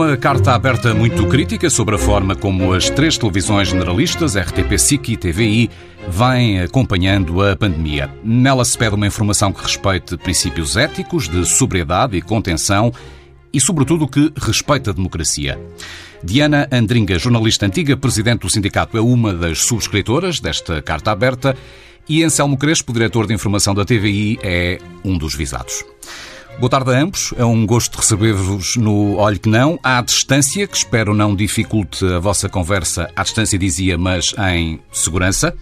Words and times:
Uma 0.00 0.16
carta 0.16 0.54
aberta 0.54 0.94
muito 0.94 1.26
crítica 1.26 1.68
sobre 1.68 1.94
a 1.94 1.98
forma 1.98 2.34
como 2.34 2.72
as 2.72 2.88
três 2.88 3.18
televisões 3.18 3.68
generalistas, 3.68 4.34
RTP, 4.34 4.78
SIC 4.78 5.08
e 5.10 5.16
TVI, 5.18 5.70
vêm 6.08 6.62
acompanhando 6.62 7.42
a 7.42 7.54
pandemia. 7.54 8.10
Nela 8.24 8.64
se 8.64 8.78
pede 8.78 8.94
uma 8.94 9.06
informação 9.06 9.52
que 9.52 9.62
respeite 9.62 10.16
princípios 10.16 10.78
éticos 10.78 11.28
de 11.28 11.44
sobriedade 11.44 12.16
e 12.16 12.22
contenção 12.22 12.90
e, 13.52 13.60
sobretudo, 13.60 14.08
que 14.08 14.32
respeite 14.40 14.88
a 14.88 14.94
democracia. 14.94 15.60
Diana 16.24 16.66
Andringa, 16.72 17.18
jornalista 17.18 17.66
antiga, 17.66 17.94
presidente 17.94 18.40
do 18.40 18.48
sindicato, 18.48 18.96
é 18.96 19.02
uma 19.02 19.34
das 19.34 19.58
subscritoras 19.58 20.40
desta 20.40 20.80
carta 20.80 21.10
aberta 21.10 21.54
e 22.08 22.24
Anselmo 22.24 22.56
Crespo, 22.56 22.94
diretor 22.94 23.26
de 23.26 23.34
informação 23.34 23.74
da 23.74 23.84
TVI, 23.84 24.38
é 24.42 24.78
um 25.04 25.18
dos 25.18 25.34
visados. 25.34 25.84
Boa 26.60 26.68
tarde 26.68 26.90
a 26.90 27.00
ambos. 27.00 27.32
É 27.38 27.44
um 27.44 27.64
gosto 27.64 27.96
receber-vos 27.96 28.76
no 28.76 29.16
Olho 29.16 29.40
que 29.40 29.48
Não. 29.48 29.80
À 29.82 30.02
distância, 30.02 30.66
que 30.66 30.76
espero 30.76 31.14
não 31.14 31.34
dificulte 31.34 32.04
a 32.04 32.18
vossa 32.18 32.50
conversa. 32.50 33.10
À 33.16 33.22
distância, 33.22 33.58
dizia, 33.58 33.96
mas 33.96 34.34
em 34.52 34.78
segurança. 34.92 35.56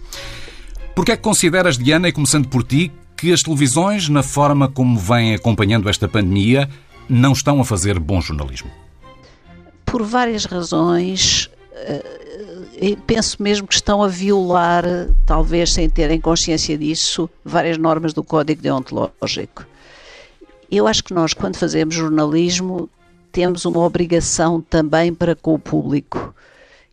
Porquê 0.93 1.13
é 1.13 1.15
que 1.15 1.23
consideras, 1.23 1.77
Diana, 1.77 2.09
e 2.09 2.11
começando 2.11 2.49
por 2.49 2.65
ti, 2.65 2.91
que 3.15 3.31
as 3.31 3.41
televisões, 3.41 4.09
na 4.09 4.21
forma 4.21 4.67
como 4.67 4.99
vêm 4.99 5.33
acompanhando 5.33 5.87
esta 5.87 6.05
pandemia, 6.05 6.69
não 7.07 7.31
estão 7.31 7.61
a 7.61 7.63
fazer 7.63 7.97
bom 7.97 8.19
jornalismo? 8.19 8.69
Por 9.85 10.03
várias 10.03 10.43
razões. 10.43 11.49
Eh, 11.75 12.97
penso 13.07 13.41
mesmo 13.41 13.65
que 13.65 13.75
estão 13.75 14.03
a 14.03 14.09
violar, 14.09 14.83
talvez 15.25 15.71
sem 15.71 15.89
terem 15.89 16.19
consciência 16.19 16.77
disso, 16.77 17.29
várias 17.45 17.77
normas 17.77 18.11
do 18.11 18.21
Código 18.21 18.61
Deontológico. 18.61 19.65
Eu 20.71 20.87
acho 20.87 21.03
que 21.03 21.13
nós, 21.13 21.33
quando 21.33 21.57
fazemos 21.57 21.95
jornalismo, 21.95 22.89
temos 23.31 23.65
uma 23.65 23.79
obrigação 23.79 24.61
também 24.61 25.13
para 25.13 25.35
com 25.35 25.55
o 25.55 25.59
público. 25.59 26.33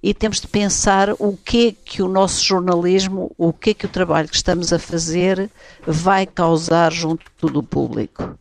E 0.02 0.14
temos 0.14 0.40
de 0.40 0.46
pensar 0.46 1.10
o 1.18 1.36
que 1.36 1.68
é 1.68 1.72
que 1.72 2.02
o 2.02 2.08
nosso 2.08 2.44
jornalismo, 2.44 3.32
o 3.36 3.52
que 3.52 3.70
é 3.70 3.74
que 3.74 3.86
o 3.86 3.88
trabalho 3.88 4.28
que 4.28 4.36
estamos 4.36 4.72
a 4.72 4.78
fazer 4.78 5.50
vai 5.86 6.26
causar 6.26 6.92
junto 6.92 7.48
do 7.48 7.62
público. 7.62 8.38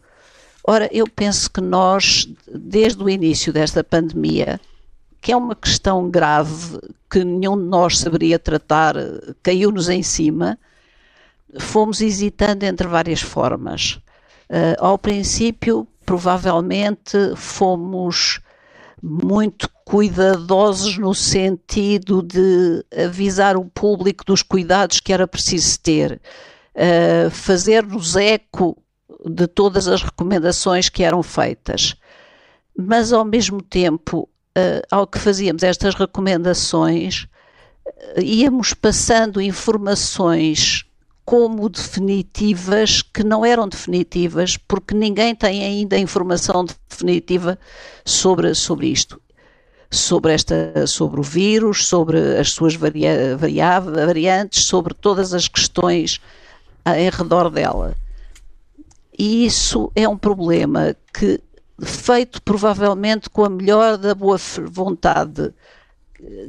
Ora, 0.64 0.90
eu 0.92 1.08
penso 1.08 1.50
que 1.50 1.62
nós, 1.62 2.28
desde 2.48 3.04
o 3.04 3.10
início 3.10 3.52
desta 3.52 3.84
pandemia, 3.84 4.60
que 5.22 5.32
é 5.32 5.38
uma 5.38 5.56
questão 5.56 6.10
grave 6.10 6.80
que 7.10 7.24
nenhum 7.24 7.58
de 7.58 7.68
nós 7.68 7.98
saberia 7.98 8.38
tratar, 8.38 8.96
caiu-nos 9.42 9.90
em 9.90 10.04
cima, 10.04 10.58
fomos 11.60 12.02
hesitando 12.02 12.64
entre 12.64 12.88
várias 12.88 13.22
formas. 13.22 14.00
Uh, 14.50 14.76
ao 14.80 14.98
princípio, 14.98 15.88
provavelmente 16.06 17.36
fomos 17.36 18.40
muito 19.02 19.70
cuidadosos 19.84 20.98
no 20.98 21.14
sentido 21.14 22.22
de 22.22 22.86
avisar 23.06 23.58
o 23.58 23.66
público 23.66 24.24
dos 24.26 24.42
cuidados 24.42 25.00
que 25.00 25.14
era 25.14 25.28
preciso 25.28 25.80
ter, 25.80 26.22
uh, 26.76 27.30
fazer-nos 27.32 28.16
eco 28.16 28.78
de 29.26 29.48
todas 29.48 29.88
as 29.88 30.04
recomendações 30.04 30.90
que 30.90 31.04
eram 31.04 31.24
feitas. 31.24 31.96
Mas, 32.78 33.12
ao 33.12 33.26
mesmo 33.26 33.62
tempo, 33.62 34.30
uh, 34.58 34.86
ao 34.92 35.08
que 35.08 35.18
fazíamos 35.18 35.64
estas 35.64 35.96
recomendações, 35.96 37.28
íamos 38.18 38.74
passando 38.74 39.42
informações 39.42 40.85
como 41.26 41.68
definitivas 41.68 43.02
que 43.02 43.24
não 43.24 43.44
eram 43.44 43.68
definitivas, 43.68 44.58
porque 44.58 44.94
ninguém 44.94 45.34
tem 45.34 45.64
ainda 45.64 45.98
informação 45.98 46.64
definitiva 46.88 47.58
sobre, 48.06 48.54
sobre 48.54 48.88
isto. 48.88 49.20
Sobre, 49.90 50.34
esta, 50.34 50.86
sobre 50.88 51.20
o 51.20 51.24
vírus, 51.24 51.88
sobre 51.88 52.38
as 52.38 52.52
suas 52.52 52.76
varia, 52.76 53.38
varia, 53.38 53.80
variantes, 53.80 54.66
sobre 54.66 54.94
todas 54.94 55.34
as 55.34 55.48
questões 55.48 56.20
em 56.86 57.10
redor 57.10 57.50
dela. 57.50 57.96
E 59.18 59.46
isso 59.46 59.92
é 59.96 60.08
um 60.08 60.18
problema 60.18 60.96
que, 61.14 61.40
feito 61.82 62.42
provavelmente 62.42 63.30
com 63.30 63.46
a 63.46 63.50
melhor 63.50 63.98
da 63.98 64.14
boa 64.14 64.38
vontade 64.66 65.54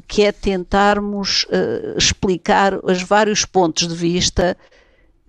que 0.06 0.22
é 0.22 0.32
tentarmos 0.32 1.44
uh, 1.44 1.96
explicar 1.96 2.78
os 2.82 3.02
vários 3.02 3.44
pontos 3.44 3.88
de 3.88 3.94
vista, 3.94 4.56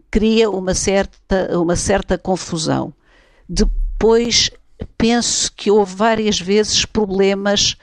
cria 0.09 0.49
uma 0.49 0.73
certa, 0.73 1.59
uma 1.59 1.75
certa 1.75 2.17
confusão. 2.17 2.93
Depois, 3.47 4.49
penso 4.97 5.51
que 5.53 5.71
houve 5.71 5.95
várias 5.95 6.39
vezes 6.39 6.85
problemas. 6.85 7.75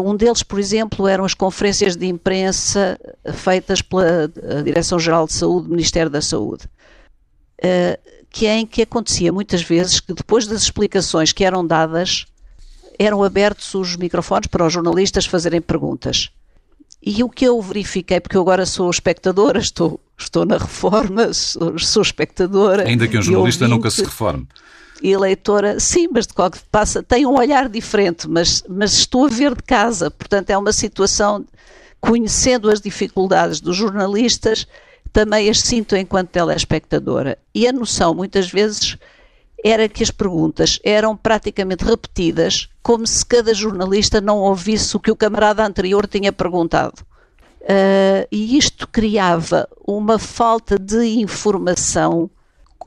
Um 0.00 0.16
deles, 0.16 0.42
por 0.42 0.58
exemplo, 0.58 1.06
eram 1.06 1.24
as 1.24 1.34
conferências 1.34 1.96
de 1.96 2.06
imprensa 2.06 2.98
feitas 3.34 3.82
pela 3.82 4.28
Direção-Geral 4.64 5.26
de 5.26 5.34
Saúde 5.34 5.68
Ministério 5.68 6.10
da 6.10 6.22
Saúde, 6.22 6.68
que 8.30 8.46
é 8.46 8.56
em 8.56 8.66
que 8.66 8.82
acontecia 8.82 9.32
muitas 9.32 9.62
vezes 9.62 10.00
que 10.00 10.14
depois 10.14 10.46
das 10.46 10.62
explicações 10.62 11.32
que 11.32 11.44
eram 11.44 11.66
dadas, 11.66 12.24
eram 12.98 13.22
abertos 13.22 13.74
os 13.74 13.96
microfones 13.96 14.46
para 14.46 14.66
os 14.66 14.72
jornalistas 14.72 15.26
fazerem 15.26 15.60
perguntas. 15.60 16.30
E 17.06 17.22
o 17.22 17.28
que 17.28 17.44
eu 17.44 17.60
verifiquei, 17.60 18.18
porque 18.18 18.36
eu 18.36 18.40
agora 18.40 18.64
sou 18.64 18.90
espectadora, 18.90 19.58
estou, 19.58 20.00
estou 20.16 20.46
na 20.46 20.56
reforma, 20.56 21.32
sou, 21.34 21.78
sou 21.78 22.02
espectadora. 22.02 22.88
Ainda 22.88 23.06
que 23.06 23.18
um 23.18 23.22
jornalista 23.22 23.68
nunca 23.68 23.90
se 23.90 24.02
reforme. 24.02 24.48
Eleitora, 25.02 25.78
sim, 25.78 26.08
mas 26.10 26.26
de 26.26 26.32
qualquer 26.32 26.62
passa, 26.72 27.02
tem 27.02 27.26
um 27.26 27.34
olhar 27.34 27.68
diferente, 27.68 28.26
mas, 28.26 28.64
mas 28.66 28.94
estou 28.94 29.26
a 29.26 29.28
ver 29.28 29.54
de 29.54 29.62
casa, 29.62 30.10
portanto 30.10 30.48
é 30.48 30.56
uma 30.56 30.72
situação, 30.72 31.44
conhecendo 32.00 32.70
as 32.70 32.80
dificuldades 32.80 33.60
dos 33.60 33.76
jornalistas, 33.76 34.66
também 35.12 35.50
as 35.50 35.60
sinto 35.60 35.94
enquanto 35.94 36.30
telespectadora. 36.30 37.36
E 37.54 37.68
a 37.68 37.72
noção, 37.72 38.14
muitas 38.14 38.50
vezes, 38.50 38.96
era 39.64 39.88
que 39.88 40.02
as 40.02 40.10
perguntas 40.10 40.78
eram 40.84 41.16
praticamente 41.16 41.82
repetidas, 41.82 42.68
como 42.82 43.06
se 43.06 43.24
cada 43.24 43.54
jornalista 43.54 44.20
não 44.20 44.40
ouvisse 44.40 44.94
o 44.94 45.00
que 45.00 45.10
o 45.10 45.16
camarada 45.16 45.64
anterior 45.64 46.06
tinha 46.06 46.30
perguntado. 46.30 47.00
Uh, 47.62 48.28
e 48.30 48.58
isto 48.58 48.86
criava 48.86 49.66
uma 49.86 50.18
falta 50.18 50.78
de 50.78 51.18
informação 51.18 52.30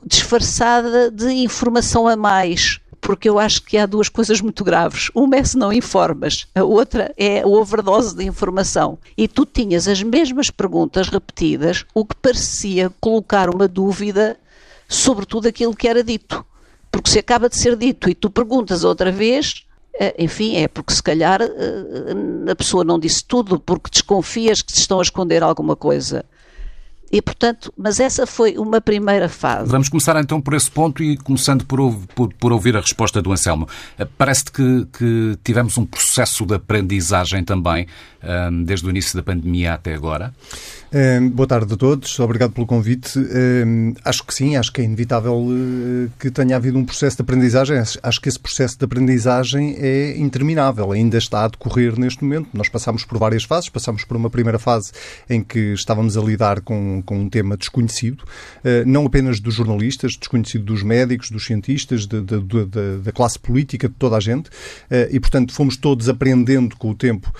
disfarçada 0.06 1.10
de 1.10 1.32
informação 1.32 2.06
a 2.06 2.14
mais, 2.14 2.78
porque 3.00 3.28
eu 3.28 3.40
acho 3.40 3.62
que 3.64 3.76
há 3.76 3.84
duas 3.84 4.08
coisas 4.08 4.40
muito 4.40 4.62
graves. 4.62 5.10
Uma 5.12 5.36
é 5.36 5.42
se 5.42 5.58
não 5.58 5.72
informas, 5.72 6.46
a 6.54 6.62
outra 6.62 7.12
é 7.16 7.42
a 7.42 7.46
overdose 7.46 8.14
de 8.14 8.24
informação. 8.24 8.98
E 9.16 9.26
tu 9.26 9.44
tinhas 9.44 9.88
as 9.88 10.00
mesmas 10.00 10.48
perguntas 10.48 11.08
repetidas, 11.08 11.84
o 11.92 12.04
que 12.04 12.14
parecia 12.14 12.88
colocar 13.00 13.52
uma 13.52 13.66
dúvida 13.66 14.36
sobre 14.88 15.26
tudo 15.26 15.48
aquilo 15.48 15.74
que 15.74 15.88
era 15.88 16.04
dito. 16.04 16.46
Porque 16.90 17.10
se 17.10 17.18
acaba 17.18 17.48
de 17.48 17.56
ser 17.56 17.76
dito 17.76 18.08
e 18.08 18.14
tu 18.14 18.30
perguntas 18.30 18.84
outra 18.84 19.12
vez, 19.12 19.64
eh, 19.98 20.14
enfim, 20.18 20.56
é 20.56 20.68
porque 20.68 20.92
se 20.92 21.02
calhar 21.02 21.42
eh, 21.42 22.50
a 22.50 22.54
pessoa 22.54 22.84
não 22.84 22.98
disse 22.98 23.24
tudo, 23.24 23.58
porque 23.58 23.90
desconfias 23.90 24.62
que 24.62 24.72
te 24.72 24.78
estão 24.78 25.00
a 25.00 25.02
esconder 25.02 25.42
alguma 25.42 25.74
coisa. 25.74 26.24
E, 27.10 27.22
portanto, 27.22 27.72
mas 27.76 28.00
essa 28.00 28.26
foi 28.26 28.58
uma 28.58 28.80
primeira 28.80 29.28
fase. 29.30 29.70
Vamos 29.70 29.88
começar 29.88 30.14
então 30.20 30.40
por 30.40 30.52
esse 30.52 30.70
ponto 30.70 31.02
e 31.02 31.16
começando 31.16 31.64
por, 31.64 31.96
por, 32.14 32.32
por 32.34 32.52
ouvir 32.52 32.76
a 32.76 32.80
resposta 32.80 33.22
do 33.22 33.32
Anselmo. 33.32 33.66
Eh, 33.98 34.06
parece-te 34.16 34.52
que, 34.52 34.86
que, 34.92 35.38
tivemos 35.42 35.78
um 35.78 35.86
processo 35.86 36.44
de 36.44 36.54
aprendizagem 36.54 37.42
também, 37.42 37.86
desde 38.64 38.86
o 38.86 38.90
início 38.90 39.16
da 39.16 39.22
pandemia 39.22 39.74
até 39.74 39.94
agora? 39.94 40.32
boa 41.32 41.46
tarde 41.46 41.74
a 41.74 41.76
todos, 41.76 42.18
obrigado 42.18 42.52
pelo 42.52 42.66
convite. 42.66 43.18
acho 44.04 44.24
que 44.24 44.34
sim, 44.34 44.56
acho 44.56 44.72
que 44.72 44.80
é 44.80 44.84
inevitável 44.84 45.46
eh, 45.50 46.08
que 46.18 46.30
tenha 46.30 46.56
havido 46.56 46.78
um 46.78 46.84
processo 46.84 47.16
de 47.16 47.22
aprendizagem. 47.22 47.76
Acho 47.78 48.20
que 48.20 48.28
esse 48.28 48.38
processo 48.38 48.78
de 48.78 48.84
aprendizagem 48.84 49.76
é 49.78 50.16
interminável, 50.16 50.92
ainda 50.92 51.18
está 51.18 51.44
a 51.44 51.48
decorrer 51.48 51.98
neste 51.98 52.24
momento. 52.24 52.48
Nós 52.52 52.68
passamos 52.68 53.04
por 53.04 53.18
várias 53.18 53.44
fases, 53.44 53.68
passamos 53.68 54.04
por 54.04 54.16
uma 54.16 54.30
primeira 54.30 54.58
fase 54.58 54.92
em 55.28 55.42
que 55.42 55.72
estávamos 55.72 56.16
a 56.16 56.20
lidar 56.20 56.60
com, 56.60 57.02
com 57.04 57.18
um 57.20 57.28
tema 57.28 57.56
desconhecido, 57.56 58.24
eh, 58.64 58.84
não 58.84 59.06
apenas 59.06 59.40
dos 59.40 59.54
jornalistas, 59.54 60.16
desconhecido 60.16 60.64
dos 60.64 60.82
médicos, 60.82 61.30
dos 61.30 61.44
cientistas, 61.44 62.06
de, 62.06 62.20
de, 62.20 62.40
de, 62.40 62.98
da 63.02 63.12
classe 63.12 63.38
política, 63.38 63.88
de 63.88 63.94
toda 63.94 64.16
a 64.16 64.20
gente, 64.20 64.50
eh, 64.90 65.08
e 65.12 65.20
portanto 65.20 65.52
fomos 65.52 65.76
todos 65.76 66.08
aprendendo 66.08 66.76
com 66.76 66.90
o 66.90 66.94
tempo 66.94 67.32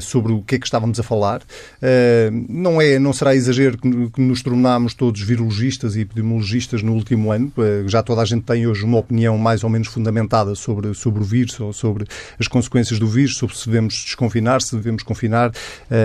sobre 0.00 0.32
o 0.32 0.42
que 0.42 0.56
é 0.56 0.58
que 0.58 0.66
estávamos 0.66 0.98
a 0.98 1.02
falar. 1.02 1.40
Uh, 1.40 2.46
não, 2.48 2.80
é, 2.80 2.98
não 2.98 3.12
será 3.12 3.34
exagero 3.34 3.78
que, 3.78 4.10
que 4.10 4.20
nos 4.20 4.42
tornámos 4.42 4.94
todos 4.94 5.20
virologistas 5.20 5.96
e 5.96 6.00
epidemiologistas 6.00 6.82
no 6.82 6.92
último 6.92 7.32
ano. 7.32 7.52
Uh, 7.56 7.88
já 7.88 8.02
toda 8.02 8.22
a 8.22 8.24
gente 8.24 8.42
tem 8.44 8.66
hoje 8.66 8.84
uma 8.84 8.98
opinião 8.98 9.36
mais 9.38 9.64
ou 9.64 9.70
menos 9.70 9.88
fundamentada 9.88 10.54
sobre, 10.54 10.94
sobre 10.94 11.22
o 11.22 11.24
vírus 11.24 11.58
ou 11.60 11.72
sobre 11.72 12.06
as 12.38 12.48
consequências 12.48 12.98
do 12.98 13.06
vírus, 13.06 13.36
sobre 13.36 13.56
se 13.56 13.66
devemos 13.66 13.94
desconfinar, 13.94 14.62
se 14.62 14.76
devemos 14.76 15.02
confinar, 15.02 15.52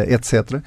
etc. 0.07 0.61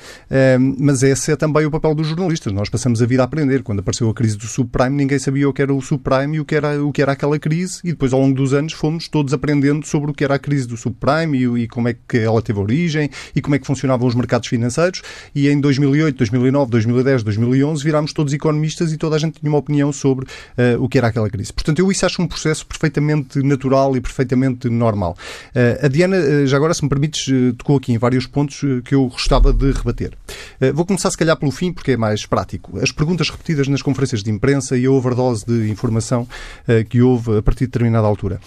mas 0.79 1.03
esse 1.03 1.33
é 1.33 1.37
também 1.37 1.67
o 1.67 1.71
papel 1.71 1.95
dos 1.95 2.07
jornalistas. 2.07 2.53
Nós 2.53 2.69
passamos 2.69 3.03
a 3.03 3.07
vida 3.07 3.23
a 3.23 3.25
aprender. 3.25 3.63
Quando 3.63 3.81
apareceu 3.81 4.09
a 4.09 4.15
crise 4.15 4.37
do 4.37 4.47
subprime, 4.47 4.97
ninguém 4.97 5.19
sabia 5.19 5.49
o 5.49 5.53
que 5.53 5.63
era 5.63 5.73
o 5.73 5.81
subprime 5.81 6.37
e 6.37 6.41
o 6.41 6.45
que 6.45 6.55
era, 6.55 6.83
o 6.83 6.93
que 6.93 7.03
era 7.03 7.13
aquela 7.13 7.39
crise, 7.39 7.81
e 7.85 7.91
depois, 7.91 8.13
ao 8.13 8.21
longo 8.21 8.35
dos 8.35 8.53
anos, 8.53 8.73
fomos 8.73 9.09
todos 9.09 9.33
aprendendo 9.33 9.87
sobre 9.87 10.11
o 10.11 10.15
que 10.15 10.25
era 10.25 10.35
a 10.35 10.39
crise 10.39 10.67
do 10.67 10.77
subprime 10.77 11.39
e, 11.39 11.65
e 11.65 11.69
como 11.69 11.89
é 11.89 11.97
que 12.09 12.19
ela 12.19 12.41
teve 12.43 12.59
origem 12.59 13.11
e 13.35 13.41
como 13.41 13.55
é 13.55 13.59
que 13.59 13.67
funcionavam 13.67 14.07
os 14.07 14.15
mercados 14.15 14.49
financeiros. 14.49 15.03
E 15.35 15.49
em 15.49 15.61
2008, 15.61 16.17
2009, 16.17 16.71
2010, 16.71 17.23
2011, 17.23 17.85
virámos 17.85 18.13
todos 18.13 18.33
economistas 18.33 18.93
e 18.93 18.97
toda 18.97 19.17
a 19.17 19.19
gente 19.19 19.41
tinha 19.41 19.51
uma 19.51 19.59
opinião 19.59 19.93
sobre 19.93 20.27
uh, 20.27 20.83
o 20.83 20.89
que 20.89 20.99
era 20.99 21.09
aquela 21.09 21.29
crise. 21.29 21.53
Portanto, 21.53 21.79
eu 21.79 21.91
isso 21.91 22.05
acho 22.07 22.23
um 22.23 22.27
processo 22.27 22.67
perfeitamente 22.67 23.43
natural 23.43 23.97
e 23.97 24.01
perfeitamente 24.01 24.69
normal. 24.69 25.17
Uh, 25.55 25.87
a 25.87 25.89
Diana, 25.89 26.17
uh, 26.17 26.47
já 26.47 26.57
agora, 26.57 26.75
se 26.75 26.83
me 26.83 26.89
permites, 26.89 27.27
tocou 27.59 27.77
aqui 27.77 27.93
em 27.93 27.99
vários 27.99 28.27
pontos 28.27 28.61
que 28.85 28.95
eu 28.95 29.07
gostava 29.07 29.53
de 29.53 29.71
rebater. 29.73 30.13
vou 30.75 30.85
começar, 30.85 31.11
se 31.11 31.17
calhar, 31.17 31.37
pelo 31.37 31.53
fim, 31.53 31.73
porque 31.73 31.93
é 31.93 31.97
mais 31.97 32.27
prático. 32.27 32.79
As 32.79 32.91
perguntas 32.91 33.31
repetidas 33.31 33.69
nas 33.69 33.83
conferências 33.83 34.23
de 34.23 34.31
imprensa 34.31 34.77
e 34.77 34.87
a 34.87 34.91
overdose 34.91 35.45
de 35.47 35.71
informação 35.71 36.27
que 36.89 37.01
houve 37.01 37.39
a 37.39 37.43
partir 37.43 37.61
de 37.61 37.67
determinada 37.67 38.07
altura. 38.07 38.41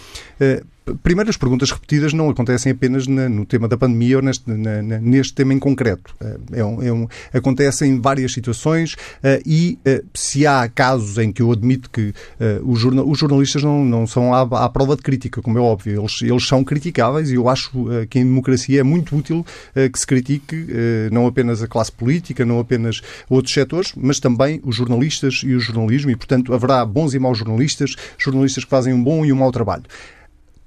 Primeiro, 1.03 1.29
as 1.29 1.37
perguntas 1.37 1.71
repetidas 1.71 2.13
não 2.13 2.29
acontecem 2.29 2.71
apenas 2.71 3.07
na, 3.07 3.29
no 3.29 3.45
tema 3.45 3.67
da 3.67 3.77
pandemia 3.77 4.17
ou 4.17 4.23
neste, 4.23 4.49
na, 4.49 4.81
neste 4.81 5.33
tema 5.33 5.53
em 5.53 5.59
concreto. 5.59 6.13
É 6.51 6.63
um, 6.63 6.83
é 6.83 6.91
um, 6.91 7.07
acontecem 7.33 7.91
em 7.91 7.99
várias 7.99 8.33
situações 8.33 8.93
uh, 8.93 9.41
e 9.45 9.77
uh, 9.87 10.05
se 10.13 10.45
há 10.45 10.67
casos 10.67 11.17
em 11.17 11.31
que 11.31 11.41
eu 11.41 11.51
admito 11.51 11.89
que 11.89 12.09
uh, 12.09 12.71
os, 12.71 12.79
jornal, 12.79 13.07
os, 13.07 13.17
jornalistas 13.17 13.63
não, 13.63 13.83
não 13.83 14.07
são 14.07 14.33
à, 14.33 14.41
à, 14.41 14.69
prova 14.69 14.95
de 14.95 15.01
crítica, 15.01 15.41
como 15.41 15.57
é 15.57 15.61
óbvio, 15.61 16.01
eles, 16.01 16.21
eles 16.21 16.47
são 16.47 16.63
criticáveis 16.63 17.31
e 17.31 17.35
eu 17.35 17.47
acho 17.49 17.71
que 18.09 18.19
em 18.19 18.25
democracia 18.25 18.79
é 18.79 18.83
muito 18.83 19.15
útil 19.15 19.45
que 19.73 19.99
se 19.99 20.05
critique 20.05 20.67
não 21.11 21.27
apenas 21.27 21.61
a 21.61 21.67
classe 21.67 21.91
política, 21.91 22.45
não 22.45 22.59
apenas 22.59 23.01
outros 23.29 23.53
setores, 23.53 23.93
mas 23.95 24.19
também 24.19 24.61
os 24.63 24.75
jornalistas 24.75 25.41
e 25.43 25.53
o 25.53 25.59
jornalismo 25.59 26.11
e, 26.11 26.15
portanto, 26.15 26.53
haverá 26.53 26.85
bons 26.85 27.13
e 27.13 27.19
maus 27.19 27.37
jornalistas, 27.37 27.95
jornalistas 28.17 28.63
que 28.63 28.69
fazem 28.69 28.93
um 28.93 29.03
bom 29.03 29.25
e 29.25 29.31
um 29.31 29.35
mau 29.35 29.51
trabalho. 29.51 29.83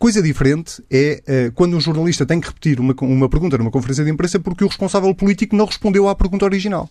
Coisa 0.03 0.21
diferente 0.21 0.83
é 0.91 1.23
uh, 1.29 1.53
quando 1.53 1.77
um 1.77 1.81
jornalista 1.81 2.27
tem 2.27 2.41
que 2.41 2.49
repetir 2.49 2.81
uma, 2.81 2.93
uma 3.03 3.29
pergunta 3.29 3.57
numa 3.57 3.71
conferência 3.71 4.05
de 4.05 4.11
imprensa 4.11 4.41
porque 4.41 4.65
o 4.65 4.67
responsável 4.67 5.15
político 5.15 5.55
não 5.55 5.65
respondeu 5.65 6.09
à 6.09 6.15
pergunta 6.17 6.45
original. 6.45 6.91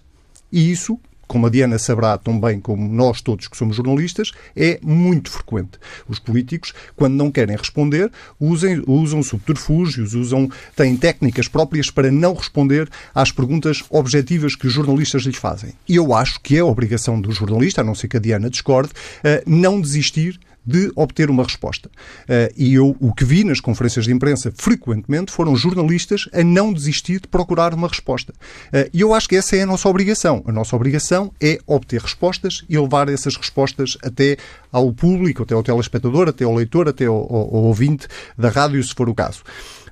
E 0.49 0.71
isso, 0.71 0.97
como 1.27 1.45
a 1.45 1.49
Diana 1.49 1.77
saberá 1.77 2.17
tão 2.17 2.39
bem 2.39 2.57
como 2.61 2.87
nós 2.87 3.19
todos 3.19 3.49
que 3.49 3.57
somos 3.57 3.75
jornalistas, 3.75 4.31
é 4.55 4.79
muito 4.81 5.29
frequente. 5.29 5.71
Os 6.07 6.19
políticos, 6.19 6.73
quando 6.95 7.15
não 7.15 7.29
querem 7.29 7.57
responder, 7.57 8.09
usem, 8.39 8.81
usam 8.87 9.21
subterfúgios, 9.21 10.13
usam, 10.13 10.49
têm 10.73 10.95
técnicas 10.95 11.49
próprias 11.49 11.91
para 11.91 12.09
não 12.09 12.33
responder 12.33 12.89
às 13.13 13.29
perguntas 13.29 13.83
objetivas 13.89 14.55
que 14.55 14.67
os 14.67 14.73
jornalistas 14.73 15.23
lhes 15.23 15.35
fazem. 15.35 15.73
E 15.85 15.97
eu 15.97 16.13
acho 16.13 16.39
que 16.39 16.55
é 16.55 16.63
obrigação 16.63 17.19
do 17.19 17.33
jornalista, 17.33 17.81
a 17.81 17.83
não 17.83 17.93
ser 17.93 18.07
que 18.07 18.15
a 18.15 18.21
Diana 18.21 18.49
discorde, 18.49 18.91
uh, 18.91 19.43
não 19.45 19.81
desistir 19.81 20.39
de 20.65 20.91
obter 20.95 21.29
uma 21.29 21.43
resposta. 21.43 21.89
Uh, 21.89 22.53
e 22.55 22.73
eu 22.73 22.95
o 22.99 23.13
que 23.13 23.25
vi 23.25 23.43
nas 23.43 23.59
conferências 23.59 24.05
de 24.05 24.11
imprensa 24.11 24.51
frequentemente 24.55 25.31
foram 25.31 25.55
jornalistas 25.55 26.29
a 26.33 26.43
não 26.43 26.71
desistir 26.71 27.21
de 27.21 27.27
procurar 27.27 27.73
uma 27.73 27.87
resposta. 27.87 28.33
Uh, 28.33 28.89
e 28.93 29.01
eu 29.01 29.13
acho 29.13 29.27
que 29.27 29.35
essa 29.35 29.55
é 29.55 29.61
a 29.61 29.65
nossa 29.65 29.89
obrigação. 29.89 30.43
A 30.45 30.51
nossa 30.51 30.75
obrigação 30.75 31.31
é 31.41 31.59
obter 31.65 32.01
respostas 32.01 32.63
e 32.69 32.77
levar 32.77 33.09
essas 33.09 33.35
respostas 33.35 33.97
até 34.03 34.37
ao 34.71 34.93
público, 34.93 35.43
até 35.43 35.53
ao 35.53 35.63
telespectador, 35.63 36.29
até 36.29 36.43
ao 36.43 36.55
leitor, 36.55 36.87
até 36.87 37.05
ao, 37.05 37.15
ao, 37.15 37.55
ao 37.55 37.63
ouvinte 37.63 38.07
da 38.37 38.49
rádio, 38.49 38.83
se 38.83 38.93
for 38.93 39.09
o 39.09 39.15
caso. 39.15 39.43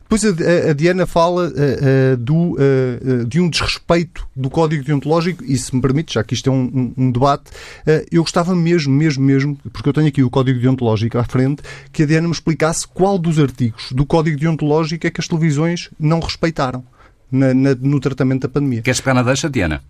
Depois 0.10 0.26
a, 0.26 0.72
a 0.72 0.74
Diana 0.74 1.06
fala 1.06 1.50
uh, 1.50 1.52
uh, 1.52 2.18
do, 2.18 2.54
uh, 2.54 3.26
de 3.28 3.40
um 3.40 3.48
desrespeito 3.48 4.28
do 4.36 4.50
código 4.50 4.84
deontológico, 4.84 5.44
e 5.44 5.56
se 5.56 5.76
me 5.76 5.80
permite, 5.80 6.16
já 6.16 6.24
que 6.24 6.34
isto 6.34 6.50
é 6.50 6.52
um, 6.52 6.64
um, 6.64 6.94
um 6.98 7.12
debate, 7.12 7.52
eu 8.12 8.24
gostava 8.24 8.56
mesmo, 8.56 8.92
mesmo, 8.92 9.24
mesmo, 9.24 9.56
porque 9.72 9.88
eu 9.88 9.94
tenho 9.94 10.08
aqui 10.08 10.24
o 10.24 10.30
código 10.30 10.60
deontológico 10.60 11.20
à 11.20 11.24
frente, 11.24 11.62
que 11.94 12.02
a 12.02 12.06
Diana 12.08 12.28
me 12.28 12.34
explicasse 12.34 12.88
qual 12.88 13.20
dos 13.20 13.38
artigos 13.38 13.92
do 13.92 14.04
código 14.04 14.40
deontológico 14.40 15.06
é 15.06 15.12
que 15.12 15.22
as 15.22 15.28
televisões 15.28 15.92
não 16.00 16.20
respeitaram 16.20 16.84
na, 17.32 17.54
na, 17.54 17.76
no 17.76 18.00
tratamento 18.00 18.42
da 18.42 18.50
pandemia. 18.50 18.82
Queres 18.82 19.00
pegar 19.00 19.14
na 19.14 19.22
deixa, 19.22 19.48
Diana? 19.48 19.84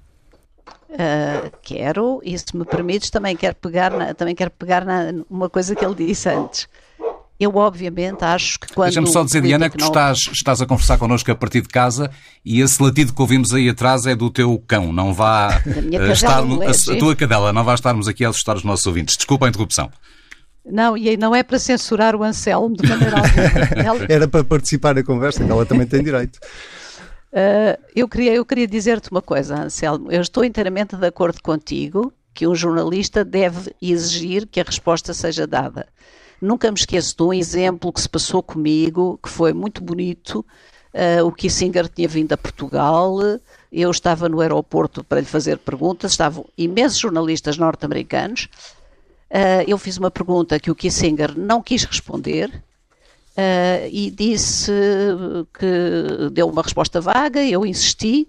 Uh, 0.89 1.49
quero, 1.61 2.19
e 2.25 2.37
se 2.37 2.57
me 2.57 2.65
permites, 2.65 3.09
também 3.09 3.37
quero 3.37 3.55
pegar, 3.55 3.91
na, 3.91 4.13
também 4.13 4.35
quero 4.35 4.51
pegar 4.51 4.83
na, 4.83 5.13
uma 5.29 5.49
coisa 5.49 5.73
que 5.75 5.85
ele 5.85 5.95
disse 5.95 6.27
antes. 6.27 6.67
Eu, 7.39 7.55
obviamente, 7.55 8.23
acho 8.23 8.59
que 8.59 8.73
quando. 8.73 8.87
Deixa-me 8.87 9.07
só 9.07 9.23
dizer, 9.23 9.41
Diana, 9.41 9.69
que 9.69 9.77
tu 9.77 9.85
estás, 9.85 10.29
estás 10.33 10.61
a 10.61 10.65
conversar 10.65 10.97
connosco 10.97 11.31
a 11.31 11.35
partir 11.35 11.61
de 11.61 11.69
casa 11.69 12.11
e 12.43 12.59
esse 12.59 12.83
latido 12.83 13.13
que 13.13 13.21
ouvimos 13.21 13.53
aí 13.53 13.69
atrás 13.69 14.05
é 14.05 14.13
do 14.13 14.29
teu 14.29 14.61
cão. 14.67 14.91
Não 14.91 15.13
vá 15.13 15.61
uh, 15.65 16.11
estar. 16.11 16.39
A, 16.39 16.93
a, 16.93 16.99
tua 16.99 17.15
cadela, 17.15 17.53
não 17.53 17.63
vá 17.63 17.73
estarmos 17.73 18.09
aqui 18.09 18.25
a 18.25 18.29
assustar 18.29 18.57
os 18.57 18.63
nossos 18.65 18.85
ouvintes. 18.85 19.15
Desculpa 19.15 19.45
a 19.45 19.49
interrupção. 19.49 19.89
Não, 20.65 20.97
e 20.97 21.15
não 21.15 21.33
é 21.33 21.41
para 21.41 21.57
censurar 21.57 22.13
o 22.13 22.23
Anselmo 22.23 22.75
de 22.75 22.87
maneira 22.87 23.15
alguma. 23.17 24.05
Era 24.09 24.27
para 24.27 24.43
participar 24.43 24.93
da 24.93 25.03
conversa, 25.03 25.43
que 25.43 25.49
ela 25.49 25.65
também 25.65 25.87
tem 25.87 26.03
direito. 26.03 26.37
Uh, 27.31 27.79
eu 27.95 28.07
queria, 28.07 28.33
eu 28.33 28.45
queria 28.45 28.67
dizer-te 28.67 29.09
uma 29.11 29.21
coisa, 29.21 29.63
Anselmo. 29.63 30.11
Eu 30.11 30.21
estou 30.21 30.43
inteiramente 30.43 30.97
de 30.97 31.07
acordo 31.07 31.41
contigo 31.41 32.13
que 32.33 32.45
um 32.45 32.53
jornalista 32.53 33.23
deve 33.23 33.73
exigir 33.81 34.45
que 34.45 34.59
a 34.59 34.63
resposta 34.63 35.13
seja 35.13 35.47
dada. 35.47 35.87
Nunca 36.41 36.71
me 36.71 36.77
esqueço 36.77 37.15
de 37.15 37.23
um 37.23 37.33
exemplo 37.33 37.91
que 37.91 38.01
se 38.01 38.07
passou 38.07 38.41
comigo, 38.41 39.19
que 39.21 39.29
foi 39.29 39.53
muito 39.53 39.83
bonito. 39.83 40.45
Uh, 40.93 41.25
o 41.25 41.31
Kissinger 41.31 41.87
tinha 41.87 42.07
vindo 42.07 42.33
a 42.33 42.37
Portugal, 42.37 43.17
eu 43.71 43.91
estava 43.91 44.27
no 44.27 44.41
aeroporto 44.41 45.03
para 45.03 45.19
lhe 45.19 45.25
fazer 45.25 45.59
perguntas, 45.59 46.11
estavam 46.11 46.45
imensos 46.57 46.97
jornalistas 46.97 47.57
norte-americanos. 47.57 48.49
Uh, 49.29 49.61
eu 49.67 49.77
fiz 49.77 49.97
uma 49.97 50.09
pergunta 50.09 50.59
que 50.59 50.71
o 50.71 50.75
Kissinger 50.75 51.37
não 51.37 51.61
quis 51.61 51.83
responder 51.83 52.49
uh, 52.49 53.87
e 53.91 54.09
disse 54.09 54.71
que 55.53 56.29
deu 56.31 56.47
uma 56.47 56.63
resposta 56.63 56.99
vaga, 56.99 57.43
eu 57.43 57.65
insisti 57.65 58.27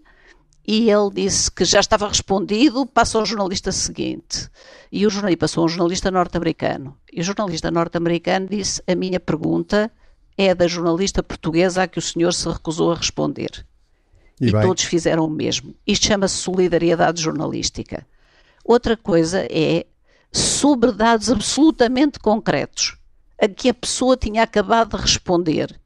e 0.73 0.89
ele 0.89 1.11
disse 1.13 1.51
que 1.51 1.65
já 1.65 1.81
estava 1.81 2.07
respondido, 2.07 2.87
passa 2.87 3.19
ao 3.19 3.27
jornalista 3.27 3.73
seguinte. 3.73 4.49
E 4.93 5.05
o 5.05 5.11
jornalista 5.11 5.41
passou 5.41 5.63
a 5.63 5.65
um 5.65 5.69
jornalista 5.69 6.13
norte-americano. 6.13 6.97
E 7.13 7.21
o 7.21 7.25
jornalista 7.25 7.73
norte-americano 7.73 8.47
disse: 8.49 8.81
A 8.87 8.95
minha 8.95 9.19
pergunta 9.19 9.91
é 10.39 10.55
da 10.55 10.69
jornalista 10.69 11.25
portuguesa 11.25 11.83
a 11.83 11.89
que 11.89 11.99
o 11.99 12.03
senhor 12.03 12.33
se 12.33 12.49
recusou 12.49 12.93
a 12.93 12.95
responder. 12.95 13.67
E, 14.41 14.47
e 14.47 14.53
todos 14.53 14.85
fizeram 14.85 15.25
o 15.25 15.29
mesmo. 15.29 15.75
Isto 15.85 16.07
chama-se 16.07 16.37
solidariedade 16.37 17.21
jornalística. 17.21 18.07
Outra 18.65 18.97
coisa 18.97 19.45
é 19.51 19.85
sobre 20.31 20.93
dados 20.93 21.33
absolutamente 21.33 22.21
concretos 22.21 22.97
a 23.43 23.49
que 23.49 23.71
a 23.71 23.75
pessoa 23.75 24.17
tinha 24.17 24.45
acabado 24.45 24.97
de 24.97 25.03
responder. 25.03 25.81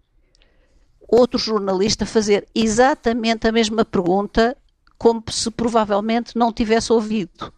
Outro 1.09 1.39
jornalista 1.39 2.05
fazer 2.05 2.47
exatamente 2.55 3.49
a 3.49 3.53
mesma 3.53 3.83
pergunta 3.83 4.55
como 4.99 5.23
se 5.31 5.51
provavelmente 5.51 6.37
não 6.37 6.53
tivesse 6.53 6.93
ouvido. 6.93 7.53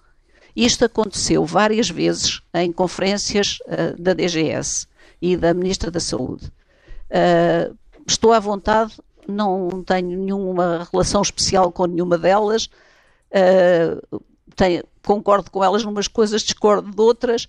Isto 0.55 0.87
aconteceu 0.87 1.45
várias 1.45 1.91
vezes 1.91 2.41
em 2.55 2.73
conferências 2.73 3.59
uh, 3.67 4.01
da 4.01 4.15
DGS 4.15 4.87
e 5.21 5.37
da 5.37 5.53
Ministra 5.53 5.91
da 5.91 6.01
Saúde. 6.01 6.47
Uh, 7.11 7.77
estou 8.07 8.33
à 8.33 8.41
vontade, 8.41 8.95
não 9.29 9.83
tenho 9.85 10.19
nenhuma 10.19 10.89
relação 10.91 11.21
especial 11.21 11.71
com 11.71 11.87
nenhuma 11.87 12.17
delas, 12.17 12.71
uh, 13.31 14.21
tenho, 14.55 14.83
concordo 15.05 15.51
com 15.51 15.63
elas 15.63 15.85
numas 15.85 16.09
coisas, 16.09 16.43
discordo 16.43 16.91
de 16.91 17.01
outras, 17.01 17.49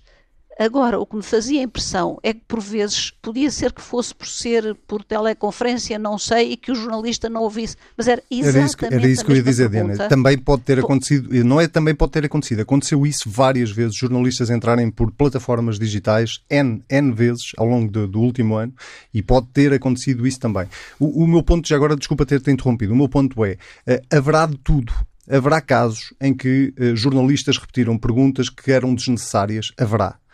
Agora, 0.58 0.98
o 0.98 1.06
que 1.06 1.14
me 1.14 1.22
fazia 1.22 1.62
impressão 1.62 2.18
é 2.20 2.34
que, 2.34 2.40
por 2.48 2.60
vezes, 2.60 3.12
podia 3.22 3.48
ser 3.48 3.72
que 3.72 3.80
fosse 3.80 4.12
por 4.12 4.26
ser 4.26 4.74
por 4.88 5.04
teleconferência, 5.04 5.96
não 6.00 6.18
sei, 6.18 6.52
e 6.52 6.56
que 6.56 6.72
o 6.72 6.74
jornalista 6.74 7.28
não 7.28 7.42
ouvisse, 7.42 7.76
mas 7.96 8.08
era 8.08 8.20
exatamente 8.28 8.56
Era 8.56 8.66
isso 8.66 8.76
que, 8.76 8.84
era 8.86 9.08
isso 9.08 9.24
que 9.24 9.30
eu 9.30 9.36
ia 9.36 9.42
dizer, 9.42 9.68
Diana. 9.68 10.08
Também 10.08 10.36
pode 10.36 10.62
ter 10.62 10.80
acontecido, 10.80 11.32
não 11.44 11.60
é 11.60 11.68
também 11.68 11.94
pode 11.94 12.10
ter 12.10 12.24
acontecido, 12.24 12.62
aconteceu 12.62 13.06
isso 13.06 13.30
várias 13.30 13.70
vezes, 13.70 13.94
jornalistas 13.94 14.50
entrarem 14.50 14.90
por 14.90 15.12
plataformas 15.12 15.78
digitais 15.78 16.40
N, 16.50 16.82
N 16.90 17.12
vezes 17.12 17.52
ao 17.56 17.66
longo 17.66 17.88
do, 17.92 18.08
do 18.08 18.20
último 18.20 18.56
ano, 18.56 18.74
e 19.14 19.22
pode 19.22 19.46
ter 19.48 19.72
acontecido 19.72 20.26
isso 20.26 20.40
também. 20.40 20.66
O, 20.98 21.22
o 21.22 21.28
meu 21.28 21.42
ponto, 21.44 21.68
já 21.68 21.76
agora, 21.76 21.94
desculpa 21.94 22.26
ter-te 22.26 22.50
interrompido, 22.50 22.92
o 22.92 22.96
meu 22.96 23.08
ponto 23.08 23.44
é, 23.44 23.52
uh, 23.86 24.16
haverá 24.16 24.46
de 24.46 24.58
tudo 24.58 24.92
haverá 25.30 25.60
casos 25.60 26.14
em 26.20 26.34
que 26.34 26.72
uh, 26.80 26.96
jornalistas 26.96 27.58
repetiram 27.58 27.98
perguntas 27.98 28.48
que 28.48 28.72
eram 28.72 28.94
desnecessárias. 28.94 29.70
Haverá. 29.78 30.16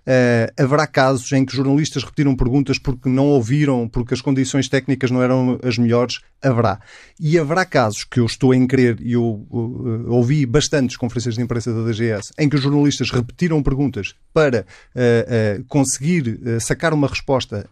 Uh, 0.00 0.62
haverá 0.62 0.86
casos 0.86 1.30
em 1.32 1.44
que 1.44 1.54
jornalistas 1.54 2.02
repetiram 2.02 2.34
perguntas 2.34 2.78
porque 2.78 3.08
não 3.08 3.26
ouviram, 3.26 3.86
porque 3.86 4.14
as 4.14 4.20
condições 4.20 4.68
técnicas 4.68 5.10
não 5.10 5.22
eram 5.22 5.58
as 5.62 5.76
melhores? 5.76 6.20
Haverá. 6.42 6.80
E 7.18 7.38
haverá 7.38 7.66
casos 7.66 8.02
que 8.02 8.18
eu 8.18 8.24
estou 8.24 8.54
em 8.54 8.66
crer, 8.66 8.98
e 9.00 9.12
eu 9.12 9.46
uh, 9.50 10.06
ouvi 10.08 10.46
bastantes 10.46 10.96
conferências 10.96 11.34
de 11.34 11.42
imprensa 11.42 11.72
da 11.72 11.84
DGS, 11.84 12.32
em 12.38 12.48
que 12.48 12.56
os 12.56 12.62
jornalistas 12.62 13.10
repetiram 13.10 13.62
perguntas 13.62 14.14
para 14.32 14.64
uh, 14.94 15.64
conseguir 15.68 16.40
sacar 16.60 16.94
uma 16.94 17.08
resposta 17.08 17.68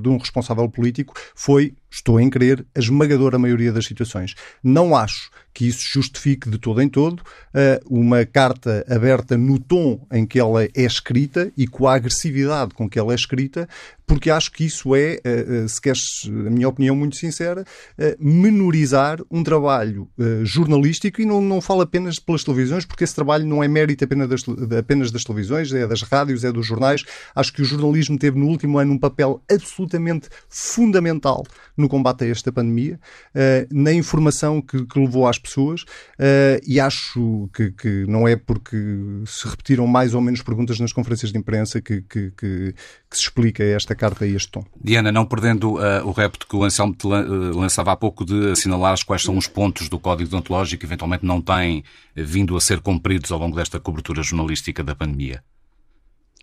de 0.00 0.08
um 0.08 0.16
responsável 0.16 0.68
político, 0.68 1.14
foi 1.34 1.74
estou 1.90 2.20
em 2.20 2.28
crer, 2.28 2.64
a 2.74 2.78
esmagadora 2.78 3.38
maioria 3.38 3.72
das 3.72 3.86
situações. 3.86 4.34
Não 4.62 4.94
acho 4.94 5.30
que 5.54 5.66
isso 5.66 5.84
justifique 5.90 6.48
de 6.48 6.58
todo 6.58 6.82
em 6.82 6.88
todo 6.88 7.22
uma 7.86 8.24
carta 8.26 8.84
aberta 8.88 9.36
no 9.36 9.58
tom 9.58 10.06
em 10.12 10.26
que 10.26 10.38
ela 10.38 10.64
é 10.64 10.70
escrita 10.76 11.50
e 11.58 11.66
com 11.66 11.88
a 11.88 11.96
agressividade 11.96 12.72
com 12.72 12.88
que 12.88 13.00
ela 13.00 13.10
é 13.10 13.16
escrita, 13.16 13.68
porque 14.08 14.30
acho 14.30 14.50
que 14.50 14.64
isso 14.64 14.96
é, 14.96 15.16
eh, 15.16 15.20
eh, 15.24 15.68
se 15.68 15.78
queres 15.78 16.24
a 16.26 16.50
minha 16.50 16.66
opinião 16.66 16.96
muito 16.96 17.14
sincera, 17.14 17.62
eh, 17.98 18.16
menorizar 18.18 19.20
um 19.30 19.44
trabalho 19.44 20.08
jornalístico 20.44 21.20
e 21.20 21.26
não, 21.26 21.42
não 21.42 21.60
falo 21.60 21.82
apenas 21.82 22.18
pelas 22.18 22.42
televisões, 22.42 22.86
porque 22.86 23.04
esse 23.04 23.14
trabalho 23.14 23.44
não 23.44 23.62
é 23.62 23.68
mérito 23.68 24.02
apenas 24.02 24.28
das, 24.28 24.44
apenas 24.78 25.12
das 25.12 25.24
televisões, 25.24 25.70
é 25.72 25.86
das 25.86 26.00
rádios, 26.00 26.42
é 26.42 26.50
dos 26.50 26.66
jornais. 26.66 27.04
Acho 27.34 27.52
que 27.52 27.60
o 27.60 27.64
jornalismo 27.64 28.18
teve 28.18 28.38
no 28.38 28.46
último 28.46 28.78
ano 28.78 28.94
um 28.94 28.98
papel 28.98 29.42
absolutamente 29.50 30.28
fundamental 30.48 31.44
no 31.76 31.88
combate 31.88 32.24
a 32.24 32.28
esta 32.28 32.50
pandemia, 32.50 32.98
na 33.70 33.92
informação 33.92 34.62
que, 34.62 34.86
que 34.86 34.98
levou 34.98 35.26
às 35.26 35.38
pessoas, 35.38 35.84
e 36.66 36.80
acho 36.80 37.48
que, 37.52 37.70
que, 37.72 38.06
não 38.08 38.26
é 38.26 38.36
porque 38.36 38.76
se 39.26 39.46
repetiram 39.46 39.86
mais 39.86 40.14
ou 40.14 40.20
menos 40.20 40.42
perguntas 40.42 40.80
nas 40.80 40.92
conferências 40.92 41.30
de 41.30 41.38
imprensa 41.38 41.80
que, 41.80 42.02
que, 42.02 42.30
que 42.30 42.74
se 43.10 43.22
explica 43.22 43.62
esta 43.62 43.94
carta 43.98 44.26
e 44.26 44.34
este 44.34 44.50
tom. 44.50 44.64
Diana, 44.82 45.12
não 45.12 45.26
perdendo 45.26 45.74
uh, 45.74 46.06
o 46.06 46.12
repto 46.12 46.46
que 46.46 46.56
o 46.56 46.64
Anselmo 46.64 46.94
te 46.94 47.06
eh, 47.06 47.52
lançava 47.54 47.92
há 47.92 47.96
pouco 47.96 48.24
de 48.24 48.52
assinalar 48.52 48.96
quais 49.04 49.22
são 49.22 49.36
os 49.36 49.46
pontos 49.46 49.88
do 49.88 49.98
Código 49.98 50.30
Deontológico 50.30 50.80
que 50.80 50.86
eventualmente 50.86 51.26
não 51.26 51.42
têm 51.42 51.84
vindo 52.14 52.56
a 52.56 52.60
ser 52.60 52.80
cumpridos 52.80 53.30
ao 53.30 53.38
longo 53.38 53.56
desta 53.56 53.78
cobertura 53.78 54.22
jornalística 54.22 54.82
da 54.82 54.94
pandemia. 54.94 55.44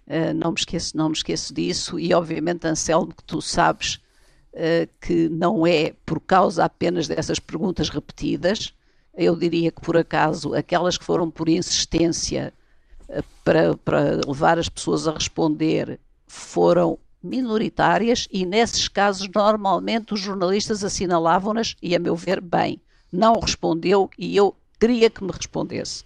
Uh, 0.05 0.33
não 0.35 0.51
me 0.51 0.57
esqueço, 0.59 0.95
não 0.95 1.09
me 1.09 1.15
esqueço 1.15 1.53
disso 1.53 1.99
e 1.99 2.13
obviamente 2.13 2.67
Anselmo 2.67 3.07
que 3.07 3.23
tu 3.23 3.41
sabes 3.41 3.95
uh, 4.53 4.87
que 5.01 5.27
não 5.29 5.65
é 5.65 5.93
por 6.05 6.19
causa 6.19 6.63
apenas 6.65 7.07
dessas 7.07 7.39
perguntas 7.39 7.89
repetidas, 7.89 8.73
eu 9.15 9.35
diria 9.35 9.71
que 9.71 9.81
por 9.81 9.97
acaso 9.97 10.53
aquelas 10.53 10.97
que 10.97 11.05
foram 11.05 11.31
por 11.31 11.49
insistência 11.49 12.53
para, 13.43 13.75
para 13.77 14.19
levar 14.27 14.59
as 14.59 14.69
pessoas 14.69 15.07
a 15.07 15.13
responder 15.13 15.99
foram 16.27 16.97
minoritárias 17.25 18.27
e, 18.31 18.45
nesses 18.45 18.87
casos, 18.87 19.27
normalmente 19.33 20.13
os 20.13 20.19
jornalistas 20.19 20.83
assinalavam-nas 20.83 21.75
e, 21.81 21.95
a 21.95 21.99
meu 21.99 22.15
ver, 22.15 22.39
bem. 22.39 22.79
Não 23.11 23.39
respondeu 23.39 24.09
e 24.17 24.35
eu 24.35 24.55
queria 24.79 25.09
que 25.09 25.23
me 25.23 25.31
respondesse. 25.31 26.03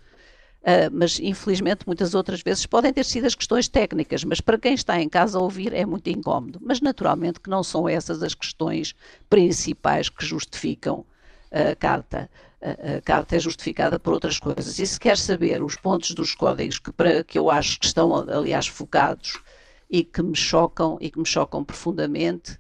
Uh, 0.62 0.92
mas 0.92 1.20
infelizmente 1.20 1.88
muitas 1.88 2.14
outras 2.14 2.42
vezes 2.42 2.66
podem 2.66 2.92
ter 2.92 3.06
sido 3.06 3.26
as 3.26 3.34
questões 3.34 3.70
técnicas, 3.70 4.26
mas 4.26 4.42
para 4.42 4.58
quem 4.58 4.74
está 4.74 5.02
em 5.02 5.08
casa 5.08 5.38
a 5.38 5.42
ouvir 5.42 5.74
é 5.74 5.86
muito 5.86 6.10
incómodo. 6.10 6.60
Mas 6.62 6.82
naturalmente 6.82 7.40
que 7.40 7.50
não 7.50 7.64
são 7.64 7.88
essas 7.88 8.22
as 8.22 8.34
questões 8.34 8.94
principais 9.30 10.10
que 10.10 10.26
justificam 10.26 11.06
a 11.52 11.76
carta. 11.76 12.30
A, 12.62 13.02
carta 13.02 13.38
é 13.38 13.40
justificada 13.40 13.98
por 13.98 14.14
outras 14.14 14.38
coisas. 14.38 14.78
E 14.80 14.86
se 14.86 15.00
quer 15.00 15.18
saber 15.18 15.64
os 15.64 15.78
pontos 15.78 16.12
dos 16.12 16.36
códigos 16.36 16.78
que, 16.78 16.92
para, 16.92 17.24
que 17.24 17.40
eu 17.40 17.50
acho 17.50 17.80
que 17.80 17.86
estão, 17.86 18.14
aliás, 18.14 18.68
focados 18.68 19.40
e 19.90 20.04
que 20.04 20.22
me 20.22 20.36
chocam 20.36 20.98
e 21.02 21.10
que 21.10 21.20
me 21.20 21.26
chocam 21.26 21.64
profundamente 21.64 22.60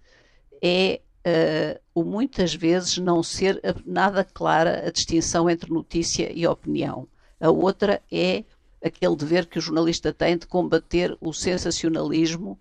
é 0.61 1.01
uh, 1.25 1.79
o 1.93 2.03
muitas 2.03 2.53
vezes 2.53 2.97
não 2.97 3.21
ser 3.21 3.61
nada 3.85 4.23
clara 4.23 4.87
a 4.87 4.91
distinção 4.91 5.49
entre 5.49 5.71
notícia 5.71 6.31
e 6.33 6.47
opinião. 6.47 7.07
A 7.39 7.49
outra 7.49 8.01
é 8.11 8.43
aquele 8.83 9.15
dever 9.15 9.45
que 9.45 9.59
o 9.59 9.61
jornalista 9.61 10.13
tem 10.13 10.37
de 10.37 10.47
combater 10.47 11.17
o 11.21 11.33
sensacionalismo 11.33 12.59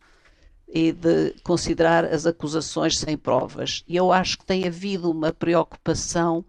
e 0.69 0.93
de 0.93 1.35
considerar 1.43 2.05
as 2.05 2.27
acusações 2.27 2.99
sem 2.99 3.17
provas. 3.17 3.83
E 3.89 3.97
eu 3.97 4.13
acho 4.13 4.39
que 4.39 4.45
tem 4.45 4.67
havido 4.67 5.11
uma 5.11 5.33
preocupação 5.33 6.45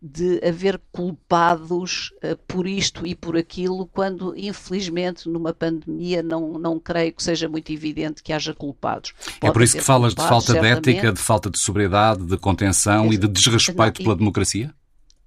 de 0.00 0.40
haver 0.46 0.80
culpados 0.92 2.12
uh, 2.22 2.36
por 2.46 2.68
isto 2.68 3.04
e 3.04 3.16
por 3.16 3.36
aquilo, 3.36 3.86
quando 3.86 4.32
infelizmente 4.36 5.28
numa 5.28 5.52
pandemia 5.52 6.22
não, 6.22 6.52
não 6.52 6.78
creio 6.78 7.12
que 7.12 7.22
seja 7.22 7.48
muito 7.48 7.72
evidente 7.72 8.22
que 8.22 8.32
haja 8.32 8.54
culpados. 8.54 9.12
É 9.42 9.50
por 9.50 9.60
isso 9.60 9.76
que 9.76 9.82
falas 9.82 10.14
de 10.14 10.22
falta 10.22 10.52
certamente. 10.52 10.82
de 10.82 10.90
ética, 10.90 11.12
de 11.12 11.20
falta 11.20 11.50
de 11.50 11.58
sobriedade, 11.58 12.24
de 12.24 12.36
contenção 12.36 13.12
e 13.12 13.16
de 13.16 13.26
desrespeito 13.26 14.00
não, 14.00 14.04
pela 14.04 14.14
e, 14.14 14.18
democracia? 14.18 14.74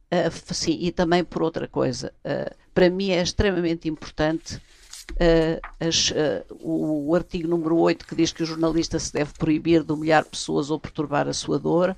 Uh, 0.10 0.54
sim, 0.54 0.78
e 0.80 0.92
também 0.92 1.24
por 1.24 1.42
outra 1.42 1.68
coisa. 1.68 2.14
Uh, 2.24 2.56
para 2.74 2.90
mim 2.90 3.10
é 3.10 3.22
extremamente 3.22 3.90
importante 3.90 4.62
as, 5.78 6.14
o, 6.62 7.10
o 7.10 7.16
artigo 7.16 7.46
número 7.46 7.76
8 7.76 8.08
que 8.08 8.16
diz 8.16 8.32
que 8.32 8.44
o 8.44 8.46
jornalista 8.46 8.98
se 8.98 9.12
deve 9.12 9.34
proibir 9.34 9.84
de 9.84 9.92
humilhar 9.92 10.24
pessoas 10.24 10.72
ou 10.72 10.80
perturbar 10.80 11.28
a 11.28 11.34
sua 11.34 11.60
dor, 11.60 11.98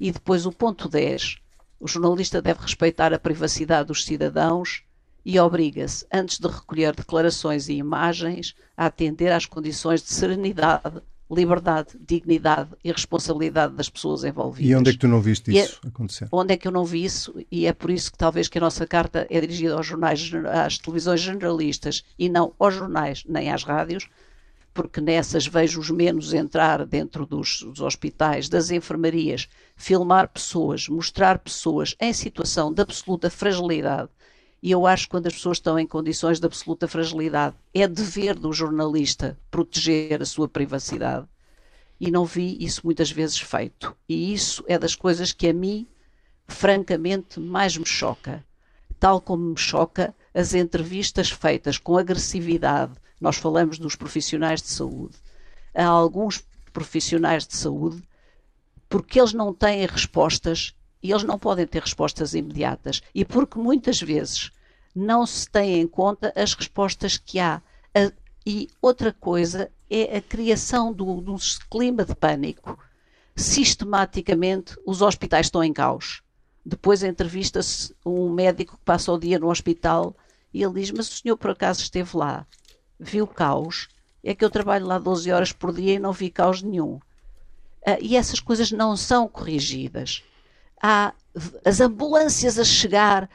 e 0.00 0.10
depois 0.10 0.44
o 0.44 0.50
ponto 0.50 0.88
10 0.88 1.38
o 1.80 1.86
jornalista 1.86 2.42
deve 2.42 2.60
respeitar 2.60 3.12
a 3.12 3.18
privacidade 3.18 3.88
dos 3.88 4.04
cidadãos 4.04 4.82
e 5.24 5.38
obriga-se, 5.38 6.06
antes 6.12 6.38
de 6.38 6.48
recolher 6.48 6.94
declarações 6.94 7.68
e 7.68 7.74
imagens, 7.74 8.54
a 8.76 8.86
atender 8.86 9.30
às 9.30 9.46
condições 9.46 10.02
de 10.02 10.10
serenidade, 10.10 11.02
liberdade, 11.30 11.90
dignidade 12.00 12.70
e 12.82 12.90
responsabilidade 12.90 13.74
das 13.74 13.88
pessoas 13.88 14.24
envolvidas. 14.24 14.70
E 14.70 14.74
onde 14.74 14.90
é 14.90 14.92
que 14.94 14.98
tu 14.98 15.08
não 15.08 15.20
viste 15.20 15.56
é 15.56 15.64
isso 15.64 15.80
é, 15.84 15.88
acontecer? 15.88 16.28
Onde 16.32 16.54
é 16.54 16.56
que 16.56 16.66
eu 16.66 16.72
não 16.72 16.84
vi 16.84 17.04
isso? 17.04 17.34
E 17.50 17.66
é 17.66 17.72
por 17.72 17.90
isso 17.90 18.10
que 18.10 18.18
talvez 18.18 18.48
que 18.48 18.56
a 18.56 18.60
nossa 18.60 18.86
carta 18.86 19.26
é 19.28 19.40
dirigida 19.40 19.74
aos 19.74 19.86
jornais, 19.86 20.30
às 20.64 20.78
televisões 20.78 21.20
generalistas 21.20 22.02
e 22.18 22.28
não 22.28 22.54
aos 22.58 22.74
jornais 22.74 23.24
nem 23.28 23.52
às 23.52 23.62
rádios, 23.62 24.08
porque 24.78 25.00
nessas 25.00 25.44
vejo-os 25.44 25.90
menos 25.90 26.32
entrar 26.32 26.86
dentro 26.86 27.26
dos, 27.26 27.62
dos, 27.62 27.80
hospitais, 27.80 28.48
das 28.48 28.70
enfermarias, 28.70 29.48
filmar 29.74 30.28
pessoas, 30.28 30.88
mostrar 30.88 31.40
pessoas 31.40 31.96
em 32.00 32.12
situação 32.12 32.72
de 32.72 32.80
absoluta 32.80 33.28
fragilidade. 33.28 34.08
E 34.62 34.70
eu 34.70 34.86
acho 34.86 35.06
que 35.06 35.10
quando 35.10 35.26
as 35.26 35.32
pessoas 35.32 35.56
estão 35.56 35.80
em 35.80 35.84
condições 35.84 36.38
de 36.38 36.46
absoluta 36.46 36.86
fragilidade, 36.86 37.56
é 37.74 37.88
dever 37.88 38.36
do 38.36 38.52
jornalista 38.52 39.36
proteger 39.50 40.22
a 40.22 40.24
sua 40.24 40.48
privacidade. 40.48 41.26
E 41.98 42.08
não 42.08 42.24
vi 42.24 42.56
isso 42.60 42.82
muitas 42.84 43.10
vezes 43.10 43.40
feito. 43.40 43.96
E 44.08 44.32
isso 44.32 44.62
é 44.68 44.78
das 44.78 44.94
coisas 44.94 45.32
que 45.32 45.48
a 45.48 45.52
mim, 45.52 45.88
francamente, 46.46 47.40
mais 47.40 47.76
me 47.76 47.84
choca. 47.84 48.46
Tal 49.00 49.20
como 49.20 49.42
me 49.42 49.58
choca 49.58 50.14
as 50.32 50.54
entrevistas 50.54 51.30
feitas 51.30 51.78
com 51.78 51.98
agressividade, 51.98 52.92
nós 53.20 53.36
falamos 53.36 53.78
dos 53.78 53.96
profissionais 53.96 54.62
de 54.62 54.68
saúde. 54.68 55.16
Há 55.74 55.86
alguns 55.86 56.44
profissionais 56.72 57.46
de 57.46 57.56
saúde 57.56 58.02
porque 58.88 59.20
eles 59.20 59.32
não 59.32 59.52
têm 59.52 59.86
respostas 59.86 60.74
e 61.02 61.10
eles 61.10 61.24
não 61.24 61.38
podem 61.38 61.66
ter 61.66 61.82
respostas 61.82 62.34
imediatas 62.34 63.02
e 63.14 63.24
porque 63.24 63.58
muitas 63.58 64.00
vezes 64.00 64.50
não 64.94 65.26
se 65.26 65.48
têm 65.48 65.80
em 65.80 65.86
conta 65.86 66.32
as 66.34 66.54
respostas 66.54 67.16
que 67.16 67.38
há. 67.38 67.62
E 68.44 68.68
outra 68.80 69.12
coisa 69.12 69.70
é 69.90 70.16
a 70.16 70.22
criação 70.22 70.92
de 70.92 71.02
um 71.02 71.36
clima 71.70 72.04
de 72.04 72.14
pânico. 72.14 72.78
Sistematicamente, 73.36 74.74
os 74.86 75.02
hospitais 75.02 75.46
estão 75.46 75.62
em 75.62 75.72
caos. 75.72 76.22
Depois 76.64 77.02
entrevista-se 77.02 77.94
um 78.04 78.30
médico 78.30 78.76
que 78.76 78.84
passa 78.84 79.12
o 79.12 79.18
dia 79.18 79.38
no 79.38 79.50
hospital 79.50 80.16
e 80.52 80.62
ele 80.62 80.80
diz: 80.80 80.90
Mas 80.90 81.08
o 81.08 81.12
senhor 81.14 81.36
por 81.36 81.50
acaso 81.50 81.82
esteve 81.82 82.16
lá? 82.16 82.46
Viu 82.98 83.26
caos. 83.26 83.88
É 84.22 84.34
que 84.34 84.44
eu 84.44 84.50
trabalho 84.50 84.86
lá 84.86 84.98
12 84.98 85.30
horas 85.30 85.52
por 85.52 85.72
dia 85.72 85.94
e 85.94 85.98
não 85.98 86.12
vi 86.12 86.30
caos 86.30 86.62
nenhum. 86.62 86.94
Uh, 87.86 87.98
e 88.00 88.16
essas 88.16 88.40
coisas 88.40 88.72
não 88.72 88.96
são 88.96 89.28
corrigidas. 89.28 90.22
Há 90.82 91.14
as 91.64 91.80
ambulâncias 91.80 92.58
a 92.58 92.64
chegar, 92.64 93.30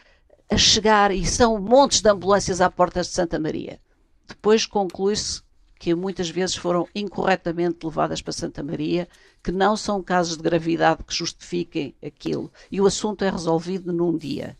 a 0.49 0.57
chegar, 0.57 1.11
e 1.11 1.25
são 1.25 1.59
montes 1.59 2.01
de 2.01 2.09
ambulâncias 2.09 2.61
à 2.61 2.69
porta 2.69 3.01
de 3.01 3.07
Santa 3.07 3.39
Maria. 3.39 3.79
Depois 4.27 4.65
conclui-se 4.65 5.41
que 5.79 5.93
muitas 5.93 6.29
vezes 6.29 6.55
foram 6.55 6.87
incorretamente 6.95 7.85
levadas 7.85 8.21
para 8.21 8.31
Santa 8.31 8.63
Maria, 8.63 9.07
que 9.43 9.51
não 9.51 9.75
são 9.75 10.01
casos 10.01 10.37
de 10.37 10.43
gravidade 10.43 11.03
que 11.03 11.13
justifiquem 11.13 11.93
aquilo, 12.01 12.51
e 12.71 12.79
o 12.79 12.85
assunto 12.85 13.25
é 13.25 13.29
resolvido 13.29 13.91
num 13.91 14.17
dia. 14.17 14.57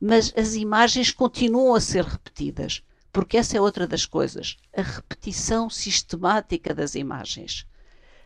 Mas 0.00 0.32
as 0.36 0.54
imagens 0.54 1.10
continuam 1.10 1.74
a 1.74 1.80
ser 1.80 2.04
repetidas 2.04 2.82
porque 3.12 3.36
essa 3.36 3.56
é 3.56 3.60
outra 3.60 3.86
das 3.86 4.06
coisas, 4.06 4.56
a 4.74 4.82
repetição 4.82 5.68
sistemática 5.68 6.74
das 6.74 6.94
imagens, 6.94 7.66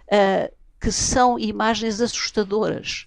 uh, 0.07 0.53
que 0.81 0.93
são 0.93 1.39
imagens 1.39 2.01
assustadoras. 2.01 3.07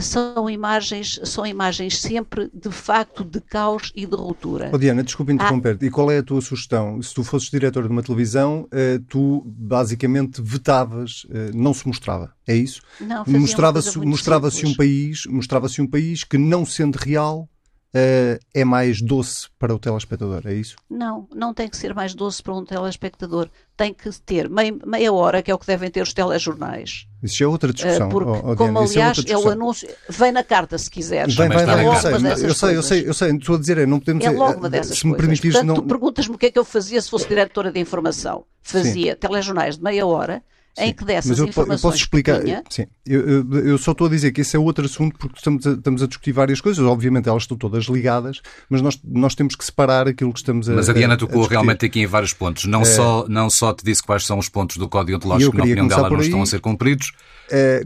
são 0.00 0.48
imagens, 0.48 1.18
são 1.24 1.46
imagens 1.46 1.98
sempre 1.98 2.50
de 2.54 2.70
facto 2.70 3.24
de 3.24 3.40
caos 3.40 3.90
e 3.96 4.06
de 4.06 4.14
ruptura. 4.14 4.70
Oh, 4.72 4.78
Diana, 4.78 5.02
desculpa 5.02 5.32
interromper. 5.32 5.78
Ah. 5.80 5.84
E 5.84 5.90
qual 5.90 6.10
é 6.10 6.18
a 6.18 6.22
tua 6.22 6.42
sugestão? 6.42 7.00
Se 7.02 7.14
tu 7.14 7.24
fosses 7.24 7.50
diretor 7.50 7.84
de 7.84 7.88
uma 7.88 8.02
televisão, 8.02 8.68
eh, 8.70 9.00
tu 9.08 9.42
basicamente 9.46 10.42
vetavas, 10.42 11.26
não 11.54 11.72
se 11.72 11.86
mostrava. 11.88 12.34
É 12.46 12.54
isso? 12.54 12.82
Não, 13.00 13.24
mostrava-se 13.26 13.98
mostrava-se 13.98 14.66
um 14.66 14.74
país, 14.74 15.24
mostrava-se 15.24 15.80
um 15.80 15.86
país 15.86 16.22
que 16.22 16.36
não 16.36 16.66
sendo 16.66 16.96
real 16.96 17.48
uh, 17.94 18.38
é 18.54 18.64
mais 18.64 19.00
doce 19.00 19.48
para 19.58 19.74
o 19.74 19.78
telespectador, 19.78 20.42
é 20.46 20.54
isso? 20.54 20.76
Não, 20.90 21.28
não 21.34 21.54
tem 21.54 21.68
que 21.68 21.76
ser 21.76 21.94
mais 21.94 22.14
doce 22.14 22.42
para 22.42 22.54
um 22.54 22.64
telespectador. 22.64 23.48
Tem 23.76 23.94
que 23.94 24.10
ter 24.20 24.48
meia, 24.48 24.74
meia 24.84 25.12
hora, 25.12 25.42
que 25.42 25.50
é 25.50 25.54
o 25.54 25.58
que 25.58 25.66
devem 25.66 25.90
ter 25.90 26.02
os 26.02 26.12
telejornais. 26.12 27.06
Isso 27.22 27.36
já 27.36 27.44
é 27.44 27.48
outra 27.48 27.72
discussão. 27.72 28.08
Uh, 28.08 28.10
porque, 28.10 28.30
oh, 28.30 28.52
oh, 28.52 28.56
como 28.56 28.72
Diana, 28.72 28.80
é 28.80 28.84
aliás 28.84 29.24
é, 29.24 29.32
é, 29.32 29.38
o 29.38 29.48
anúncio, 29.48 29.88
vem 30.08 30.32
na 30.32 30.42
carta 30.42 30.76
se 30.78 30.90
quiseres. 30.90 31.34
Vem, 31.34 31.48
vem, 31.48 31.64
vem, 31.64 31.86
eu, 31.86 31.94
sei, 31.94 32.12
eu 32.12 32.54
sei, 32.54 32.76
eu 32.76 32.82
sei, 32.82 33.08
eu 33.08 33.14
sei, 33.14 33.30
estou 33.36 33.56
a 33.56 33.58
dizer, 33.58 33.86
não 33.86 33.98
podemos 33.98 34.24
É 34.24 34.30
logo 34.30 34.58
uma 34.58 34.70
dessas 34.70 34.98
se 34.98 35.06
me 35.06 35.16
permitires, 35.16 35.56
Portanto, 35.56 35.68
não... 35.68 35.74
tu 35.76 35.82
perguntas-me 35.82 36.34
o 36.34 36.38
que 36.38 36.46
é 36.46 36.50
que 36.50 36.58
eu 36.58 36.64
fazia 36.64 37.00
se 37.00 37.10
fosse 37.10 37.28
diretora 37.28 37.70
de 37.70 37.80
informação. 37.80 38.44
Fazia 38.62 39.12
Sim. 39.12 39.18
telejornais 39.18 39.76
de 39.76 39.82
meia 39.82 40.06
hora 40.06 40.42
em 40.76 40.92
que 40.92 41.04
dessas 41.04 41.30
mas 41.30 41.38
eu, 41.38 41.46
informações 41.46 41.82
eu 41.82 41.90
posso 41.90 42.02
explicar. 42.02 42.42
Tinha... 42.42 42.62
Sim, 42.68 42.86
eu, 43.06 43.28
eu, 43.28 43.66
eu, 43.66 43.78
só 43.78 43.92
estou 43.92 44.06
a 44.06 44.10
dizer 44.10 44.32
que 44.32 44.42
esse 44.42 44.56
é 44.56 44.58
outro 44.58 44.84
assunto 44.84 45.18
porque 45.18 45.36
estamos 45.36 45.66
a, 45.66 45.72
estamos 45.72 46.02
a 46.02 46.06
discutir 46.06 46.32
várias 46.32 46.60
coisas. 46.60 46.84
Obviamente 46.84 47.28
elas 47.28 47.42
estão 47.42 47.56
todas 47.56 47.84
ligadas, 47.86 48.40
mas 48.68 48.80
nós, 48.80 49.00
nós 49.04 49.34
temos 49.34 49.56
que 49.56 49.64
separar 49.64 50.06
aquilo 50.06 50.32
que 50.32 50.38
estamos 50.38 50.68
a. 50.68 50.74
Mas 50.74 50.88
a 50.88 50.92
Diana 50.92 51.16
tocou 51.16 51.44
a 51.44 51.48
realmente 51.48 51.84
aqui 51.84 52.00
em 52.00 52.06
vários 52.06 52.32
pontos. 52.32 52.64
Não, 52.64 52.82
é... 52.82 52.84
só, 52.84 53.26
não 53.28 53.50
só 53.50 53.72
te 53.72 53.84
disse 53.84 54.02
quais 54.02 54.24
são 54.24 54.38
os 54.38 54.48
pontos 54.48 54.76
do 54.76 54.88
Código 54.88 55.16
Ontológico 55.16 55.52
que, 55.52 55.58
na 55.58 55.64
opinião 55.64 55.88
dela, 55.88 56.10
não 56.10 56.20
estão 56.20 56.42
a 56.42 56.46
ser 56.46 56.60
cumpridos. 56.60 57.12
É, 57.50 57.82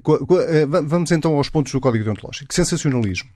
vamos 0.66 1.12
então 1.12 1.36
aos 1.36 1.48
pontos 1.48 1.72
do 1.72 1.80
Código 1.80 2.04
Deontológico. 2.04 2.52
Sensacionalismo. 2.52 3.30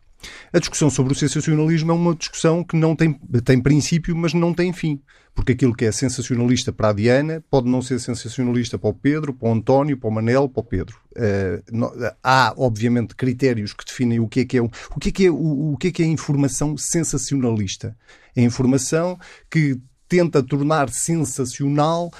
A 0.52 0.59
discussão 0.59 0.90
sobre 0.90 1.12
o 1.12 1.16
sensacionalismo 1.16 1.90
é 1.90 1.95
uma 1.95 2.14
discussão 2.14 2.64
que 2.64 2.76
não 2.76 2.95
tem, 2.95 3.12
tem 3.45 3.61
princípio, 3.61 4.16
mas 4.16 4.33
não 4.33 4.52
tem 4.54 4.73
fim. 4.73 5.00
Porque 5.35 5.52
aquilo 5.52 5.75
que 5.75 5.85
é 5.85 5.92
sensacionalista 5.92 6.73
para 6.73 6.88
a 6.88 6.92
Diana 6.95 7.45
pode 7.50 7.68
não 7.68 7.83
ser 7.83 7.99
sensacionalista 8.00 8.78
para 8.78 8.88
o 8.88 8.95
Pedro, 8.95 9.35
para 9.35 9.49
o 9.49 9.52
António, 9.52 9.99
para 9.99 10.09
o 10.09 10.12
Manel, 10.12 10.49
para 10.49 10.61
o 10.61 10.64
Pedro. 10.64 10.99
Uh, 11.14 12.11
há, 12.23 12.54
obviamente, 12.56 13.14
critérios 13.14 13.75
que 13.75 13.85
definem 13.85 14.18
o 14.18 14.28
que 14.28 14.40
é 14.40 14.45
que 14.47 14.56
é, 14.56 14.62
o 14.62 14.71
que 14.99 15.09
é, 15.11 15.12
que 15.12 15.26
é, 15.26 15.30
o, 15.30 15.73
o 15.73 15.76
que 15.76 15.88
é, 15.88 15.90
que 15.90 16.02
é 16.02 16.06
informação 16.06 16.76
sensacionalista. 16.76 17.95
É 18.35 18.42
informação 18.42 19.18
que 19.50 19.78
tenta 20.09 20.42
tornar 20.42 20.88
sensacional 20.88 22.11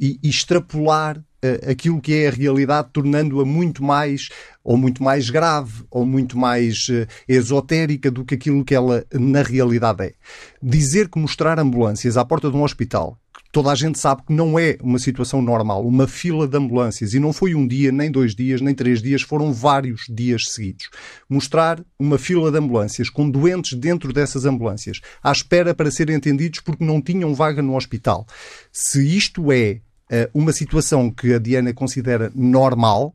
e 0.00 0.18
extrapolar 0.22 1.22
aquilo 1.70 2.00
que 2.00 2.14
é 2.14 2.28
a 2.28 2.30
realidade, 2.30 2.88
tornando-a 2.92 3.44
muito 3.44 3.82
mais 3.82 4.28
ou 4.64 4.76
muito 4.76 5.02
mais 5.02 5.28
grave 5.28 5.84
ou 5.90 6.06
muito 6.06 6.38
mais 6.38 6.88
uh, 6.88 7.06
esotérica 7.26 8.10
do 8.10 8.24
que 8.24 8.34
aquilo 8.34 8.64
que 8.64 8.74
ela 8.74 9.04
na 9.12 9.42
realidade 9.42 10.04
é. 10.04 10.12
Dizer 10.62 11.08
que 11.08 11.18
mostrar 11.18 11.58
ambulâncias 11.58 12.16
à 12.16 12.24
porta 12.24 12.50
de 12.50 12.56
um 12.56 12.62
hospital 12.62 13.18
toda 13.52 13.70
a 13.70 13.74
gente 13.74 13.98
sabe 13.98 14.22
que 14.26 14.32
não 14.32 14.58
é 14.58 14.78
uma 14.82 14.98
situação 14.98 15.42
normal, 15.42 15.86
uma 15.86 16.08
fila 16.08 16.48
de 16.48 16.56
ambulâncias. 16.56 17.12
E 17.12 17.20
não 17.20 17.34
foi 17.34 17.54
um 17.54 17.68
dia, 17.68 17.92
nem 17.92 18.10
dois 18.10 18.34
dias, 18.34 18.62
nem 18.62 18.74
três 18.74 19.02
dias, 19.02 19.20
foram 19.20 19.52
vários 19.52 20.06
dias 20.08 20.48
seguidos. 20.48 20.88
Mostrar 21.28 21.84
uma 21.98 22.18
fila 22.18 22.50
de 22.50 22.58
ambulâncias 22.58 23.10
com 23.10 23.28
doentes 23.28 23.78
dentro 23.78 24.10
dessas 24.10 24.46
ambulâncias, 24.46 25.00
à 25.22 25.30
espera 25.30 25.74
para 25.74 25.90
serem 25.90 26.16
atendidos 26.16 26.60
porque 26.60 26.82
não 26.82 27.00
tinham 27.02 27.34
vaga 27.34 27.60
no 27.60 27.76
hospital. 27.76 28.26
Se 28.72 29.06
isto 29.16 29.52
é 29.52 29.80
uma 30.34 30.52
situação 30.52 31.10
que 31.10 31.32
a 31.32 31.38
Diana 31.38 31.72
considera 31.72 32.30
normal, 32.34 33.14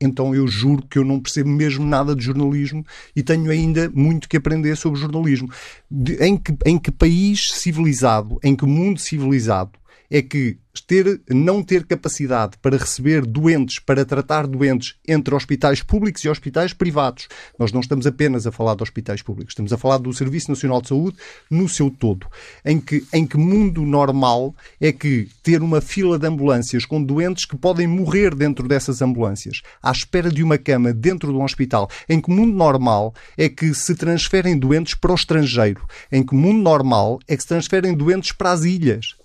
então 0.00 0.34
eu 0.34 0.46
juro 0.46 0.86
que 0.86 0.98
eu 0.98 1.04
não 1.04 1.20
percebo 1.20 1.50
mesmo 1.50 1.84
nada 1.84 2.14
de 2.14 2.24
jornalismo 2.24 2.84
e 3.14 3.22
tenho 3.22 3.50
ainda 3.50 3.90
muito 3.92 4.28
que 4.28 4.36
aprender 4.36 4.76
sobre 4.76 5.00
jornalismo. 5.00 5.50
De, 5.90 6.14
em, 6.22 6.36
que, 6.36 6.56
em 6.64 6.78
que 6.78 6.90
país 6.90 7.50
civilizado, 7.52 8.38
em 8.42 8.54
que 8.54 8.64
mundo 8.64 9.00
civilizado 9.00 9.72
é 10.10 10.22
que 10.22 10.58
ter, 10.86 11.20
não 11.28 11.62
ter 11.62 11.84
capacidade 11.84 12.56
para 12.62 12.76
receber 12.76 13.26
doentes, 13.26 13.78
para 13.78 14.04
tratar 14.04 14.46
doentes 14.46 14.94
entre 15.06 15.34
hospitais 15.34 15.82
públicos 15.82 16.24
e 16.24 16.28
hospitais 16.28 16.72
privados. 16.72 17.28
Nós 17.58 17.72
não 17.72 17.80
estamos 17.80 18.06
apenas 18.06 18.46
a 18.46 18.52
falar 18.52 18.74
de 18.74 18.82
hospitais 18.82 19.22
públicos, 19.22 19.52
estamos 19.52 19.72
a 19.72 19.78
falar 19.78 19.98
do 19.98 20.12
Serviço 20.12 20.50
Nacional 20.50 20.80
de 20.80 20.88
Saúde 20.88 21.16
no 21.50 21.68
seu 21.68 21.90
todo. 21.90 22.26
Em 22.64 22.80
que, 22.80 23.04
em 23.12 23.26
que 23.26 23.36
mundo 23.36 23.82
normal 23.82 24.54
é 24.80 24.92
que 24.92 25.28
ter 25.42 25.62
uma 25.62 25.80
fila 25.80 26.18
de 26.18 26.26
ambulâncias 26.26 26.84
com 26.84 27.02
doentes 27.02 27.44
que 27.44 27.56
podem 27.56 27.86
morrer 27.86 28.34
dentro 28.34 28.66
dessas 28.68 29.02
ambulâncias, 29.02 29.62
à 29.82 29.90
espera 29.90 30.30
de 30.30 30.42
uma 30.42 30.58
cama 30.58 30.92
dentro 30.92 31.32
de 31.32 31.38
um 31.38 31.44
hospital, 31.44 31.90
em 32.08 32.20
que 32.20 32.30
mundo 32.30 32.56
normal 32.56 33.14
é 33.36 33.48
que 33.48 33.74
se 33.74 33.94
transferem 33.94 34.58
doentes 34.58 34.94
para 34.94 35.12
o 35.12 35.14
estrangeiro, 35.14 35.86
em 36.10 36.24
que 36.24 36.34
mundo 36.34 36.62
normal 36.62 37.18
é 37.26 37.36
que 37.36 37.42
se 37.42 37.48
transferem 37.48 37.94
doentes 37.94 38.32
para 38.32 38.52
as 38.52 38.64
ilhas 38.64 39.18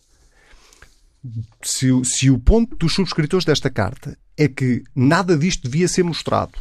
se, 1.61 1.87
se 2.03 2.29
o 2.29 2.39
ponto 2.39 2.75
dos 2.75 2.93
subscritores 2.93 3.45
desta 3.45 3.69
carta 3.69 4.17
é 4.37 4.47
que 4.47 4.83
nada 4.95 5.37
disto 5.37 5.63
devia 5.69 5.87
ser 5.87 6.03
mostrado 6.03 6.53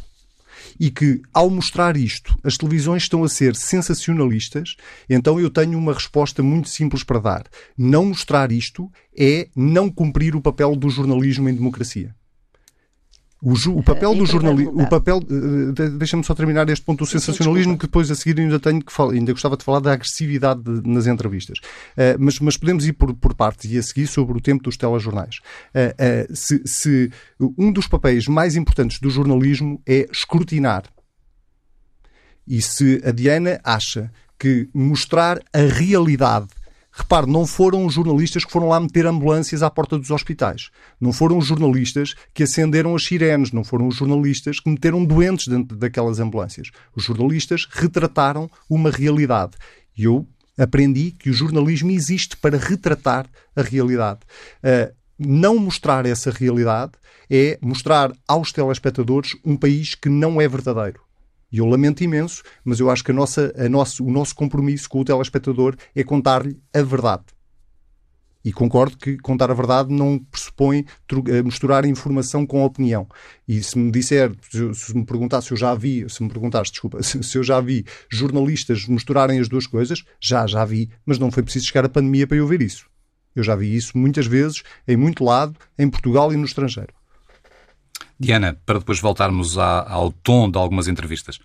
e 0.79 0.89
que, 0.89 1.21
ao 1.33 1.49
mostrar 1.49 1.97
isto, 1.97 2.37
as 2.43 2.57
televisões 2.57 3.03
estão 3.03 3.23
a 3.23 3.29
ser 3.29 3.55
sensacionalistas, 3.55 4.75
então 5.09 5.39
eu 5.39 5.49
tenho 5.49 5.77
uma 5.77 5.93
resposta 5.93 6.41
muito 6.41 6.69
simples 6.69 7.03
para 7.03 7.19
dar. 7.19 7.43
Não 7.77 8.05
mostrar 8.05 8.51
isto 8.51 8.89
é 9.17 9.49
não 9.55 9.89
cumprir 9.89 10.35
o 10.35 10.41
papel 10.41 10.75
do 10.75 10.89
jornalismo 10.89 11.49
em 11.49 11.55
democracia. 11.55 12.15
O, 13.45 13.51
o 13.77 13.83
papel 13.83 14.15
do 14.15 14.25
jornalismo, 14.25 14.81
o 14.81 14.87
papel, 14.87 15.17
uh, 15.17 15.73
deixa-me 15.97 16.23
só 16.23 16.33
terminar 16.33 16.69
este 16.69 16.85
ponto 16.85 16.99
do 16.99 17.05
sensacionalismo, 17.05 17.77
que 17.77 17.87
depois 17.87 18.09
a 18.09 18.15
seguir 18.15 18.39
ainda 18.39 18.57
tenho 18.57 18.81
que 18.81 18.91
falar, 18.91 19.11
ainda 19.11 19.33
gostava 19.33 19.57
de 19.57 19.65
falar 19.65 19.81
da 19.81 19.91
agressividade 19.91 20.61
de, 20.63 20.89
nas 20.89 21.07
entrevistas. 21.07 21.57
Uh, 21.59 22.15
mas, 22.17 22.39
mas 22.39 22.55
podemos 22.55 22.87
ir 22.87 22.93
por, 22.93 23.13
por 23.13 23.35
partes 23.35 23.69
e 23.69 23.77
a 23.77 23.83
seguir 23.83 24.07
sobre 24.07 24.37
o 24.37 24.41
tempo 24.41 24.63
dos 24.63 24.77
telejornais. 24.77 25.39
Uh, 25.75 26.33
se, 26.33 26.61
se 26.65 27.11
um 27.57 27.69
dos 27.69 27.85
papéis 27.85 28.29
mais 28.29 28.55
importantes 28.55 28.97
do 29.01 29.09
jornalismo 29.09 29.81
é 29.85 30.07
escrutinar. 30.09 30.85
E 32.47 32.61
se 32.61 33.01
a 33.03 33.11
Diana 33.11 33.59
acha 33.61 34.09
que 34.39 34.69
mostrar 34.73 35.39
a 35.53 35.59
realidade 35.59 36.47
Repare, 36.95 37.25
não 37.25 37.47
foram 37.47 37.87
os 37.87 37.95
jornalistas 37.95 38.45
que 38.45 38.51
foram 38.51 38.69
lá 38.69 38.79
meter 38.79 39.07
ambulâncias 39.07 39.63
à 39.63 39.69
porta 39.69 39.97
dos 39.97 40.11
hospitais. 40.11 40.69
Não 41.01 41.11
foram 41.11 41.39
os 41.39 41.47
jornalistas 41.47 42.13
que 42.31 42.43
acenderam 42.43 42.95
as 42.95 43.03
sirenes. 43.03 43.51
Não 43.51 43.63
foram 43.63 43.87
os 43.87 43.95
jornalistas 43.95 44.59
que 44.59 44.69
meteram 44.69 45.03
doentes 45.03 45.47
dentro 45.47 45.75
daquelas 45.75 46.19
ambulâncias. 46.19 46.69
Os 46.95 47.03
jornalistas 47.03 47.67
retrataram 47.69 48.47
uma 48.69 48.91
realidade. 48.91 49.53
E 49.97 50.03
eu 50.03 50.27
aprendi 50.55 51.09
que 51.09 51.31
o 51.31 51.33
jornalismo 51.33 51.89
existe 51.89 52.37
para 52.37 52.57
retratar 52.57 53.27
a 53.55 53.63
realidade. 53.63 54.19
Uh, 54.63 54.93
não 55.17 55.57
mostrar 55.57 56.05
essa 56.05 56.29
realidade 56.29 56.91
é 57.27 57.57
mostrar 57.59 58.11
aos 58.27 58.51
telespectadores 58.51 59.31
um 59.43 59.57
país 59.57 59.95
que 59.95 60.09
não 60.09 60.39
é 60.39 60.47
verdadeiro. 60.47 61.01
E 61.53 61.59
eu 61.59 61.67
lamento 61.67 62.03
imenso, 62.03 62.41
mas 62.65 62.79
eu 62.79 62.89
acho 62.89 63.03
que 63.03 63.11
a 63.11 63.13
nossa, 63.13 63.53
a 63.55 63.69
nosso, 63.69 64.03
o 64.03 64.09
nosso 64.09 64.33
compromisso 64.33 64.89
com 64.89 65.01
o 65.01 65.05
telespectador 65.05 65.75
é 65.95 66.03
contar-lhe 66.03 66.59
a 66.73 66.81
verdade. 66.81 67.25
E 68.43 68.51
concordo 68.51 68.97
que 68.97 69.17
contar 69.17 69.51
a 69.51 69.53
verdade 69.53 69.93
não 69.93 70.17
pressupõe 70.17 70.83
eh, 71.27 71.43
misturar 71.43 71.85
informação 71.85 72.43
com 72.43 72.65
opinião. 72.65 73.07
E 73.47 73.61
se 73.61 73.77
me 73.77 73.91
disser, 73.91 74.33
se 74.73 74.97
me 74.97 75.05
perguntar 75.05 75.41
se 75.41 75.51
eu 75.51 75.57
já 75.57 75.75
vi, 75.75 76.09
se 76.09 76.23
me 76.23 76.27
perguntaste, 76.27 76.73
desculpa, 76.73 77.01
se 77.03 77.37
eu 77.37 77.43
já 77.43 77.61
vi 77.61 77.85
jornalistas 78.09 78.87
misturarem 78.87 79.39
as 79.39 79.47
duas 79.47 79.67
coisas, 79.67 80.03
já, 80.19 80.47
já 80.47 80.65
vi, 80.65 80.89
mas 81.05 81.19
não 81.19 81.31
foi 81.31 81.43
preciso 81.43 81.67
chegar 81.67 81.85
a 81.85 81.89
pandemia 81.89 82.25
para 82.25 82.37
eu 82.37 82.47
ver 82.47 82.63
isso. 82.63 82.89
Eu 83.35 83.43
já 83.43 83.55
vi 83.55 83.75
isso 83.75 83.95
muitas 83.95 84.25
vezes, 84.25 84.63
em 84.87 84.97
muito 84.97 85.23
lado, 85.23 85.55
em 85.77 85.87
Portugal 85.87 86.33
e 86.33 86.35
no 86.35 86.45
estrangeiro. 86.45 86.93
Diana, 88.23 88.59
para 88.65 88.79
depois 88.79 88.99
voltarmos 88.99 89.57
à, 89.57 89.89
ao 89.89 90.11
tom 90.11 90.49
de 90.49 90.57
algumas 90.57 90.87
entrevistas. 90.87 91.39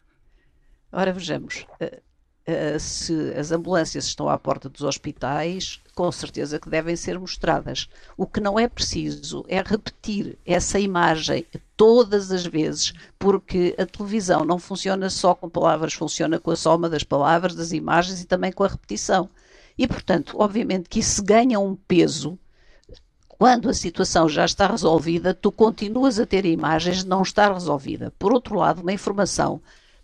Ora, 0.92 1.12
vejamos. 1.12 1.66
Uh, 1.80 2.80
se 2.80 3.12
as 3.36 3.52
ambulâncias 3.52 4.06
estão 4.06 4.26
à 4.26 4.38
porta 4.38 4.70
dos 4.70 4.80
hospitais, 4.80 5.80
com 5.94 6.10
certeza 6.10 6.58
que 6.58 6.70
devem 6.70 6.96
ser 6.96 7.18
mostradas. 7.18 7.88
O 8.16 8.26
que 8.26 8.40
não 8.40 8.58
é 8.58 8.66
preciso 8.66 9.44
é 9.48 9.60
repetir 9.60 10.38
essa 10.46 10.80
imagem 10.80 11.44
todas 11.76 12.32
as 12.32 12.46
vezes, 12.46 12.94
porque 13.18 13.74
a 13.76 13.84
televisão 13.84 14.46
não 14.46 14.58
funciona 14.58 15.10
só 15.10 15.34
com 15.34 15.50
palavras, 15.50 15.92
funciona 15.92 16.38
com 16.38 16.50
a 16.50 16.56
soma 16.56 16.88
das 16.88 17.02
palavras, 17.02 17.54
das 17.54 17.72
imagens 17.72 18.22
e 18.22 18.26
também 18.26 18.50
com 18.50 18.64
a 18.64 18.68
repetição. 18.68 19.28
E, 19.76 19.86
portanto, 19.86 20.36
obviamente 20.38 20.88
que 20.88 21.00
isso 21.00 21.22
ganha 21.22 21.60
um 21.60 21.76
peso 21.76 22.38
quando 23.38 23.70
a 23.70 23.74
situação 23.74 24.28
já 24.28 24.44
está 24.44 24.66
resolvida, 24.66 25.32
tu 25.32 25.52
continuas 25.52 26.18
a 26.18 26.26
ter 26.26 26.44
imagens 26.44 27.04
de 27.04 27.08
não 27.08 27.22
estar 27.22 27.52
resolvida. 27.52 28.12
Por 28.18 28.32
outro 28.32 28.56
lado, 28.56 28.82
uma 28.82 28.92
informação 28.92 29.60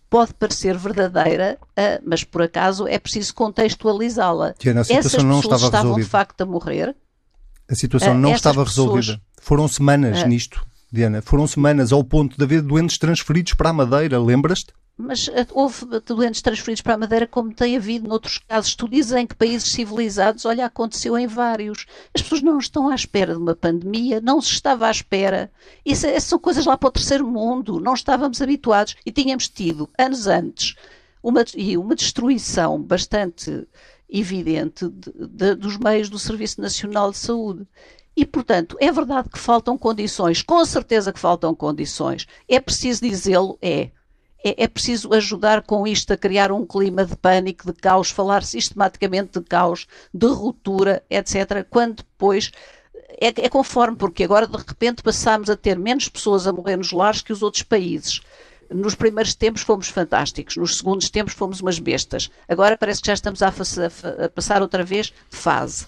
pode 0.09 0.33
parecer 0.35 0.79
verdadeira, 0.79 1.59
uh, 1.61 2.03
mas 2.07 2.23
por 2.23 2.43
acaso 2.43 2.87
é 2.87 2.97
preciso 2.97 3.35
contextualizá-la. 3.35 4.55
Essas 4.89 5.25
não 5.25 5.41
estava 5.41 5.57
estavam 5.57 5.81
resolvida. 5.81 6.05
de 6.05 6.11
facto 6.11 6.41
a 6.43 6.47
morrer. 6.47 6.95
A 7.69 7.75
situação 7.75 8.13
uh, 8.13 8.19
não 8.19 8.33
estava 8.33 8.63
resolvida. 8.63 9.21
Foram 9.41 9.67
semanas 9.67 10.23
uh, 10.23 10.29
nisto, 10.29 10.65
Diana. 10.93 11.21
Foram 11.21 11.49
semanas 11.49 11.93
ao 11.93 12.05
ponto 12.05 12.37
de 12.37 12.45
haver 12.45 12.63
doentes 12.63 12.99
transferidos 12.99 13.55
para 13.55 13.71
a 13.71 13.73
Madeira, 13.73 14.21
lembras-te? 14.21 14.73
Mas 14.97 15.29
eh, 15.29 15.47
houve 15.53 15.87
doentes 16.07 16.41
transferidos 16.41 16.81
para 16.81 16.95
a 16.95 16.99
Madeira 16.99 17.27
como 17.27 17.53
tem 17.53 17.77
havido 17.77 18.09
noutros 18.09 18.39
casos. 18.39 18.75
Tu 18.75 18.89
dizes 18.89 19.13
em 19.13 19.27
que 19.27 19.35
países 19.35 19.73
civilizados, 19.73 20.45
olha, 20.45 20.67
aconteceu 20.67 21.19
em 21.19 21.27
vários. 21.27 21.87
As 22.15 22.23
pessoas 22.23 22.43
não 22.43 22.59
estão 22.59 22.89
à 22.89 22.95
espera 22.95 23.35
de 23.35 23.41
uma 23.41 23.57
pandemia, 23.57 24.21
não 24.21 24.41
se 24.41 24.53
estava 24.53 24.87
à 24.87 24.91
espera. 24.91 25.51
Isso, 25.85 26.07
essas 26.07 26.25
são 26.25 26.39
coisas 26.39 26.65
lá 26.65 26.77
para 26.77 26.89
o 26.89 26.93
terceiro 26.93 27.27
mundo, 27.27 27.81
não 27.81 27.95
estávamos 27.95 28.41
habituados 28.41 28.97
e 29.05 29.11
tínhamos 29.11 29.49
tido, 29.49 29.91
anos 29.99 30.27
antes, 30.29 30.77
uma, 31.23 31.45
e 31.57 31.77
uma 31.77 31.97
destruição 31.97 32.81
bastante 32.81 33.67
evidente 34.09 34.89
de, 34.89 35.13
de, 35.27 35.55
dos 35.57 35.77
meios 35.77 36.09
do 36.09 36.19
Serviço 36.21 36.61
Nacional 36.61 37.11
de 37.11 37.19
Saúde. 37.19 37.67
E, 38.17 38.25
portanto, 38.25 38.77
é 38.81 38.93
verdade 38.93 39.29
que 39.29 39.41
faltam 39.41 39.77
condições, 39.77 40.41
com 40.41 40.65
certeza 40.65 41.13
que 41.13 41.19
faltam 41.19 41.53
condições. 41.53 42.29
É 42.49 42.61
preciso 42.61 43.03
dizê-lo, 43.03 43.59
é 43.61 43.91
é, 44.45 44.65
é, 44.65 44.69
preciso 44.69 45.13
ajudar 45.15 45.63
com 45.63 45.87
isto 45.87 46.13
a 46.13 46.17
criar 46.17 46.53
um 46.53 46.67
clima 46.67 47.05
de 47.05 47.17
pânico, 47.17 47.73
de 47.73 47.73
caos, 47.73 48.11
falar 48.11 48.45
sistematicamente 48.45 49.41
de 49.41 49.47
caos, 49.47 49.87
de 50.13 50.27
ruptura, 50.27 51.03
etc., 51.09 51.67
quando 51.69 51.97
depois 51.97 52.53
é, 53.21 53.29
é, 53.29 53.49
conforme, 53.49 53.97
porque 53.97 54.25
agora 54.25 54.47
de 54.47 54.57
repente 54.57 55.03
passámos 55.03 55.49
a 55.49 55.57
ter 55.57 55.79
menos 55.79 56.09
pessoas 56.09 56.47
a 56.47 56.53
morrer 56.53 56.77
nos 56.77 56.93
lares 56.93 57.23
que 57.23 57.33
os 57.33 57.43
outros 57.43 57.63
países. 57.63 58.21
Nos 58.71 58.95
primeiros 58.95 59.35
tempos 59.35 59.63
fomos 59.63 59.89
fantásticos, 59.89 60.57
nos 60.57 60.79
segundos 60.79 61.09
tempos 61.11 61.35
fomos 61.35 61.61
umas 61.61 61.79
bestas. 61.79 62.31
Agora 62.49 62.77
parece 62.77 63.01
que 63.01 63.07
já 63.07 63.15
estamos 63.15 63.43
a, 63.43 63.49
a 63.49 64.29
passar 64.29 64.63
outra 64.63 64.83
vez 64.83 65.07
de 65.07 65.37
fase. 65.37 65.87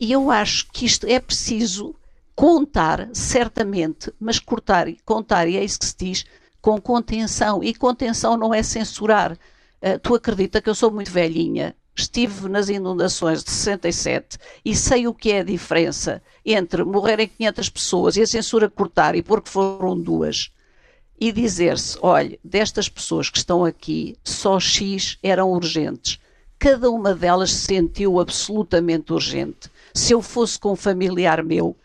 E 0.00 0.12
eu 0.12 0.30
acho 0.30 0.66
que 0.72 0.84
isto 0.84 1.06
é 1.06 1.18
preciso 1.18 1.94
contar, 2.34 3.08
certamente, 3.12 4.12
mas 4.20 4.38
cortar, 4.38 4.86
contar, 5.04 5.48
e 5.48 5.56
é 5.56 5.64
isso 5.64 5.78
que 5.78 5.86
se 5.86 5.96
diz, 5.96 6.24
com 6.60 6.80
contenção. 6.80 7.62
E 7.62 7.74
contenção 7.74 8.36
não 8.36 8.52
é 8.52 8.62
censurar. 8.62 9.32
Uh, 9.32 9.98
tu 10.02 10.14
acredita 10.14 10.60
que 10.60 10.68
eu 10.68 10.74
sou 10.74 10.90
muito 10.90 11.10
velhinha, 11.10 11.74
estive 11.94 12.48
nas 12.48 12.68
inundações 12.68 13.44
de 13.44 13.50
67 13.50 14.38
e 14.64 14.74
sei 14.74 15.06
o 15.06 15.14
que 15.14 15.32
é 15.32 15.40
a 15.40 15.44
diferença 15.44 16.22
entre 16.44 16.84
morrerem 16.84 17.28
500 17.28 17.68
pessoas 17.68 18.16
e 18.16 18.22
a 18.22 18.26
censura 18.26 18.68
cortar 18.68 19.14
e 19.14 19.22
porque 19.22 19.50
foram 19.50 19.98
duas 19.98 20.50
e 21.20 21.32
dizer-se, 21.32 21.98
olha, 22.00 22.38
destas 22.44 22.88
pessoas 22.88 23.28
que 23.28 23.38
estão 23.38 23.64
aqui, 23.64 24.16
só 24.22 24.60
X 24.60 25.18
eram 25.22 25.50
urgentes. 25.50 26.18
Cada 26.58 26.90
uma 26.90 27.14
delas 27.14 27.52
se 27.52 27.66
sentiu 27.66 28.20
absolutamente 28.20 29.12
urgente. 29.12 29.70
Se 29.92 30.12
eu 30.12 30.22
fosse 30.22 30.58
com 30.58 30.72
um 30.72 30.76
familiar 30.76 31.42
meu, 31.42 31.76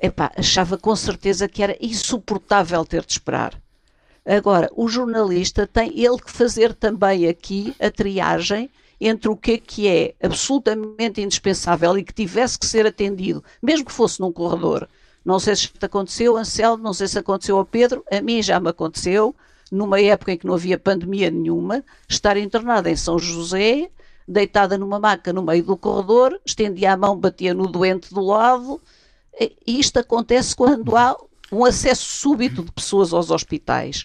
epá, 0.00 0.32
achava 0.36 0.78
com 0.78 0.94
certeza 0.96 1.48
que 1.48 1.62
era 1.62 1.76
insuportável 1.80 2.84
ter 2.84 3.04
de 3.04 3.12
esperar. 3.12 3.60
Agora, 4.24 4.70
o 4.76 4.88
jornalista 4.88 5.66
tem 5.66 5.98
ele 5.98 6.18
que 6.18 6.30
fazer 6.30 6.74
também 6.74 7.26
aqui 7.26 7.74
a 7.80 7.90
triagem 7.90 8.70
entre 9.00 9.30
o 9.30 9.36
que 9.36 9.52
é 9.52 9.58
que 9.58 9.88
é 9.88 10.14
absolutamente 10.22 11.22
indispensável 11.22 11.96
e 11.96 12.04
que 12.04 12.12
tivesse 12.12 12.58
que 12.58 12.66
ser 12.66 12.86
atendido, 12.86 13.42
mesmo 13.62 13.86
que 13.86 13.92
fosse 13.92 14.20
num 14.20 14.30
corredor. 14.30 14.88
Não 15.24 15.38
sei 15.38 15.56
se 15.56 15.62
isto 15.64 15.84
aconteceu, 15.84 16.36
Anselmo, 16.36 16.82
não 16.82 16.92
sei 16.92 17.08
se 17.08 17.18
aconteceu 17.18 17.56
ao 17.56 17.64
Pedro, 17.64 18.04
a 18.10 18.20
mim 18.20 18.42
já 18.42 18.60
me 18.60 18.68
aconteceu, 18.68 19.34
numa 19.70 20.00
época 20.00 20.32
em 20.32 20.36
que 20.36 20.46
não 20.46 20.54
havia 20.54 20.78
pandemia 20.78 21.30
nenhuma, 21.30 21.82
estar 22.08 22.36
internada 22.36 22.90
em 22.90 22.96
São 22.96 23.18
José, 23.18 23.90
deitada 24.28 24.76
numa 24.76 24.98
maca 24.98 25.32
no 25.32 25.42
meio 25.42 25.62
do 25.62 25.76
corredor, 25.76 26.38
estendia 26.44 26.92
a 26.92 26.96
mão, 26.96 27.16
batia 27.16 27.54
no 27.54 27.66
doente 27.66 28.12
do 28.12 28.20
lado, 28.20 28.80
e 29.38 29.80
isto 29.80 29.98
acontece 29.98 30.54
quando 30.54 30.94
há 30.96 31.16
um 31.52 31.64
acesso 31.64 32.04
súbito 32.04 32.62
de 32.62 32.72
pessoas 32.72 33.12
aos 33.12 33.30
hospitais. 33.30 34.04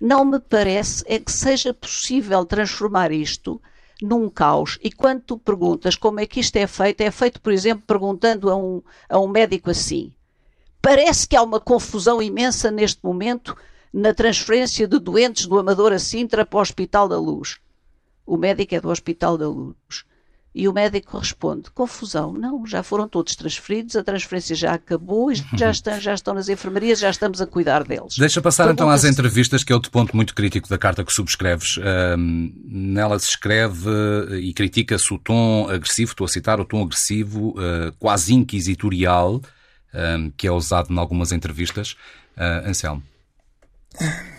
Não 0.00 0.24
me 0.24 0.38
parece 0.38 1.04
é 1.06 1.18
que 1.18 1.32
seja 1.32 1.72
possível 1.72 2.44
transformar 2.44 3.10
isto 3.10 3.60
num 4.02 4.28
caos. 4.28 4.78
E 4.82 4.90
quando 4.90 5.22
tu 5.22 5.38
perguntas 5.38 5.96
como 5.96 6.20
é 6.20 6.26
que 6.26 6.40
isto 6.40 6.56
é 6.56 6.66
feito, 6.66 7.00
é 7.00 7.10
feito, 7.10 7.40
por 7.40 7.52
exemplo, 7.52 7.84
perguntando 7.86 8.50
a 8.50 8.56
um, 8.56 8.82
a 9.08 9.18
um 9.18 9.28
médico 9.28 9.70
assim. 9.70 10.12
Parece 10.82 11.26
que 11.26 11.36
há 11.36 11.42
uma 11.42 11.60
confusão 11.60 12.20
imensa 12.22 12.70
neste 12.70 13.02
momento 13.02 13.56
na 13.92 14.12
transferência 14.12 14.86
de 14.86 14.98
doentes 14.98 15.46
do 15.46 15.58
Amador 15.58 15.92
a 15.92 15.98
Sintra 15.98 16.44
para 16.44 16.58
o 16.58 16.60
Hospital 16.60 17.08
da 17.08 17.18
Luz. 17.18 17.58
O 18.26 18.36
médico 18.36 18.74
é 18.74 18.80
do 18.80 18.90
Hospital 18.90 19.38
da 19.38 19.48
Luz. 19.48 20.04
E 20.54 20.68
o 20.68 20.72
médico 20.72 21.18
responde: 21.18 21.70
confusão, 21.70 22.32
não, 22.32 22.64
já 22.64 22.82
foram 22.82 23.08
todos 23.08 23.34
transferidos, 23.34 23.96
a 23.96 24.04
transferência 24.04 24.54
já 24.54 24.72
acabou 24.72 25.32
e 25.32 25.34
já 25.56 25.70
estão, 25.72 26.00
já 26.00 26.14
estão 26.14 26.34
nas 26.34 26.48
enfermarias, 26.48 27.00
já 27.00 27.10
estamos 27.10 27.40
a 27.40 27.46
cuidar 27.46 27.82
deles. 27.82 28.16
Deixa 28.16 28.40
passar 28.40 28.70
então 28.70 28.88
às 28.88 29.04
entrevistas, 29.04 29.64
que 29.64 29.72
é 29.72 29.74
outro 29.74 29.90
ponto 29.90 30.14
muito 30.14 30.34
crítico 30.34 30.68
da 30.68 30.78
carta 30.78 31.04
que 31.04 31.12
subscreves. 31.12 31.78
nela 32.16 33.18
se 33.18 33.30
escreve 33.30 33.90
e 34.40 34.52
critica-se 34.52 35.12
o 35.12 35.18
tom 35.18 35.68
agressivo, 35.68 36.12
estou 36.12 36.24
a 36.24 36.28
citar 36.28 36.60
o 36.60 36.64
tom 36.64 36.82
agressivo, 36.82 37.50
uh, 37.50 37.92
quase 37.98 38.34
inquisitorial, 38.34 39.40
que 40.36 40.46
é 40.46 40.50
usado 40.50 40.92
em 40.92 40.98
algumas 40.98 41.32
entrevistas. 41.32 41.96
Uh, 42.36 42.68
Anselmo. 42.68 43.02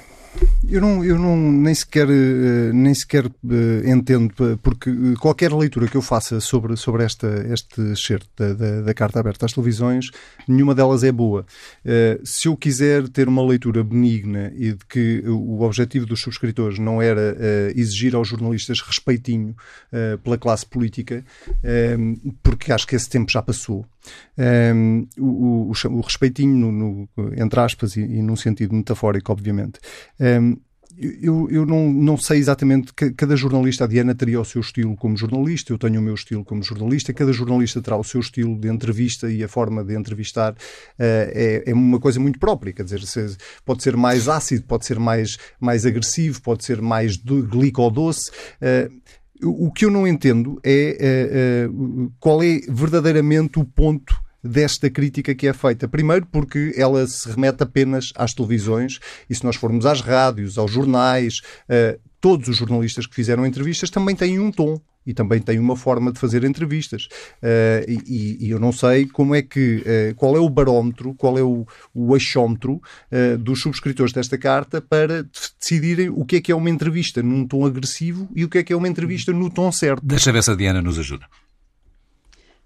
Eu 0.67 0.81
não, 0.81 1.05
eu 1.05 1.19
não 1.19 1.37
nem 1.37 1.75
sequer, 1.75 2.07
eh, 2.09 2.71
nem 2.73 2.93
sequer 2.93 3.25
eh, 3.25 3.89
entendo, 3.89 4.33
porque 4.63 4.91
qualquer 5.19 5.53
leitura 5.53 5.87
que 5.87 5.95
eu 5.95 6.01
faça 6.01 6.39
sobre, 6.39 6.75
sobre 6.75 7.03
esta, 7.03 7.27
este 7.53 7.81
excerto 7.91 8.27
da, 8.35 8.53
da, 8.53 8.81
da, 8.81 8.93
Carta 8.93 9.19
Aberta 9.19 9.45
às 9.45 9.53
Televisões, 9.53 10.09
nenhuma 10.47 10.73
delas 10.73 11.03
é 11.03 11.11
boa. 11.11 11.45
Eh, 11.85 12.19
se 12.23 12.47
eu 12.47 12.57
quiser 12.57 13.07
ter 13.09 13.27
uma 13.27 13.45
leitura 13.45 13.83
benigna 13.83 14.51
e 14.55 14.73
de 14.73 14.85
que 14.89 15.23
o 15.27 15.61
objetivo 15.61 16.05
dos 16.05 16.21
subscritores 16.21 16.79
não 16.79 17.01
era 17.01 17.35
exigir 17.75 18.15
aos 18.15 18.27
jornalistas 18.27 18.81
respeitinho 18.81 19.55
pela 20.23 20.37
classe 20.37 20.65
política, 20.65 21.23
porque 22.41 22.71
acho 22.71 22.87
que 22.87 22.95
esse 22.95 23.09
tempo 23.09 23.31
já 23.31 23.41
passou. 23.41 23.85
o, 25.17 25.71
o, 25.71 25.71
o, 25.71 26.01
respeitinho, 26.01 26.71
no, 26.71 26.71
no, 26.71 27.33
entre 27.37 27.59
aspas, 27.59 27.95
e, 27.95 28.01
e 28.01 28.21
num 28.21 28.35
sentido 28.35 28.73
metafórico, 28.73 29.31
obviamente, 29.31 29.79
eu, 30.97 31.49
eu 31.51 31.65
não, 31.65 31.91
não 31.91 32.17
sei 32.17 32.39
exatamente, 32.39 32.93
cada 32.93 33.35
jornalista, 33.35 33.83
a 33.83 33.87
Diana 33.87 34.15
teria 34.15 34.39
o 34.39 34.45
seu 34.45 34.61
estilo 34.61 34.95
como 34.95 35.17
jornalista, 35.17 35.73
eu 35.73 35.77
tenho 35.77 35.99
o 35.99 36.03
meu 36.03 36.13
estilo 36.13 36.43
como 36.43 36.63
jornalista, 36.63 37.13
cada 37.13 37.33
jornalista 37.33 37.81
terá 37.81 37.97
o 37.97 38.03
seu 38.03 38.21
estilo 38.21 38.57
de 38.57 38.69
entrevista 38.69 39.29
e 39.29 39.43
a 39.43 39.47
forma 39.47 39.83
de 39.83 39.93
entrevistar 39.93 40.53
uh, 40.53 40.55
é, 40.97 41.63
é 41.65 41.73
uma 41.73 41.99
coisa 41.99 42.19
muito 42.19 42.39
própria, 42.39 42.71
quer 42.71 42.83
dizer, 42.83 43.01
pode 43.65 43.83
ser 43.83 43.97
mais 43.97 44.29
ácido, 44.29 44.63
pode 44.63 44.85
ser 44.85 44.97
mais, 44.97 45.37
mais 45.59 45.85
agressivo, 45.85 46.41
pode 46.41 46.63
ser 46.63 46.81
mais 46.81 47.17
glicodoce. 47.17 48.31
Uh, 48.61 48.89
o 49.43 49.69
que 49.69 49.83
eu 49.83 49.91
não 49.91 50.07
entendo 50.07 50.61
é 50.63 51.67
uh, 51.69 52.11
qual 52.21 52.41
é 52.41 52.61
verdadeiramente 52.69 53.59
o 53.59 53.65
ponto 53.65 54.15
desta 54.45 54.89
crítica 54.89 55.33
que 55.33 55.47
é 55.47 55.53
feita. 55.53 55.87
Primeiro, 55.87 56.27
porque 56.31 56.73
ela 56.77 57.05
se 57.07 57.29
remete 57.29 57.63
apenas 57.63 58.13
às 58.15 58.33
televisões, 58.33 58.99
e 59.29 59.35
se 59.35 59.43
nós 59.43 59.55
formos 59.55 59.85
às 59.85 60.01
rádios, 60.01 60.57
aos 60.57 60.71
jornais, 60.71 61.41
uh, 61.69 61.99
todos 62.21 62.47
os 62.47 62.57
jornalistas 62.57 63.05
que 63.05 63.15
fizeram 63.15 63.45
entrevistas 63.45 63.89
também 63.89 64.15
têm 64.15 64.39
um 64.39 64.51
tom 64.51 64.79
e 65.05 65.13
também 65.13 65.39
têm 65.39 65.59
uma 65.59 65.75
forma 65.75 66.11
de 66.11 66.19
fazer 66.19 66.43
entrevistas. 66.43 67.07
Uh, 67.41 67.85
e, 67.87 68.47
e, 68.47 68.49
eu 68.49 68.59
não 68.59 68.71
sei 68.71 69.05
como 69.05 69.35
é 69.35 69.41
que, 69.41 69.83
uh, 69.85 70.15
qual 70.15 70.35
é 70.35 70.39
o 70.39 70.49
barómetro, 70.49 71.13
qual 71.13 71.37
é 71.37 71.43
o, 71.43 71.65
o 71.93 72.15
achómetro 72.15 72.81
uh, 73.11 73.37
dos 73.37 73.61
subscritores 73.61 74.11
desta 74.11 74.37
carta 74.37 74.81
para 74.81 75.23
decidirem 75.59 76.09
o 76.09 76.25
que 76.25 76.37
é 76.37 76.41
que 76.41 76.51
é 76.51 76.55
uma 76.55 76.69
entrevista 76.69 77.21
num 77.21 77.47
tom 77.47 77.65
agressivo 77.65 78.27
e 78.35 78.43
o 78.43 78.49
que 78.49 78.57
é 78.57 78.63
que 78.63 78.73
é 78.73 78.75
uma 78.75 78.87
entrevista 78.87 79.31
no 79.31 79.49
tom 79.49 79.71
certo. 79.71 80.03
Deixa 80.03 80.31
ver 80.31 80.41
se 80.41 80.51
a 80.51 80.55
Diana 80.55 80.81
nos 80.81 80.97
ajuda. 80.97 81.25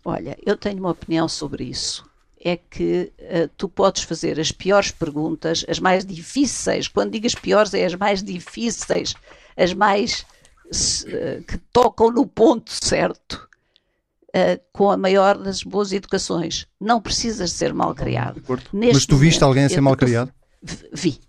Olha, 0.09 0.37
eu 0.45 0.57
tenho 0.57 0.79
uma 0.79 0.91
opinião 0.91 1.27
sobre 1.27 1.63
isso. 1.65 2.03
É 2.41 2.55
que 2.55 3.11
uh, 3.19 3.49
tu 3.57 3.67
podes 3.67 4.03
fazer 4.03 4.39
as 4.39 4.51
piores 4.51 4.91
perguntas, 4.91 5.65
as 5.67 5.79
mais 5.79 6.05
difíceis. 6.05 6.87
Quando 6.87 7.11
digo 7.11 7.27
as 7.27 7.35
piores, 7.35 7.73
é 7.73 7.85
as 7.85 7.95
mais 7.95 8.23
difíceis, 8.23 9.13
as 9.57 9.73
mais 9.73 10.25
uh, 11.05 11.43
que 11.43 11.57
tocam 11.71 12.11
no 12.11 12.25
ponto 12.25 12.71
certo, 12.83 13.47
uh, 14.29 14.59
com 14.71 14.89
a 14.89 14.97
maior 14.97 15.37
das 15.37 15.63
boas 15.63 15.91
educações. 15.91 16.65
Não 16.79 17.01
precisas 17.01 17.51
ser 17.51 17.73
mal 17.73 17.93
criado. 17.93 18.41
Mas 18.71 19.05
tu 19.05 19.17
viste 19.17 19.43
alguém 19.43 19.65
a 19.65 19.69
ser 19.69 19.81
mal 19.81 19.97
criado? 19.97 20.31
Vi, 20.93 21.19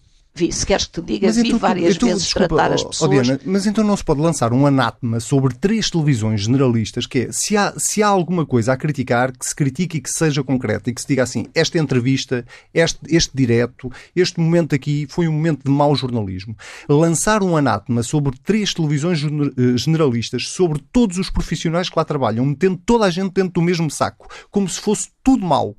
vi, 0.41 0.53
se 0.53 0.65
queres 0.67 0.87
que 0.87 1.01
te 1.01 1.07
diga, 1.07 1.27
mas 1.27 1.37
vi 1.37 1.49
então, 1.49 1.59
várias 1.59 1.97
então, 1.97 2.09
vezes 2.09 2.25
desculpa, 2.25 2.49
tratar 2.49 2.73
as 2.73 2.83
pessoas. 2.83 3.11
Oh, 3.11 3.23
Diana, 3.23 3.41
mas 3.45 3.67
então 3.67 3.85
não 3.85 3.97
se 3.97 4.05
pode 4.05 4.21
lançar 4.21 4.53
um 4.53 4.67
anátema 4.67 5.21
sobre 5.21 5.55
três 5.55 5.91
televisões 5.91 6.43
generalistas 6.43 7.07
que 7.07 7.21
é, 7.21 7.33
se 7.33 7.57
há, 7.57 7.75
se 7.77 8.03
há 8.03 8.09
alguma 8.09 8.47
coisa 8.47 8.73
a 8.73 8.77
criticar, 8.77 9.33
que 9.33 9.45
se 9.45 9.55
critique 9.55 9.99
e 9.99 10.01
que 10.01 10.11
seja 10.11 10.43
concreta 10.43 10.89
e 10.91 10.95
que 10.95 11.01
se 11.01 11.07
diga 11.07 11.23
assim, 11.23 11.47
esta 11.55 11.79
entrevista, 11.79 12.45
este, 12.73 12.99
este 13.09 13.37
direto, 13.37 13.91
este 14.17 14.41
momento 14.41 14.75
aqui 14.75 15.07
foi 15.09 15.29
um 15.29 15.33
momento 15.33 15.65
de 15.65 15.71
mau 15.71 15.95
jornalismo. 15.95 16.57
Lançar 16.89 17.43
um 17.43 17.57
anátema 17.57 18.03
sobre 18.03 18.37
três 18.43 18.73
televisões 18.73 19.23
eh, 19.23 19.77
generalistas, 19.77 20.49
sobre 20.49 20.81
todos 20.93 21.19
os 21.19 21.31
profissionais 21.31 21.89
que 21.89 21.99
lá 21.99 22.05
trabalham, 22.05 22.47
metendo 22.47 22.81
toda 22.85 23.05
a 23.05 23.11
gente 23.11 23.33
dentro 23.33 23.53
do 23.53 23.63
mesmo 23.63 23.91
saco, 23.91 24.29
como 24.51 24.69
se 24.69 24.81
fosse 24.81 25.09
tudo 25.23 25.45
mau 25.45 25.77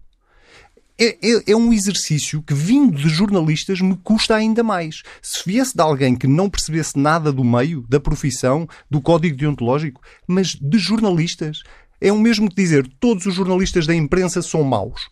é, 1.03 1.17
é, 1.19 1.43
é, 1.47 1.55
um 1.55 1.73
exercício 1.73 2.43
que, 2.43 2.53
vindo 2.53 2.95
de 2.95 3.09
jornalistas, 3.09 3.81
me 3.81 3.97
custa 3.97 4.35
ainda 4.35 4.61
mais. 4.61 5.01
Se 5.19 5.41
viesse 5.43 5.75
de 5.75 5.81
alguém 5.81 6.15
que 6.15 6.27
não 6.27 6.47
percebesse 6.47 6.99
nada 6.99 7.33
do 7.33 7.43
meio, 7.43 7.83
da 7.89 7.99
profissão, 7.99 8.67
do 8.89 9.01
código 9.01 9.35
deontológico, 9.35 9.99
mas 10.27 10.49
de 10.49 10.77
jornalistas, 10.77 11.63
é 11.99 12.11
o 12.11 12.19
mesmo 12.19 12.47
que 12.47 12.55
dizer 12.55 12.87
todos 12.99 13.25
os 13.25 13.33
jornalistas 13.33 13.87
da 13.87 13.95
imprensa 13.95 14.43
são 14.43 14.63
maus. 14.63 15.09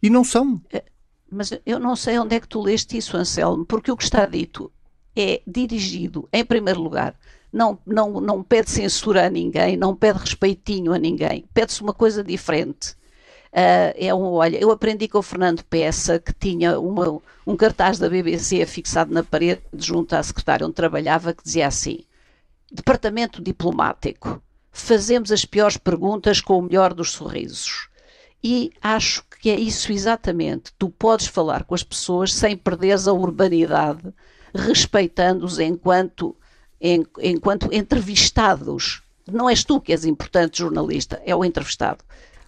E 0.00 0.08
não 0.08 0.22
são. 0.22 0.62
É, 0.72 0.84
mas 1.28 1.50
eu 1.66 1.80
não 1.80 1.96
sei 1.96 2.16
onde 2.20 2.36
é 2.36 2.40
que 2.40 2.48
tu 2.48 2.62
leste 2.62 2.96
isso, 2.96 3.16
Anselmo, 3.16 3.64
porque 3.64 3.90
o 3.90 3.96
que 3.96 4.04
está 4.04 4.24
dito 4.26 4.70
é 5.16 5.42
dirigido, 5.44 6.28
em 6.32 6.44
primeiro 6.44 6.80
lugar, 6.80 7.18
não, 7.52 7.78
não, 7.84 8.20
não 8.20 8.44
pede 8.44 8.70
censura 8.70 9.26
a 9.26 9.30
ninguém, 9.30 9.76
não 9.76 9.96
pede 9.96 10.20
respeitinho 10.20 10.92
a 10.92 10.98
ninguém, 10.98 11.44
pede-se 11.52 11.82
uma 11.82 11.92
coisa 11.92 12.22
diferente. 12.22 12.94
Uh, 13.54 13.94
é 13.94 14.12
um, 14.12 14.32
olha, 14.32 14.58
eu 14.58 14.72
aprendi 14.72 15.06
com 15.06 15.18
o 15.18 15.22
Fernando 15.22 15.62
Peça 15.62 16.18
que 16.18 16.34
tinha 16.34 16.80
uma, 16.80 17.20
um 17.46 17.56
cartaz 17.56 18.00
da 18.00 18.10
BBC 18.10 18.66
fixado 18.66 19.14
na 19.14 19.22
parede 19.22 19.62
junto 19.74 20.16
à 20.16 20.22
secretária 20.24 20.66
onde 20.66 20.74
trabalhava 20.74 21.32
que 21.32 21.44
dizia 21.44 21.68
assim: 21.68 22.00
Departamento 22.72 23.40
Diplomático, 23.40 24.42
fazemos 24.72 25.30
as 25.30 25.44
piores 25.44 25.76
perguntas 25.76 26.40
com 26.40 26.58
o 26.58 26.62
melhor 26.62 26.92
dos 26.92 27.12
sorrisos. 27.12 27.88
E 28.42 28.72
acho 28.82 29.24
que 29.40 29.48
é 29.48 29.54
isso 29.54 29.92
exatamente. 29.92 30.72
Tu 30.76 30.90
podes 30.90 31.28
falar 31.28 31.62
com 31.62 31.76
as 31.76 31.84
pessoas 31.84 32.34
sem 32.34 32.56
perderes 32.56 33.06
a 33.06 33.12
urbanidade, 33.12 34.12
respeitando-os 34.52 35.60
enquanto 35.60 36.36
enquanto 37.22 37.72
entrevistados. 37.72 39.02
Não 39.30 39.48
és 39.48 39.64
tu 39.64 39.80
que 39.80 39.92
és 39.92 40.04
importante 40.04 40.58
jornalista, 40.58 41.22
é 41.24 41.34
o 41.34 41.44
entrevistado. 41.44 42.04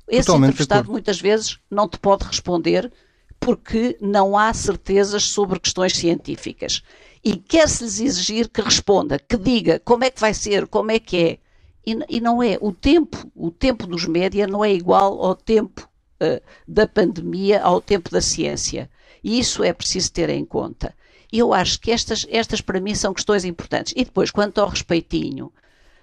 Esse 0.08 0.26
Totalmente 0.26 0.50
entrevistado 0.50 0.90
muitas 0.90 1.20
vezes 1.20 1.58
não 1.70 1.88
te 1.88 1.98
pode 1.98 2.24
responder 2.24 2.92
porque 3.40 3.96
não 4.00 4.36
há 4.36 4.52
certezas 4.54 5.24
sobre 5.24 5.60
questões 5.60 5.96
científicas. 5.96 6.82
E 7.24 7.36
quer-se-lhes 7.36 8.00
exigir 8.00 8.48
que 8.48 8.60
responda, 8.60 9.18
que 9.18 9.36
diga 9.36 9.80
como 9.80 10.04
é 10.04 10.10
que 10.10 10.20
vai 10.20 10.32
ser, 10.32 10.66
como 10.66 10.90
é 10.90 10.98
que 10.98 11.16
é. 11.16 11.38
E, 11.86 12.16
e 12.16 12.20
não 12.20 12.42
é. 12.42 12.56
O 12.60 12.72
tempo, 12.72 13.30
o 13.34 13.50
tempo 13.50 13.86
dos 13.86 14.06
média 14.06 14.46
não 14.46 14.64
é 14.64 14.72
igual 14.72 15.22
ao 15.22 15.34
tempo 15.34 15.88
uh, 16.22 16.40
da 16.66 16.86
pandemia, 16.86 17.62
ao 17.62 17.80
tempo 17.80 18.10
da 18.10 18.20
ciência. 18.20 18.88
E 19.22 19.38
isso 19.38 19.62
é 19.62 19.72
preciso 19.72 20.12
ter 20.12 20.28
em 20.28 20.44
conta. 20.44 20.94
E 21.32 21.38
eu 21.38 21.52
acho 21.52 21.80
que 21.80 21.90
estas, 21.90 22.26
estas 22.30 22.60
para 22.60 22.80
mim 22.80 22.94
são 22.94 23.12
questões 23.12 23.44
importantes. 23.44 23.92
E 23.96 24.04
depois, 24.04 24.30
quanto 24.30 24.60
ao 24.60 24.68
respeitinho, 24.68 25.52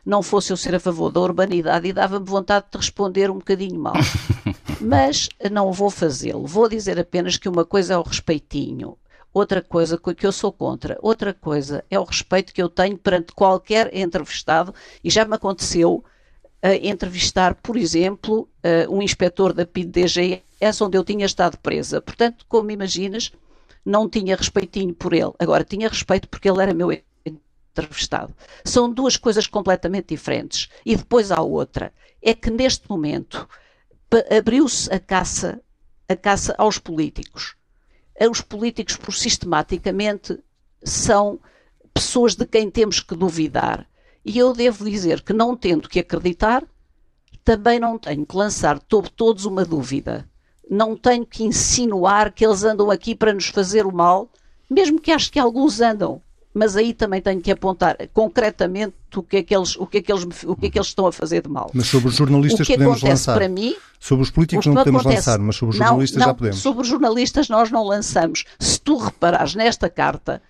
não 0.06 0.22
fosse 0.22 0.52
eu 0.52 0.58
ser 0.58 0.76
a 0.76 0.80
favor 0.80 1.12
da 1.12 1.20
urbanidade 1.20 1.88
e 1.88 1.94
dava-me 1.94 2.26
vontade 2.26 2.66
de 2.72 2.78
responder 2.78 3.30
um 3.32 3.36
bocadinho 3.36 3.80
mal. 3.80 3.94
Mas 4.82 5.30
não 5.52 5.72
vou 5.72 5.90
fazê-lo. 5.90 6.46
Vou 6.46 6.68
dizer 6.68 7.00
apenas 7.00 7.38
que 7.38 7.48
uma 7.48 7.64
coisa 7.64 7.94
é 7.94 7.98
o 7.98 8.02
respeitinho, 8.02 8.98
outra 9.34 9.62
coisa 9.62 9.98
que 9.98 10.28
eu 10.28 10.32
sou 10.32 10.52
contra, 10.52 10.98
outra 11.02 11.34
coisa 11.34 11.84
é 11.90 11.98
o 11.98 12.04
respeito 12.04 12.54
que 12.54 12.62
eu 12.62 12.70
tenho 12.70 12.98
perante 12.98 13.34
qualquer 13.34 13.96
entrevistado, 13.96 14.74
e 15.04 15.10
já 15.10 15.26
me 15.26 15.36
aconteceu 15.36 16.04
uh, 16.64 16.68
entrevistar, 16.82 17.56
por 17.56 17.76
exemplo, 17.76 18.48
uh, 18.64 18.94
um 18.94 19.02
inspetor 19.02 19.54
da 19.54 19.66
PID-DGS 19.66 20.82
onde 20.82 20.98
eu 20.98 21.04
tinha 21.04 21.26
estado 21.26 21.58
presa. 21.58 22.02
Portanto, 22.02 22.46
como 22.48 22.72
imaginas, 22.72 23.32
não 23.86 24.08
tinha 24.08 24.36
respeitinho 24.36 24.94
por 24.94 25.14
ele. 25.14 25.34
Agora, 25.40 25.64
tinha 25.64 25.90
respeito 25.90 26.30
porque 26.30 26.50
ele 26.50 26.62
era 26.62 26.74
meu 26.74 26.92
São 28.64 28.92
duas 28.92 29.18
coisas 29.18 29.48
completamente 29.48 30.10
diferentes. 30.10 30.70
E 30.86 30.96
depois 30.96 31.32
há 31.32 31.42
outra. 31.42 31.94
É 32.22 32.34
que 32.34 32.50
neste 32.50 32.90
momento 32.90 33.48
abriu-se 34.36 34.94
a 34.94 35.00
caça, 35.00 35.62
a 36.08 36.16
caça 36.16 36.54
aos 36.58 36.78
políticos. 36.78 37.56
Os 38.30 38.42
políticos, 38.42 38.96
por 38.96 39.14
sistematicamente, 39.14 40.40
são 40.84 41.40
pessoas 41.94 42.36
de 42.36 42.46
quem 42.46 42.70
temos 42.70 43.00
que 43.00 43.16
duvidar. 43.16 43.88
E 44.24 44.38
eu 44.38 44.54
devo 44.54 44.90
dizer 44.90 45.22
que, 45.22 45.34
não 45.34 45.58
tendo 45.58 45.90
que 45.90 46.00
acreditar, 46.00 46.64
também 47.44 47.80
não 47.80 47.98
tenho 47.98 48.26
que 48.26 48.36
lançar 48.38 48.82
sobre 48.90 49.10
todos 49.10 49.46
uma 49.46 49.66
dúvida 49.66 50.30
não 50.70 50.96
tenho 50.96 51.26
que 51.26 51.44
insinuar 51.44 52.32
que 52.32 52.46
eles 52.46 52.64
andam 52.64 52.90
aqui 52.90 53.16
para 53.16 53.34
nos 53.34 53.48
fazer 53.48 53.86
o 53.86 53.94
mal, 53.94 54.30
mesmo 54.70 55.00
que 55.00 55.12
acho 55.12 55.32
que 55.32 55.40
alguns 55.40 55.82
andam. 55.82 56.22
Mas 56.54 56.76
aí 56.76 56.94
também 56.94 57.20
tenho 57.20 57.42
que 57.42 57.52
apontar 57.52 57.98
concretamente 58.14 58.94
o 59.16 59.24
que 59.24 59.38
é 59.38 59.44
que 59.44 59.56
eles, 59.56 59.76
o 59.76 59.88
que 59.88 59.98
é 59.98 60.02
que 60.02 60.12
eles, 60.12 60.24
o 60.46 60.56
que 60.56 60.68
é 60.68 60.70
que 60.70 60.78
eles 60.78 60.88
estão 60.88 61.08
a 61.08 61.12
fazer 61.12 61.42
de 61.42 61.50
mal. 61.50 61.72
Mas 61.74 61.88
sobre 61.88 62.10
os 62.10 62.16
jornalistas 62.16 62.68
podemos 62.68 63.02
lançar. 63.02 63.36
Para 63.36 63.50
mim, 63.50 63.76
sobre 64.00 64.24
os 64.24 64.32
políticos 64.32 64.66
não 64.66 64.76
podemos 64.76 65.02
acontece, 65.02 65.30
lançar, 65.30 65.40
mas 65.40 65.56
sobre 65.56 65.74
os 65.74 65.78
jornalistas 65.78 66.20
não, 66.20 66.28
já 66.28 66.34
podemos. 66.34 66.60
Sobre 66.60 66.82
os 66.82 66.88
jornalistas 66.88 67.50
nós 67.50 67.72
não 67.72 67.84
lançamos. 67.84 68.44
Se 68.60 68.80
tu 68.80 68.98
reparares 68.98 69.56
nesta 69.56 69.90
carta, 69.90 70.42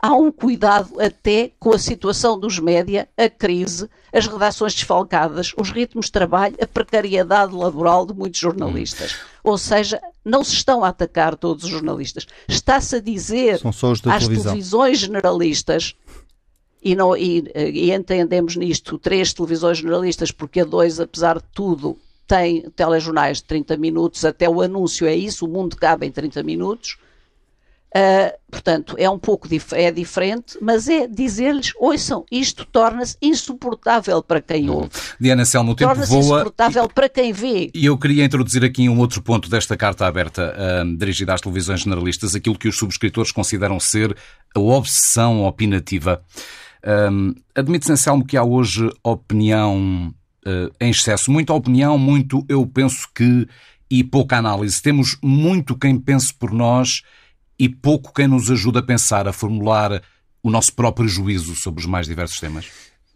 há 0.00 0.14
um 0.14 0.32
cuidado 0.32 1.00
até 1.00 1.52
com 1.58 1.72
a 1.72 1.78
situação 1.78 2.38
dos 2.38 2.58
média, 2.58 3.08
a 3.16 3.28
crise, 3.28 3.88
as 4.12 4.26
redações 4.26 4.74
desfalcadas, 4.74 5.52
os 5.56 5.70
ritmos 5.70 6.06
de 6.06 6.12
trabalho, 6.12 6.56
a 6.60 6.66
precariedade 6.66 7.54
laboral 7.54 8.06
de 8.06 8.14
muitos 8.14 8.40
jornalistas. 8.40 9.12
Hum. 9.12 9.16
Ou 9.44 9.58
seja, 9.58 10.00
não 10.24 10.42
se 10.42 10.54
estão 10.54 10.82
a 10.84 10.88
atacar 10.88 11.36
todos 11.36 11.64
os 11.64 11.70
jornalistas. 11.70 12.26
Está-se 12.48 12.96
a 12.96 13.00
dizer 13.00 13.60
às 14.06 14.26
televisões 14.26 14.98
generalistas, 14.98 15.94
e, 16.82 16.96
não, 16.96 17.14
e, 17.14 17.44
e 17.54 17.92
entendemos 17.92 18.56
nisto 18.56 18.98
três 18.98 19.34
televisões 19.34 19.78
generalistas, 19.78 20.30
porque 20.32 20.60
a 20.60 20.64
dois, 20.64 20.98
apesar 20.98 21.38
de 21.38 21.44
tudo, 21.52 21.98
tem 22.26 22.62
telejornais 22.70 23.38
de 23.38 23.44
30 23.44 23.76
minutos, 23.76 24.24
até 24.24 24.48
o 24.48 24.62
anúncio 24.62 25.06
é 25.06 25.14
isso, 25.14 25.44
o 25.44 25.48
mundo 25.48 25.76
cabe 25.76 26.06
em 26.06 26.10
30 26.10 26.42
minutos 26.42 26.96
Uh, 27.90 28.30
portanto, 28.48 28.94
é 28.96 29.10
um 29.10 29.18
pouco 29.18 29.48
dif 29.48 29.74
é 29.74 29.90
diferente, 29.90 30.56
mas 30.62 30.88
é 30.88 31.08
dizer-lhes: 31.08 31.72
ouçam, 31.76 32.24
isto 32.30 32.64
torna-se 32.64 33.16
insuportável 33.20 34.22
para 34.22 34.40
quem 34.40 34.70
ouve. 34.70 34.90
Diana 35.18 35.44
Selma, 35.44 35.72
o 35.72 35.74
tempo 35.74 35.90
torna-se 35.90 36.12
voa. 36.12 36.38
insuportável 36.38 36.84
e, 36.84 36.94
para 36.94 37.08
quem 37.08 37.32
vê. 37.32 37.70
E 37.74 37.86
eu 37.86 37.98
queria 37.98 38.24
introduzir 38.24 38.64
aqui 38.64 38.88
um 38.88 38.98
outro 39.00 39.20
ponto 39.20 39.50
desta 39.50 39.76
carta 39.76 40.06
aberta 40.06 40.54
uh, 40.54 40.96
dirigida 40.96 41.34
às 41.34 41.40
televisões 41.40 41.80
generalistas, 41.80 42.36
aquilo 42.36 42.56
que 42.56 42.68
os 42.68 42.78
subscritores 42.78 43.32
consideram 43.32 43.80
ser 43.80 44.16
a 44.54 44.60
obsessão 44.60 45.44
opinativa. 45.44 46.22
Um, 47.10 47.34
Admite-se, 47.56 47.90
Anselmo, 47.90 48.24
que 48.24 48.36
há 48.36 48.44
hoje 48.44 48.88
opinião 49.02 50.14
uh, 50.46 50.70
em 50.80 50.90
excesso, 50.90 51.30
muita 51.30 51.52
opinião, 51.52 51.98
muito 51.98 52.44
eu 52.48 52.64
penso 52.66 53.08
que, 53.12 53.48
e 53.90 54.04
pouca 54.04 54.36
análise. 54.36 54.80
Temos 54.80 55.18
muito 55.20 55.76
quem 55.76 55.98
pense 55.98 56.32
por 56.32 56.52
nós 56.52 57.02
e 57.60 57.68
pouco 57.68 58.14
quem 58.14 58.26
nos 58.26 58.50
ajuda 58.50 58.78
a 58.78 58.82
pensar, 58.82 59.28
a 59.28 59.34
formular 59.34 60.02
o 60.42 60.50
nosso 60.50 60.72
próprio 60.72 61.06
juízo 61.06 61.54
sobre 61.54 61.80
os 61.80 61.86
mais 61.86 62.06
diversos 62.06 62.40
temas? 62.40 62.66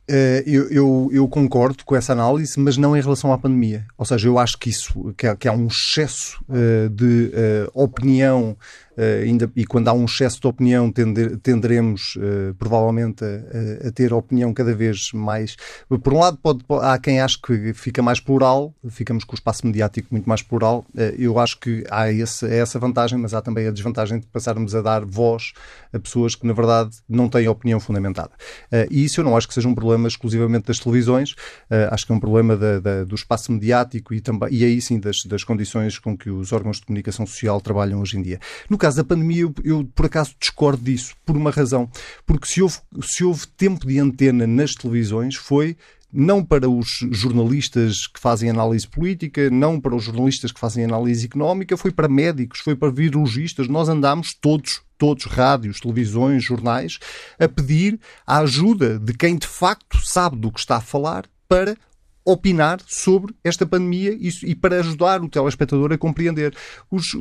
Eh, 0.06 0.44
eu, 0.46 0.68
eu, 0.68 1.10
eu, 1.10 1.28
concordo 1.28 1.82
com 1.82 1.96
essa 1.96 2.12
análise, 2.12 2.60
mas 2.60 2.76
não 2.76 2.94
em 2.94 3.00
relação 3.00 3.32
à 3.32 3.38
pandemia. 3.38 3.86
Ou 3.96 4.04
seja, 4.04 4.28
eu 4.28 4.38
acho 4.38 4.58
que 4.58 4.68
isso, 4.68 5.14
que 5.16 5.26
há, 5.26 5.34
que 5.34 5.48
há 5.48 5.52
um 5.52 5.66
excesso 5.66 6.44
uh, 6.46 6.90
de 6.90 7.32
uh, 7.32 7.70
opinião 7.72 8.54
Uh, 8.96 9.24
ainda, 9.24 9.50
e 9.56 9.64
quando 9.64 9.88
há 9.88 9.92
um 9.92 10.04
excesso 10.04 10.40
de 10.40 10.46
opinião, 10.46 10.90
tender, 10.90 11.36
tenderemos 11.38 12.16
uh, 12.16 12.54
provavelmente 12.54 13.24
a, 13.24 13.88
a, 13.88 13.92
ter 13.92 14.12
opinião 14.12 14.52
cada 14.54 14.74
vez 14.74 15.10
mais. 15.12 15.56
Por 16.02 16.12
um 16.12 16.20
lado, 16.20 16.38
pode, 16.40 16.64
há 16.80 16.98
quem 16.98 17.20
ache 17.20 17.36
que 17.40 17.74
fica 17.74 18.02
mais 18.02 18.20
plural, 18.20 18.72
ficamos 18.88 19.24
com 19.24 19.32
o 19.32 19.34
espaço 19.34 19.66
mediático 19.66 20.08
muito 20.12 20.28
mais 20.28 20.42
plural. 20.42 20.84
Uh, 20.94 21.14
eu 21.18 21.38
acho 21.38 21.58
que 21.58 21.84
há 21.90 22.10
esse, 22.10 22.46
essa 22.46 22.78
vantagem, 22.78 23.18
mas 23.18 23.34
há 23.34 23.42
também 23.42 23.66
a 23.66 23.70
desvantagem 23.70 24.20
de 24.20 24.26
passarmos 24.26 24.74
a 24.74 24.82
dar 24.82 25.04
voz 25.04 25.52
a 25.92 25.98
pessoas 25.98 26.34
que, 26.34 26.46
na 26.46 26.52
verdade, 26.52 26.96
não 27.08 27.28
têm 27.28 27.48
opinião 27.48 27.80
fundamentada. 27.80 28.30
e 28.90 29.04
isso 29.04 29.20
eu 29.20 29.24
não 29.24 29.36
acho 29.36 29.46
que 29.46 29.54
seja 29.54 29.68
um 29.68 29.74
problema 29.74 30.08
exclusivamente 30.08 30.66
das 30.66 30.78
televisões, 30.78 31.34
acho 31.90 32.06
que 32.06 32.12
é 32.12 32.14
um 32.14 32.20
problema 32.20 32.56
da, 32.56 32.80
da, 32.80 33.04
do 33.04 33.14
espaço 33.14 33.52
mediático 33.52 34.12
e, 34.12 34.20
também, 34.20 34.48
e 34.52 34.64
aí 34.64 34.80
sim 34.80 34.98
das, 34.98 35.24
das 35.24 35.44
condições 35.44 35.98
com 35.98 36.16
que 36.16 36.30
os 36.30 36.52
órgãos 36.52 36.78
de 36.78 36.86
comunicação 36.86 37.26
social 37.26 37.60
trabalham 37.60 38.00
hoje 38.00 38.18
em 38.18 38.22
dia. 38.22 38.40
No 38.68 38.76
caso 38.84 38.98
da 38.98 39.04
pandemia, 39.04 39.42
eu, 39.42 39.54
eu, 39.64 39.90
por 39.94 40.06
acaso 40.06 40.34
discordo 40.38 40.84
disso, 40.84 41.14
por 41.24 41.36
uma 41.36 41.50
razão. 41.50 41.88
Porque 42.26 42.46
se 42.46 42.60
houve, 42.60 42.76
se 43.02 43.24
houve 43.24 43.46
tempo 43.56 43.86
de 43.86 43.98
antena 43.98 44.46
nas 44.46 44.74
televisões, 44.74 45.36
foi 45.36 45.76
não 46.12 46.44
para 46.44 46.68
os 46.68 47.00
jornalistas 47.10 48.06
que 48.06 48.20
fazem 48.20 48.50
análise 48.50 48.86
política, 48.86 49.50
não 49.50 49.80
para 49.80 49.96
os 49.96 50.04
jornalistas 50.04 50.52
que 50.52 50.60
fazem 50.60 50.84
análise 50.84 51.24
económica, 51.24 51.76
foi 51.76 51.90
para 51.90 52.06
médicos, 52.08 52.60
foi 52.60 52.76
para 52.76 52.90
virologistas. 52.90 53.68
Nós 53.68 53.88
andámos 53.88 54.34
todos, 54.34 54.82
todos, 54.98 55.24
rádios, 55.24 55.80
televisões, 55.80 56.44
jornais, 56.44 56.98
a 57.38 57.48
pedir 57.48 57.98
a 58.26 58.38
ajuda 58.40 58.98
de 58.98 59.14
quem 59.14 59.36
de 59.36 59.46
facto 59.46 59.98
sabe 60.06 60.36
do 60.36 60.52
que 60.52 60.60
está 60.60 60.76
a 60.76 60.80
falar 60.80 61.24
para 61.48 61.74
opinar 62.24 62.80
sobre 62.86 63.34
esta 63.44 63.66
pandemia 63.66 64.16
e, 64.18 64.54
para 64.54 64.80
ajudar 64.80 65.22
o 65.22 65.28
telespectador 65.28 65.92
a 65.92 65.98
compreender. 65.98 66.54
Os, 66.90 67.14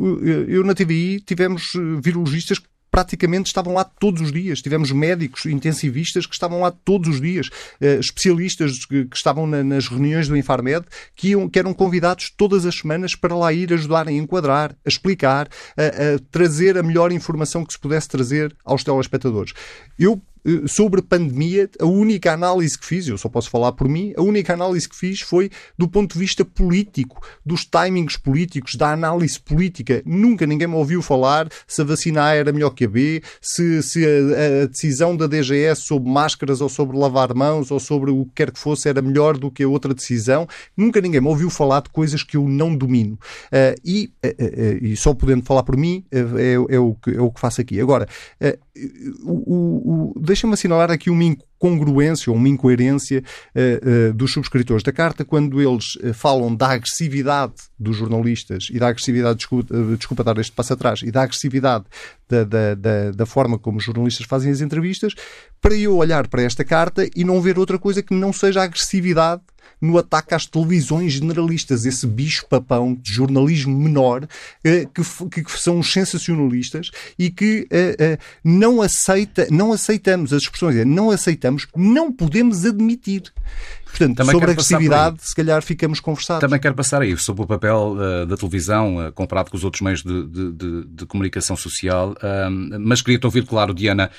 eu 0.47 0.63
na 0.63 0.73
TVI 0.73 1.19
tivemos 1.19 1.73
eh, 1.75 1.79
virologistas 2.01 2.61
praticamente 2.93 3.47
estavam 3.47 3.73
lá 3.73 3.83
todos 3.83 4.21
os 4.21 4.31
dias. 4.31 4.61
Tivemos 4.61 4.91
médicos 4.91 5.47
intensivistas 5.47 6.27
que 6.27 6.35
estavam 6.35 6.61
lá 6.61 6.69
todos 6.69 7.09
os 7.09 7.19
dias, 7.19 7.47
uh, 7.47 7.99
especialistas 7.99 8.85
que, 8.85 9.05
que 9.05 9.17
estavam 9.17 9.47
na, 9.47 9.63
nas 9.63 9.87
reuniões 9.87 10.27
do 10.27 10.37
Infarmed, 10.37 10.85
que, 11.15 11.29
iam, 11.29 11.49
que 11.49 11.57
eram 11.57 11.73
convidados 11.73 12.29
todas 12.29 12.67
as 12.67 12.75
semanas 12.75 13.15
para 13.15 13.35
lá 13.35 13.51
ir 13.51 13.73
ajudarem 13.73 14.19
a 14.19 14.21
enquadrar, 14.21 14.75
a 14.85 14.87
explicar, 14.87 15.49
a, 15.75 15.81
a 15.81 16.19
trazer 16.29 16.77
a 16.77 16.83
melhor 16.83 17.11
informação 17.11 17.65
que 17.65 17.73
se 17.73 17.79
pudesse 17.79 18.07
trazer 18.07 18.55
aos 18.63 18.83
telespectadores. 18.83 19.53
Eu 19.97 20.21
eh, 20.45 20.67
sobre 20.67 21.01
pandemia, 21.01 21.69
a 21.79 21.85
única 21.85 22.33
análise 22.33 22.77
que 22.77 22.85
fiz, 22.85 23.07
eu 23.07 23.17
só 23.17 23.29
posso 23.29 23.49
falar 23.49 23.71
por 23.73 23.87
mim, 23.87 24.13
a 24.15 24.21
única 24.21 24.53
análise 24.53 24.87
que 24.87 24.95
fiz 24.95 25.21
foi 25.21 25.49
do 25.77 25.87
ponto 25.87 26.13
de 26.13 26.19
vista 26.19 26.45
político, 26.45 27.21
dos 27.45 27.65
timings 27.65 28.17
políticos, 28.17 28.75
da 28.75 28.91
análise 28.91 29.39
política. 29.39 30.01
Nunca 30.05 30.45
ninguém 30.45 30.67
me 30.67 30.75
ouviu 30.75 31.01
falar 31.01 31.49
se 31.67 31.81
a 31.81 31.85
vacina 31.85 32.25
A 32.25 32.35
era 32.35 32.51
melhor 32.51 32.71
que 32.71 32.85
a 32.85 32.89
B, 32.89 33.21
se, 33.41 33.81
se 33.83 34.05
a, 34.05 34.63
a, 34.63 34.67
decisão 34.67 35.15
da 35.15 35.27
DGS 35.27 35.81
sobre 35.81 36.09
máscaras 36.09 36.61
ou 36.61 36.69
sobre 36.69 36.97
lavar 36.97 37.33
mãos 37.33 37.71
ou 37.71 37.79
sobre 37.79 38.11
o 38.11 38.25
que 38.25 38.31
quer 38.35 38.51
que 38.51 38.59
fosse 38.59 38.89
era 38.89 39.01
melhor 39.01 39.37
do 39.37 39.51
que 39.51 39.63
a 39.63 39.67
outra 39.67 39.93
decisão. 39.93 40.47
Nunca 40.75 41.01
ninguém 41.01 41.21
me 41.21 41.27
ouviu 41.27 41.49
falar 41.49 41.81
de 41.81 41.89
coisas 41.89 42.23
que 42.23 42.37
eu 42.37 42.47
não 42.47 42.75
domino. 42.75 43.17
Uh, 43.45 43.79
e, 43.83 44.11
uh, 44.23 44.27
uh, 44.27 44.85
e 44.85 44.95
só 44.95 45.13
podendo 45.13 45.43
falar 45.43 45.63
por 45.63 45.77
mim, 45.77 46.03
é, 46.11 46.75
é, 46.75 46.79
o 46.79 46.95
que, 46.95 47.11
é 47.11 47.21
o 47.21 47.31
que 47.31 47.39
faço 47.39 47.61
aqui. 47.61 47.79
Agora, 47.79 48.07
o, 49.23 50.13
o, 50.13 50.19
deixa-me 50.33 50.53
assinalar 50.53 50.89
aqui 50.89 51.11
uma 51.11 51.23
incongruência 51.23 52.31
ou 52.31 52.35
uma 52.35 52.49
incoerência 52.49 53.23
uh, 53.55 54.09
uh, 54.09 54.13
dos 54.13 54.33
subscritores 54.33 54.81
da 54.81 54.91
carta 54.91 55.23
quando 55.23 55.61
eles 55.61 55.95
uh, 55.97 56.13
falam 56.13 56.53
da 56.53 56.71
agressividade 56.71 57.53
dos 57.79 57.95
jornalistas 57.95 58.67
e 58.71 58.79
da 58.79 58.87
agressividade, 58.87 59.37
desculpa, 59.37 59.75
desculpa 59.95 60.23
dar 60.23 60.37
este 60.39 60.51
passo 60.51 60.73
atrás, 60.73 61.01
e 61.03 61.11
da 61.11 61.21
agressividade 61.21 61.85
da, 62.27 62.43
da, 62.43 62.73
da, 62.73 63.11
da, 63.11 63.25
forma 63.25 63.59
como 63.59 63.77
os 63.77 63.83
jornalistas 63.83 64.25
fazem 64.25 64.51
as 64.51 64.59
entrevistas, 64.59 65.13
para 65.61 65.75
eu 65.75 65.95
olhar 65.97 66.27
para 66.27 66.41
esta 66.41 66.65
carta 66.65 67.07
e 67.15 67.23
não 67.23 67.39
ver 67.39 67.59
outra 67.59 67.77
coisa 67.77 68.01
que 68.01 68.13
não 68.13 68.33
seja 68.33 68.61
a 68.61 68.63
agressividade 68.63 69.41
no 69.81 69.97
ataque 69.97 70.33
às 70.33 70.45
televisões 70.45 71.13
generalistas, 71.13 71.85
esse 71.85 72.07
bicho-papão 72.07 72.95
de 72.95 73.11
jornalismo 73.11 73.77
menor, 73.77 74.27
eh, 74.63 74.85
que, 74.93 75.43
que, 75.43 75.59
são 75.59 75.79
os 75.79 75.91
sensacionalistas 75.91 76.89
e 77.19 77.29
que 77.29 77.67
eh, 77.69 77.95
eh, 77.99 78.17
não, 78.43 78.81
aceita, 78.81 79.47
não 79.51 79.73
aceitamos, 79.73 80.31
as 80.31 80.43
expressões 80.43 80.77
é 80.77 80.85
não 80.85 81.11
aceitamos, 81.11 81.67
não 81.75 82.11
podemos 82.11 82.65
admitir. 82.65 83.23
Portanto, 83.93 84.17
Também 84.17 84.31
sobre 84.31 84.49
a 84.49 84.53
agressividade, 84.53 85.17
se 85.21 85.35
calhar 85.35 85.61
ficamos 85.61 85.99
conversados. 85.99 86.41
Também 86.41 86.59
quero 86.59 86.73
passar 86.73 87.03
aí 87.03 87.15
sobre 87.15 87.43
o 87.43 87.47
papel 87.47 87.95
uh, 87.95 88.25
da 88.25 88.35
televisão 88.35 89.07
uh, 89.07 89.11
comparado 89.11 89.51
com 89.51 89.57
os 89.57 89.63
outros 89.63 89.83
meios 89.83 90.01
de, 90.01 90.25
de, 90.25 90.51
de, 90.51 90.85
de 90.85 91.05
comunicação 91.05 91.55
social, 91.55 92.13
uh, 92.13 92.79
mas 92.79 93.03
queria-te 93.03 93.25
ouvir, 93.27 93.45
claro, 93.45 93.71
Diana, 93.71 94.09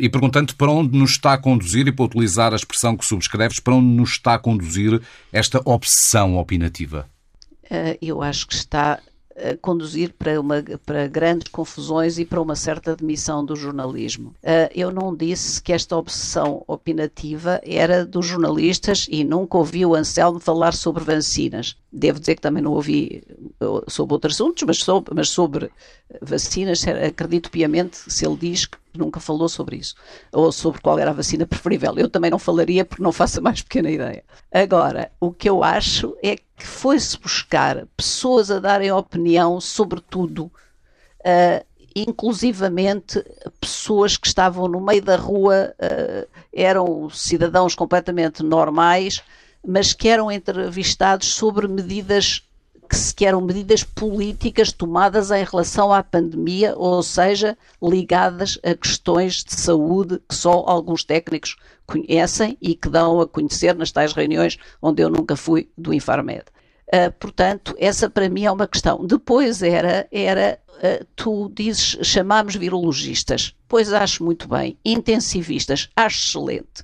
e 0.00 0.08
perguntando 0.08 0.54
para 0.54 0.70
onde 0.70 0.98
nos 0.98 1.10
está 1.10 1.34
a 1.34 1.38
conduzir, 1.38 1.86
e 1.86 1.92
para 1.92 2.06
utilizar 2.06 2.54
a 2.54 2.56
expressão 2.56 2.96
que 2.96 3.04
subscreves, 3.04 3.60
para 3.60 3.74
onde 3.74 3.94
nos 3.94 4.12
está 4.12 4.34
a 4.34 4.38
conduzir 4.38 5.00
esta 5.30 5.60
obsessão 5.64 6.36
opinativa? 6.36 7.06
eu 8.02 8.20
acho 8.20 8.48
que 8.48 8.54
está 8.54 8.98
conduzir 9.60 10.12
para, 10.18 10.40
uma, 10.40 10.62
para 10.84 11.06
grandes 11.06 11.48
confusões 11.48 12.18
e 12.18 12.24
para 12.24 12.40
uma 12.40 12.56
certa 12.56 12.96
demissão 12.96 13.44
do 13.44 13.56
jornalismo. 13.56 14.34
Uh, 14.42 14.70
eu 14.74 14.90
não 14.90 15.14
disse 15.14 15.62
que 15.62 15.72
esta 15.72 15.96
obsessão 15.96 16.64
opinativa 16.66 17.60
era 17.64 18.04
dos 18.04 18.26
jornalistas 18.26 19.06
e 19.10 19.24
nunca 19.24 19.58
ouvi 19.58 19.84
o 19.84 19.94
Anselmo 19.94 20.38
falar 20.38 20.72
sobre 20.72 21.04
vacinas. 21.04 21.76
Devo 21.92 22.20
dizer 22.20 22.36
que 22.36 22.42
também 22.42 22.62
não 22.62 22.72
ouvi 22.72 23.22
sobre 23.88 24.14
outros 24.14 24.36
assuntos, 24.36 24.62
mas 24.64 24.78
sobre, 24.78 25.14
mas 25.14 25.28
sobre 25.28 25.70
vacinas, 26.22 26.84
acredito 26.86 27.50
piamente 27.50 27.96
se 27.96 28.24
ele 28.24 28.36
diz 28.36 28.66
que 28.66 28.78
nunca 28.94 29.18
falou 29.18 29.48
sobre 29.48 29.76
isso, 29.76 29.94
ou 30.32 30.52
sobre 30.52 30.80
qual 30.80 30.98
era 30.98 31.10
a 31.10 31.14
vacina 31.14 31.46
preferível. 31.46 31.94
Eu 31.96 32.08
também 32.08 32.30
não 32.30 32.38
falaria 32.38 32.84
porque 32.84 33.02
não 33.02 33.12
faço 33.12 33.40
a 33.40 33.42
mais 33.42 33.62
pequena 33.62 33.90
ideia. 33.90 34.24
Agora, 34.52 35.10
o 35.20 35.32
que 35.32 35.48
eu 35.48 35.64
acho 35.64 36.16
é 36.22 36.36
que 36.36 36.66
foi-se 36.66 37.18
buscar 37.18 37.86
pessoas 37.96 38.50
a 38.50 38.60
darem 38.60 38.92
opinião 38.92 39.60
sobre 39.60 40.00
tudo, 40.00 40.44
uh, 40.44 41.64
inclusivamente 41.94 43.24
pessoas 43.60 44.16
que 44.16 44.28
estavam 44.28 44.68
no 44.68 44.80
meio 44.80 45.02
da 45.02 45.16
rua, 45.16 45.74
uh, 45.76 46.28
eram 46.52 47.10
cidadãos 47.10 47.74
completamente 47.74 48.42
normais, 48.42 49.22
mas 49.66 49.92
que 49.92 50.08
eram 50.08 50.30
entrevistados 50.30 51.34
sobre 51.34 51.68
medidas 51.68 52.42
que, 52.90 53.14
que 53.14 53.24
eram 53.24 53.40
medidas 53.40 53.84
políticas 53.84 54.72
tomadas 54.72 55.30
em 55.30 55.44
relação 55.44 55.92
à 55.92 56.02
pandemia, 56.02 56.74
ou 56.76 57.02
seja, 57.02 57.56
ligadas 57.80 58.58
a 58.64 58.74
questões 58.74 59.44
de 59.44 59.54
saúde 59.54 60.20
que 60.28 60.34
só 60.34 60.64
alguns 60.66 61.04
técnicos 61.04 61.56
conhecem 61.86 62.58
e 62.60 62.74
que 62.74 62.88
dão 62.88 63.20
a 63.20 63.28
conhecer 63.28 63.74
nas 63.76 63.92
tais 63.92 64.12
reuniões 64.12 64.58
onde 64.82 65.02
eu 65.02 65.08
nunca 65.08 65.36
fui 65.36 65.68
do 65.78 65.94
Infarmed. 65.94 66.44
Uh, 66.88 67.12
portanto, 67.20 67.76
essa 67.78 68.10
para 68.10 68.28
mim 68.28 68.44
é 68.44 68.50
uma 68.50 68.66
questão. 68.66 69.06
Depois 69.06 69.62
era, 69.62 70.08
era 70.10 70.58
uh, 70.68 71.06
tu 71.14 71.48
dizes, 71.54 71.96
chamamos 72.02 72.56
virologistas. 72.56 73.54
Pois 73.68 73.92
acho 73.92 74.24
muito 74.24 74.48
bem. 74.48 74.76
Intensivistas, 74.84 75.88
acho 75.94 76.18
excelente 76.26 76.82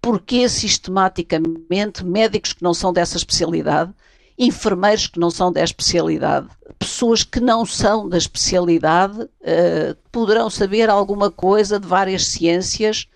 porquê 0.00 0.48
sistematicamente 0.48 2.04
médicos 2.04 2.52
que 2.52 2.62
não 2.62 2.72
são 2.72 2.92
dessa 2.92 3.16
especialidade, 3.16 3.92
enfermeiros 4.38 5.06
que 5.06 5.18
não 5.18 5.30
são 5.30 5.50
da 5.50 5.62
especialidade, 5.62 6.48
pessoas 6.78 7.22
que 7.22 7.40
não 7.40 7.64
são 7.64 8.08
da 8.08 8.18
especialidade 8.18 9.22
uh, 9.22 9.96
poderão 10.12 10.50
saber 10.50 10.90
alguma 10.90 11.30
coisa 11.30 11.80
de 11.80 11.86
várias 11.86 12.26
ciências, 12.26 13.06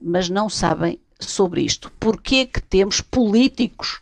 mas 0.00 0.28
não 0.28 0.48
sabem 0.48 0.98
sobre 1.20 1.62
isto. 1.62 1.90
Porquê 1.98 2.44
que 2.44 2.60
temos 2.60 3.00
políticos 3.00 4.00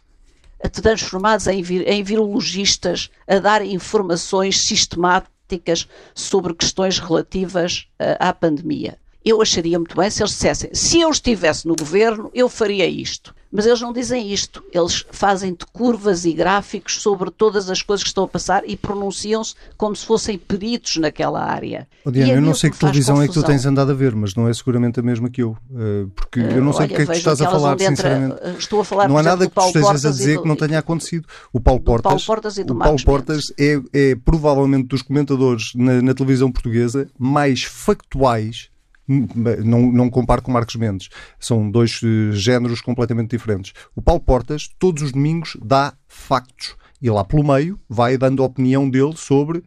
transformados 0.71 1.47
em, 1.47 1.62
vir, 1.62 1.87
em 1.88 2.03
virologistas 2.03 3.11
a 3.27 3.38
dar 3.38 3.64
informações 3.64 4.62
sistemáticas 4.66 5.88
sobre 6.14 6.55
questões 6.55 6.99
relativas 6.99 7.87
uh, 8.01 8.16
à 8.18 8.33
pandemia? 8.33 8.99
Eu 9.24 9.40
acharia 9.40 9.78
muito 9.78 9.96
bem 9.96 10.11
se 10.11 10.22
eles 10.22 10.32
dissessem: 10.32 10.70
se 10.72 11.00
eu 11.00 11.11
estivesse 11.11 11.66
no 11.66 11.76
governo, 11.76 12.30
eu 12.35 12.48
faria 12.48 12.87
isto. 12.87 13.35
Mas 13.52 13.66
eles 13.66 13.82
não 13.82 13.92
dizem 13.92 14.32
isto. 14.32 14.64
Eles 14.72 15.04
fazem-te 15.11 15.66
curvas 15.66 16.24
e 16.24 16.32
gráficos 16.32 17.02
sobre 17.02 17.30
todas 17.30 17.68
as 17.68 17.82
coisas 17.82 18.02
que 18.02 18.08
estão 18.08 18.24
a 18.24 18.28
passar 18.28 18.62
e 18.66 18.78
pronunciam-se 18.78 19.54
como 19.76 19.94
se 19.94 20.06
fossem 20.06 20.38
peritos 20.38 20.96
naquela 20.96 21.44
área. 21.44 21.87
Oh, 22.02 22.11
Diana, 22.11 22.32
eu 22.32 22.40
não 22.40 22.54
sei 22.54 22.70
que 22.70 22.78
televisão 22.78 23.16
confusão. 23.16 23.30
é 23.30 23.42
que 23.42 23.46
tu 23.46 23.52
tens 23.52 23.66
andado 23.66 23.90
a 23.90 23.94
ver, 23.94 24.14
mas 24.16 24.35
não 24.35 24.48
é 24.48 24.54
seguramente 24.54 24.98
a 24.98 25.02
mesma 25.02 25.28
que 25.28 25.42
eu. 25.42 25.54
Eh, 25.76 26.06
porque 26.16 26.40
eu 26.40 26.64
não 26.64 26.72
sei 26.72 26.87
do 26.87 26.94
que 26.94 27.02
é 27.02 27.06
que 27.06 27.12
tu 27.12 27.18
estás 27.18 27.42
a 27.42 27.50
falar, 27.50 27.78
sinceramente. 27.78 28.37
Entra, 28.37 28.56
estou 28.58 28.80
a 28.80 28.85
falar, 28.85 29.06
não 29.06 29.18
há 29.18 29.22
nada 29.22 29.46
que 29.46 29.54
tu 29.54 29.66
estejas 29.66 30.06
a 30.06 30.11
dizer 30.11 30.37
do, 30.37 30.42
que 30.42 30.48
não 30.48 30.56
tenha 30.56 30.78
acontecido. 30.78 31.28
O 31.52 31.61
Paulo 31.61 31.80
Portas, 31.80 32.11
Paulo 32.11 32.24
Portas, 32.24 32.56
e 32.56 32.64
do 32.64 32.72
o 32.72 32.78
Paulo 32.78 33.04
Portas 33.04 33.52
é, 33.61 33.78
é, 33.92 34.14
provavelmente 34.14 34.88
dos 34.88 35.02
comentadores 35.02 35.72
na, 35.74 36.00
na 36.00 36.14
televisão 36.14 36.50
portuguesa 36.50 37.06
mais 37.18 37.64
factuais 37.64 38.71
não, 39.06 39.92
não 39.92 40.10
comparo 40.10 40.42
com 40.42 40.52
Marcos 40.52 40.76
Mendes. 40.76 41.08
São 41.38 41.70
dois 41.70 42.00
uh, 42.02 42.32
géneros 42.32 42.80
completamente 42.80 43.30
diferentes. 43.30 43.72
O 43.94 44.02
Paulo 44.02 44.20
Portas, 44.20 44.68
todos 44.78 45.02
os 45.02 45.12
domingos, 45.12 45.56
dá 45.62 45.94
factos. 46.06 46.76
E 47.00 47.10
lá 47.10 47.24
pelo 47.24 47.44
meio 47.44 47.78
vai 47.88 48.16
dando 48.16 48.42
a 48.42 48.46
opinião 48.46 48.88
dele 48.88 49.14
sobre, 49.16 49.64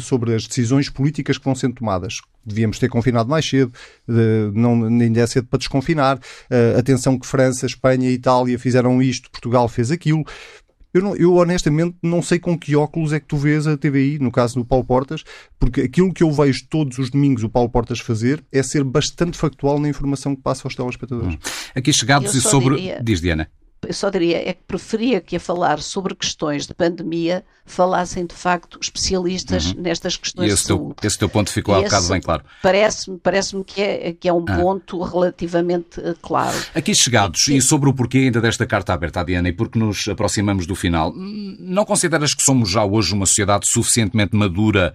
sobre 0.00 0.34
as 0.34 0.46
decisões 0.46 0.90
políticas 0.90 1.38
que 1.38 1.44
vão 1.44 1.54
sendo 1.54 1.74
tomadas. 1.74 2.18
Devíamos 2.44 2.78
ter 2.78 2.88
confinado 2.88 3.28
mais 3.28 3.48
cedo, 3.48 3.72
não, 4.54 4.84
ainda 4.84 5.20
é 5.20 5.26
cedo 5.26 5.48
para 5.48 5.58
desconfinar. 5.58 6.18
Uh, 6.18 6.78
atenção 6.78 7.18
que 7.18 7.26
França, 7.26 7.66
Espanha 7.66 8.10
e 8.10 8.14
Itália 8.14 8.58
fizeram 8.58 9.02
isto, 9.02 9.30
Portugal 9.30 9.68
fez 9.68 9.90
aquilo. 9.90 10.22
Eu, 10.96 11.02
não, 11.02 11.14
eu, 11.14 11.34
honestamente 11.34 11.94
não 12.02 12.22
sei 12.22 12.38
com 12.38 12.58
que 12.58 12.74
óculos 12.74 13.12
é 13.12 13.20
que 13.20 13.26
tu 13.26 13.36
vês 13.36 13.66
a 13.66 13.76
TVI, 13.76 14.18
no 14.18 14.30
caso 14.30 14.54
do 14.54 14.64
Paulo 14.64 14.84
Portas, 14.84 15.24
porque 15.58 15.82
aquilo 15.82 16.12
que 16.12 16.22
eu 16.22 16.32
vejo 16.32 16.66
todos 16.70 16.98
os 16.98 17.10
domingos 17.10 17.44
o 17.44 17.50
Paulo 17.50 17.68
Portas 17.68 18.00
fazer 18.00 18.42
é 18.50 18.62
ser 18.62 18.82
bastante 18.82 19.36
factual 19.36 19.78
na 19.78 19.90
informação 19.90 20.34
que 20.34 20.40
passa 20.40 20.62
aos 20.66 20.74
telespectadores. 20.74 21.34
Hum. 21.34 21.38
Aqui 21.74 21.92
chegados 21.92 22.34
e 22.34 22.40
sobre. 22.40 22.76
Diria... 22.76 23.00
Diz 23.02 23.20
Diana 23.20 23.46
eu 23.86 23.94
só 23.94 24.10
diria 24.10 24.48
é 24.48 24.52
que 24.52 24.62
preferia 24.66 25.20
que 25.20 25.36
a 25.36 25.40
falar 25.40 25.80
sobre 25.80 26.14
questões 26.14 26.66
de 26.66 26.74
pandemia 26.74 27.44
falassem 27.64 28.24
de 28.24 28.34
facto 28.34 28.78
especialistas 28.80 29.72
uhum. 29.72 29.82
nestas 29.82 30.16
questões 30.16 30.50
e 30.50 30.52
esse 30.52 30.62
de 30.62 30.68
saúde. 30.68 30.94
Teu, 31.00 31.08
esse 31.08 31.18
teu 31.18 31.28
ponto 31.28 31.50
ficou 31.50 31.74
há 31.74 31.82
bocado 31.82 32.08
bem 32.08 32.20
claro. 32.20 32.44
Parece-me 32.62 33.18
parece 33.18 33.56
que, 33.64 33.82
é, 33.82 34.12
que 34.12 34.28
é 34.28 34.32
um 34.32 34.44
ah. 34.48 34.56
ponto 34.56 35.02
relativamente 35.02 36.00
uh, 36.00 36.16
claro. 36.20 36.56
Aqui 36.74 36.94
chegados, 36.94 37.48
e 37.48 37.60
sobre 37.60 37.88
o 37.88 37.94
porquê 37.94 38.18
ainda 38.18 38.40
desta 38.40 38.66
carta 38.66 38.92
aberta 38.92 39.24
Diana 39.24 39.48
e 39.48 39.52
porque 39.52 39.78
nos 39.78 40.06
aproximamos 40.08 40.66
do 40.66 40.74
final, 40.74 41.12
não 41.14 41.84
consideras 41.84 42.34
que 42.34 42.42
somos 42.42 42.70
já 42.70 42.84
hoje 42.84 43.14
uma 43.14 43.26
sociedade 43.26 43.68
suficientemente 43.68 44.36
madura 44.36 44.94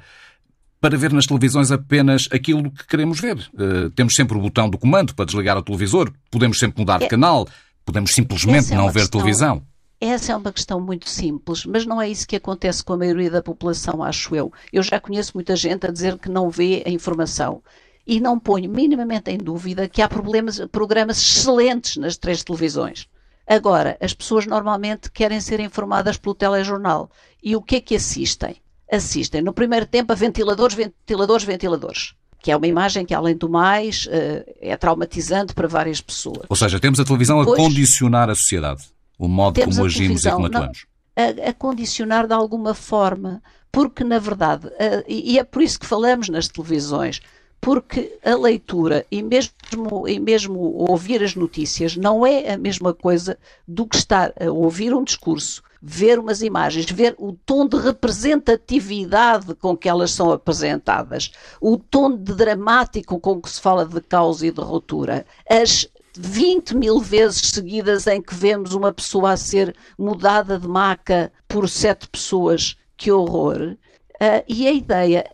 para 0.81 0.97
ver 0.97 1.13
nas 1.13 1.27
televisões 1.27 1.71
apenas 1.71 2.27
aquilo 2.31 2.71
que 2.71 2.87
queremos 2.87 3.19
ver. 3.19 3.37
Uh, 3.53 3.91
temos 3.91 4.15
sempre 4.15 4.35
o 4.35 4.41
botão 4.41 4.67
do 4.67 4.79
comando 4.79 5.13
para 5.13 5.25
desligar 5.25 5.55
o 5.55 5.61
televisor, 5.61 6.11
podemos 6.31 6.57
sempre 6.57 6.79
mudar 6.81 6.97
de 6.97 7.05
é. 7.05 7.07
canal, 7.07 7.47
Podemos 7.85 8.11
simplesmente 8.11 8.73
é 8.73 8.75
não 8.75 8.89
ver 8.89 9.01
questão, 9.01 9.19
televisão. 9.19 9.63
Essa 9.99 10.33
é 10.33 10.35
uma 10.35 10.51
questão 10.51 10.79
muito 10.81 11.07
simples, 11.09 11.65
mas 11.65 11.85
não 11.85 12.01
é 12.01 12.09
isso 12.09 12.27
que 12.27 12.35
acontece 12.35 12.83
com 12.83 12.93
a 12.93 12.97
maioria 12.97 13.29
da 13.29 13.43
população, 13.43 14.01
acho 14.03 14.35
eu. 14.35 14.51
Eu 14.73 14.81
já 14.81 14.99
conheço 14.99 15.33
muita 15.35 15.55
gente 15.55 15.85
a 15.85 15.91
dizer 15.91 16.17
que 16.17 16.29
não 16.29 16.49
vê 16.49 16.83
a 16.85 16.89
informação. 16.89 17.61
e 18.05 18.19
não 18.19 18.39
ponho 18.39 18.67
minimamente 18.69 19.29
em 19.29 19.37
dúvida 19.37 19.87
que 19.87 20.01
há 20.01 20.09
problemas, 20.09 20.59
programas 20.71 21.19
excelentes 21.19 21.97
nas 21.97 22.17
três 22.17 22.43
televisões. 22.43 23.07
Agora, 23.45 23.95
as 24.01 24.11
pessoas 24.11 24.47
normalmente 24.47 25.11
querem 25.11 25.39
ser 25.39 25.59
informadas 25.59 26.17
pelo 26.17 26.33
telejornal. 26.33 27.11
E 27.43 27.55
o 27.55 27.61
que 27.61 27.75
é 27.75 27.81
que 27.81 27.95
assistem? 27.95 28.55
Assistem, 28.91 29.43
no 29.43 29.53
primeiro 29.53 29.85
tempo, 29.85 30.11
a 30.11 30.15
ventiladores, 30.15 30.75
ventiladores, 30.75 31.45
ventiladores 31.45 32.15
que 32.41 32.51
é 32.51 32.57
uma 32.57 32.67
imagem 32.67 33.05
que, 33.05 33.13
além 33.13 33.35
do 33.35 33.47
mais, 33.47 34.07
eh, 34.09 34.43
é 34.59 34.75
traumatizante 34.75 35.53
para 35.53 35.67
várias 35.67 36.01
pessoas. 36.01 36.45
Ou 36.49 36.55
seja, 36.55 36.79
temos 36.79 36.99
a 36.99 37.05
televisão 37.05 37.39
a 37.39 37.45
condicionar 37.45 38.29
a 38.29 38.35
sociedade, 38.35 38.83
o 39.17 39.27
modo 39.27 39.61
como 39.61 39.85
agimos 39.85 40.25
e 40.25 40.31
como 40.31 40.47
atuamos. 40.47 40.85
A, 41.15 41.49
a, 41.49 41.53
condicionar 41.53 42.25
de 42.25 42.33
alguma 42.33 42.73
forma, 42.73 43.43
porque, 43.71 44.03
na 44.03 44.17
verdade, 44.17 44.67
a, 44.67 45.03
e 45.07 45.37
é 45.37 45.43
por 45.43 45.61
isso 45.61 45.79
que 45.79 45.85
falamos 45.85 46.29
nas 46.29 46.47
televisões, 46.47 47.21
porque 47.61 48.17
a 48.25 48.35
leitura 48.35 49.05
e 49.11 49.21
mesmo, 49.21 50.07
e 50.07 50.19
mesmo 50.19 50.59
ouvir 50.89 51.23
as 51.23 51.35
notícias 51.35 51.95
não 51.95 52.25
é 52.25 52.51
a 52.51 52.57
mesma 52.57 52.93
coisa 52.93 53.37
do 53.67 53.85
que 53.85 53.95
estar 53.95 54.33
a 54.39 54.51
ouvir 54.51 54.93
um 54.93 55.03
discurso 55.03 55.61
ver 55.81 56.19
umas 56.19 56.43
imagens, 56.43 56.85
ver 56.91 57.15
o 57.17 57.33
tom 57.33 57.67
de 57.67 57.75
representatividade 57.75 59.55
com 59.55 59.75
que 59.75 59.89
elas 59.89 60.11
são 60.11 60.31
apresentadas, 60.31 61.31
o 61.59 61.75
tom 61.75 62.15
de 62.15 62.35
dramático 62.35 63.19
com 63.19 63.41
que 63.41 63.49
se 63.49 63.59
fala 63.59 63.83
de 63.83 63.99
causa 63.99 64.45
e 64.45 64.51
de 64.51 64.61
ruptura, 64.61 65.25
as 65.49 65.87
20 66.15 66.75
mil 66.75 66.99
vezes 66.99 67.49
seguidas 67.49 68.05
em 68.05 68.21
que 68.21 68.35
vemos 68.35 68.73
uma 68.73 68.93
pessoa 68.93 69.31
a 69.31 69.37
ser 69.37 69.75
mudada 69.97 70.59
de 70.59 70.67
maca 70.67 71.31
por 71.47 71.67
sete 71.67 72.07
pessoas, 72.07 72.75
que 72.95 73.11
horror. 73.11 73.75
Uh, 74.21 74.43
e 74.47 74.67
a 74.67 74.71
ideia 74.71 75.25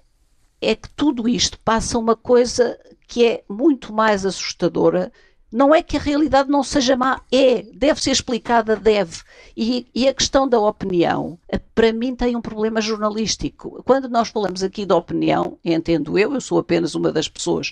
é 0.61 0.75
que 0.75 0.89
tudo 0.89 1.27
isto 1.27 1.59
passa 1.59 1.97
uma 1.97 2.15
coisa 2.15 2.77
que 3.07 3.25
é 3.25 3.43
muito 3.49 3.93
mais 3.93 4.25
assustadora 4.25 5.11
não 5.51 5.73
é 5.73 5.81
que 5.81 5.95
a 5.95 5.99
realidade 5.99 6.49
não 6.49 6.61
seja 6.61 6.95
má, 6.97 7.21
é, 7.31 7.63
deve 7.73 8.01
ser 8.01 8.11
explicada, 8.11 8.75
deve. 8.75 9.21
E, 9.55 9.87
e, 9.95 10.07
a 10.07 10.13
questão 10.13 10.47
da 10.47 10.59
opinião, 10.59 11.39
eh, 11.47 11.59
para 11.73 11.93
mim, 11.93 12.15
tem 12.15 12.35
um 12.35 12.41
problema 12.41 12.81
jornalístico. 12.81 13.81
Quando 13.85 14.09
nós 14.09 14.27
falamos 14.27 14.61
aqui 14.61 14.85
da 14.85 14.95
opinião, 14.95 15.57
entendo 15.63 16.17
eu, 16.19 16.33
eu 16.33 16.41
sou 16.41 16.59
apenas 16.59 16.95
uma 16.95 17.11
das 17.11 17.29
pessoas 17.29 17.71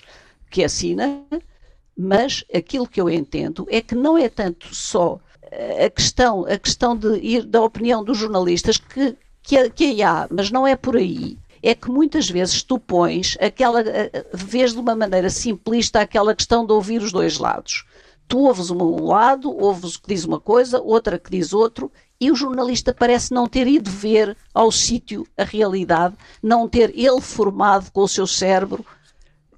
que 0.50 0.64
assina, 0.64 1.22
mas 1.96 2.44
aquilo 2.54 2.88
que 2.88 3.00
eu 3.00 3.10
entendo 3.10 3.66
é 3.70 3.80
que 3.82 3.94
não 3.94 4.16
é 4.16 4.28
tanto 4.28 4.74
só 4.74 5.20
eh, 5.42 5.84
a 5.84 5.90
questão, 5.90 6.46
a 6.46 6.58
questão 6.58 6.96
de 6.96 7.18
ir 7.18 7.44
da 7.44 7.62
opinião 7.62 8.02
dos 8.02 8.16
jornalistas 8.16 8.78
que, 8.78 9.16
que, 9.42 9.68
que 9.70 10.02
há, 10.02 10.26
mas 10.30 10.50
não 10.50 10.66
é 10.66 10.76
por 10.76 10.96
aí 10.96 11.36
é 11.62 11.74
que 11.74 11.90
muitas 11.90 12.28
vezes 12.28 12.62
tu 12.62 12.78
pões 12.78 13.36
aquela, 13.40 13.82
vês 14.32 14.72
de 14.72 14.78
uma 14.78 14.94
maneira 14.94 15.30
simplista 15.30 16.00
aquela 16.00 16.34
questão 16.34 16.64
de 16.66 16.72
ouvir 16.72 17.02
os 17.02 17.12
dois 17.12 17.38
lados. 17.38 17.84
Tu 18.28 18.38
ouves 18.38 18.70
um 18.70 19.04
lado, 19.04 19.50
ouves 19.56 19.94
o 19.94 20.02
que 20.02 20.08
diz 20.08 20.24
uma 20.24 20.40
coisa, 20.40 20.80
outra 20.80 21.18
que 21.18 21.30
diz 21.30 21.52
outro, 21.52 21.90
e 22.20 22.30
o 22.30 22.34
jornalista 22.34 22.92
parece 22.92 23.32
não 23.32 23.46
ter 23.46 23.66
ido 23.66 23.90
ver 23.90 24.36
ao 24.52 24.72
sítio 24.72 25.26
a 25.36 25.44
realidade, 25.44 26.16
não 26.42 26.68
ter 26.68 26.90
ele 26.98 27.20
formado 27.20 27.90
com 27.92 28.02
o 28.02 28.08
seu 28.08 28.26
cérebro 28.26 28.84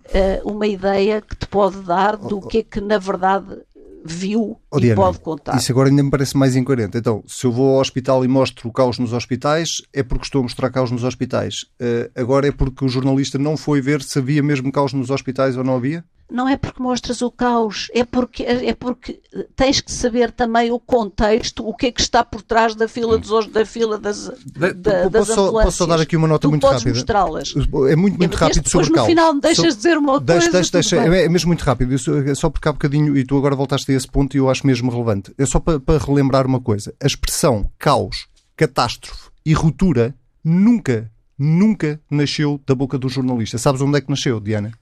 uh, 0.09 0.49
uma 0.49 0.67
ideia 0.67 1.21
que 1.21 1.37
te 1.37 1.47
pode 1.47 1.81
dar 1.83 2.17
do 2.17 2.41
que 2.41 2.59
é 2.59 2.63
que 2.63 2.81
na 2.81 2.99
verdade 2.99 3.63
viu 4.09 4.59
oh, 4.71 4.79
e 4.79 4.81
Diana, 4.81 4.97
pode 4.97 5.21
contar. 5.21 5.57
Isso 5.57 5.71
agora 5.71 5.89
ainda 5.89 6.03
me 6.03 6.11
parece 6.11 6.37
mais 6.37 6.57
incoerente. 6.57 6.97
Então, 6.97 7.23
se 7.27 7.47
eu 7.47 7.53
vou 7.53 7.75
ao 7.75 7.81
hospital 7.81 8.25
e 8.25 8.29
mostro 8.29 8.69
o 8.69 8.73
caos 8.73 8.99
nos 8.99 9.13
hospitais, 9.13 9.83
é 9.93 10.03
porque 10.03 10.25
estou 10.25 10.41
a 10.41 10.43
mostrar 10.43 10.71
caos 10.71 10.91
nos 10.91 11.05
hospitais. 11.05 11.65
Uh, 11.81 12.11
agora 12.15 12.49
é 12.49 12.53
porque 12.53 12.85
o 12.85 12.89
jornalista 12.89 13.39
não 13.39 13.57
foi 13.57 13.81
ver 13.81 14.03
se 14.03 14.19
havia 14.19 14.43
mesmo 14.43 14.73
caos 14.73 14.93
nos 14.93 15.11
hospitais 15.11 15.57
ou 15.57 15.65
não 15.65 15.77
havia? 15.77 16.05
Não 16.31 16.49
é 16.49 16.57
porque 16.57 16.83
mostras 16.83 17.23
o 17.23 17.31
caos, 17.31 17.91
é 17.95 18.05
porque, 18.05 18.43
é 18.43 18.75
porque 18.75 19.21
tens 19.57 19.81
que 19.81 19.91
saber 19.91 20.31
também 20.31 20.71
o 20.71 20.79
contexto, 20.79 21.67
o 21.67 21.75
que 21.75 21.87
é 21.87 21.93
que 21.93 22.01
está 22.01 22.23
por 22.23 22.43
trás 22.43 22.75
da 22.75 22.87
fila, 22.87 23.17
dos, 23.19 23.47
da 23.47 23.65
fila 23.65 23.99
das, 23.99 24.31
da, 24.55 24.73
das 24.73 25.29
posso, 25.29 25.33
ambulâncias. 25.33 25.65
Posso 25.65 25.77
só 25.79 25.87
dar 25.87 26.01
aqui 26.01 26.17
uma 26.17 26.29
nota 26.29 26.47
tu 26.47 26.51
muito 26.51 26.67
rápida? 26.67 26.91
mostrá-las. 26.91 27.55
É 27.91 27.97
muito, 27.97 28.19
muito 28.19 28.35
rápido 28.35 28.69
sobre 28.69 28.89
o 28.89 28.93
caos. 28.93 29.09
no 29.09 29.15
final 29.15 29.35
me 29.35 29.41
deixas 29.41 29.77
dizer 29.77 29.97
uma 29.97 30.21
deixa, 30.21 30.51
coisa. 30.51 30.71
Deixa, 30.71 30.73
deixa, 30.73 30.97
é, 30.97 31.25
é 31.25 31.29
mesmo 31.29 31.49
muito 31.49 31.63
rápido, 31.63 31.95
é 31.95 32.35
só 32.35 32.51
porque 32.51 32.69
há 32.69 32.73
bocadinho, 32.73 33.17
e 33.17 33.25
tu 33.25 33.37
agora 33.37 33.57
voltaste 33.57 33.91
a 33.91 33.95
esse 33.95 34.07
ponto 34.07 34.37
e 34.37 34.39
eu 34.39 34.51
acho 34.51 34.67
mesmo 34.67 34.91
relevante. 34.91 35.33
É 35.39 35.47
só 35.47 35.59
para, 35.59 35.81
para 35.81 35.99
relembrar 35.99 36.47
uma 36.47 36.61
coisa. 36.61 36.95
A 37.03 37.07
expressão 37.07 37.71
caos, 37.79 38.27
catástrofe 38.55 39.31
e 39.47 39.55
ruptura 39.55 40.15
nunca, 40.45 41.11
nunca 41.39 41.99
nasceu 42.11 42.61
da 42.67 42.75
boca 42.75 42.99
do 42.99 43.09
jornalista. 43.09 43.57
Sabes 43.57 43.81
onde 43.81 43.97
é 43.97 44.01
que 44.03 44.11
nasceu, 44.11 44.39
Diana? 44.41 44.73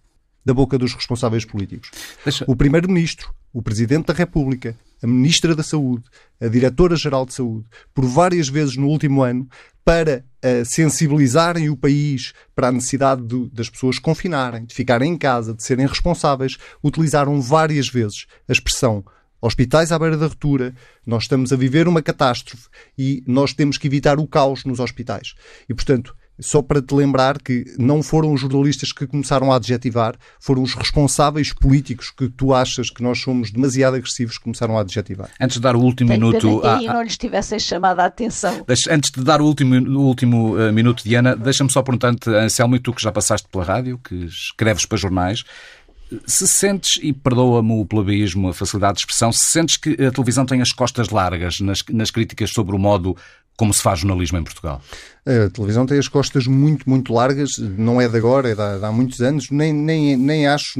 Da 0.47 0.55
boca 0.55 0.79
dos 0.79 0.95
responsáveis 0.95 1.45
políticos. 1.45 1.91
Deixa... 2.25 2.45
O 2.47 2.55
Primeiro-Ministro, 2.55 3.35
o 3.53 3.61
Presidente 3.61 4.07
da 4.07 4.15
República, 4.15 4.77
a 5.03 5.07
Ministra 5.07 5.57
da 5.57 5.63
Saúde, 5.65 6.05
a 6.41 6.47
Diretora-Geral 6.47 7.27
de 7.27 7.35
Saúde, 7.35 7.67
por 7.93 8.05
várias 8.07 8.49
vezes 8.49 8.77
no 8.77 8.87
último 8.87 9.25
ano, 9.25 9.49
para 9.85 10.25
uh, 10.45 10.65
sensibilizarem 10.65 11.69
o 11.69 11.77
país 11.77 12.33
para 12.55 12.69
a 12.69 12.73
necessidade 12.73 13.23
de, 13.23 13.49
das 13.51 13.69
pessoas 13.69 13.99
confinarem, 13.99 14.65
de 14.65 14.75
ficarem 14.75 15.13
em 15.13 15.19
casa, 15.19 15.53
de 15.53 15.65
serem 15.65 15.87
responsáveis, 15.87 16.57
utilizaram 16.83 17.41
várias 17.41 17.89
vezes 17.89 18.27
a 18.49 18.53
expressão 18.53 19.05
hospitais 19.41 19.93
à 19.93 19.99
beira 19.99 20.17
da 20.17 20.27
ruptura, 20.27 20.75
nós 21.05 21.25
estamos 21.25 21.53
a 21.53 21.57
viver 21.57 21.87
uma 21.87 22.03
catástrofe 22.03 22.69
e 22.97 23.23
nós 23.27 23.53
temos 23.53 23.79
que 23.79 23.87
evitar 23.87 24.19
o 24.19 24.27
caos 24.27 24.65
nos 24.65 24.81
hospitais. 24.81 25.35
E, 25.69 25.75
portanto, 25.75 26.17
só 26.39 26.61
para 26.61 26.83
te 26.83 26.95
lembrar 26.95 27.41
que 27.41 27.65
não 27.79 28.03
foram 28.03 28.33
os 28.33 28.41
jornalistas 28.41 28.93
que 28.93 29.07
começaram 29.07 29.53
a 29.53 29.57
adjetivar, 29.57 30.17
foram 30.41 30.63
os 30.63 30.75
responsáveis 30.75 31.53
políticos 31.53 32.11
que 32.11 32.29
tu 32.29 32.53
achas 32.53 32.91
que 32.91 33.03
nós 33.03 33.21
somos 33.21 33.51
demasiado 33.51 33.97
agressivos 33.97 34.39
que 34.39 34.45
começaram 34.45 34.77
a 34.77 34.83
adjetivar. 34.83 35.31
Antes 35.41 35.57
de 35.57 35.63
dar 35.63 35.77
o 35.77 35.81
último 35.81 36.11
Tem 36.11 36.19
minuto. 36.19 36.61
Que 36.61 36.87
não 36.87 37.03
lhes 37.03 37.17
tivessem 37.17 37.59
chamado 37.59 38.01
a 38.01 38.07
atenção. 38.07 38.65
Antes 38.91 39.11
de 39.11 39.23
dar 39.23 39.41
o 39.41 39.45
último, 39.45 39.75
o 39.77 40.07
último 40.07 40.57
uh, 40.57 40.73
minuto, 40.73 41.03
Diana, 41.05 41.35
deixa-me 41.35 41.71
só 41.71 41.83
perguntar-te, 41.83 42.31
Anselmo, 42.31 42.77
e 42.77 42.81
tu 42.81 42.93
que 42.93 43.03
já 43.03 43.13
passaste 43.13 43.49
pela 43.49 43.65
rádio, 43.65 43.99
que 43.99 44.15
escreves 44.27 44.85
para 44.85 44.99
jornais, 44.99 45.45
se 46.27 46.47
sentes, 46.47 47.01
e 47.03 47.13
perdoa-me 47.13 47.81
o 47.81 47.85
plebismo, 47.85 48.49
a 48.49 48.55
facilidade 48.55 48.95
de 48.95 49.01
expressão, 49.01 49.33
se 49.33 49.45
sentes 49.45 49.77
que 49.77 49.91
a 50.05 50.11
televisão 50.11 50.47
tem 50.47 50.61
as 50.63 50.73
costas 50.73 51.09
largas 51.09 51.61
nas, 51.61 51.83
nas 51.91 52.11
críticas 52.11 52.51
sobre 52.51 52.77
o 52.77 52.79
modo 52.79 53.17
como 53.57 53.73
se 53.73 53.83
faz 53.83 54.01
jornalismo 54.01 54.39
em 54.39 54.45
Portugal? 54.45 54.81
A 55.29 55.51
televisão 55.51 55.85
tem 55.85 55.99
as 55.99 56.07
costas 56.07 56.47
muito, 56.47 56.89
muito 56.89 57.13
largas, 57.13 57.59
não 57.59 58.01
é 58.01 58.09
de 58.09 58.17
agora, 58.17 58.49
é 58.49 58.55
de, 58.55 58.79
de 58.79 58.85
há 58.85 58.93
muitos 58.93 59.21
anos, 59.21 59.51
nem, 59.51 59.73
nem, 59.73 60.17
nem 60.17 60.47
acho, 60.47 60.79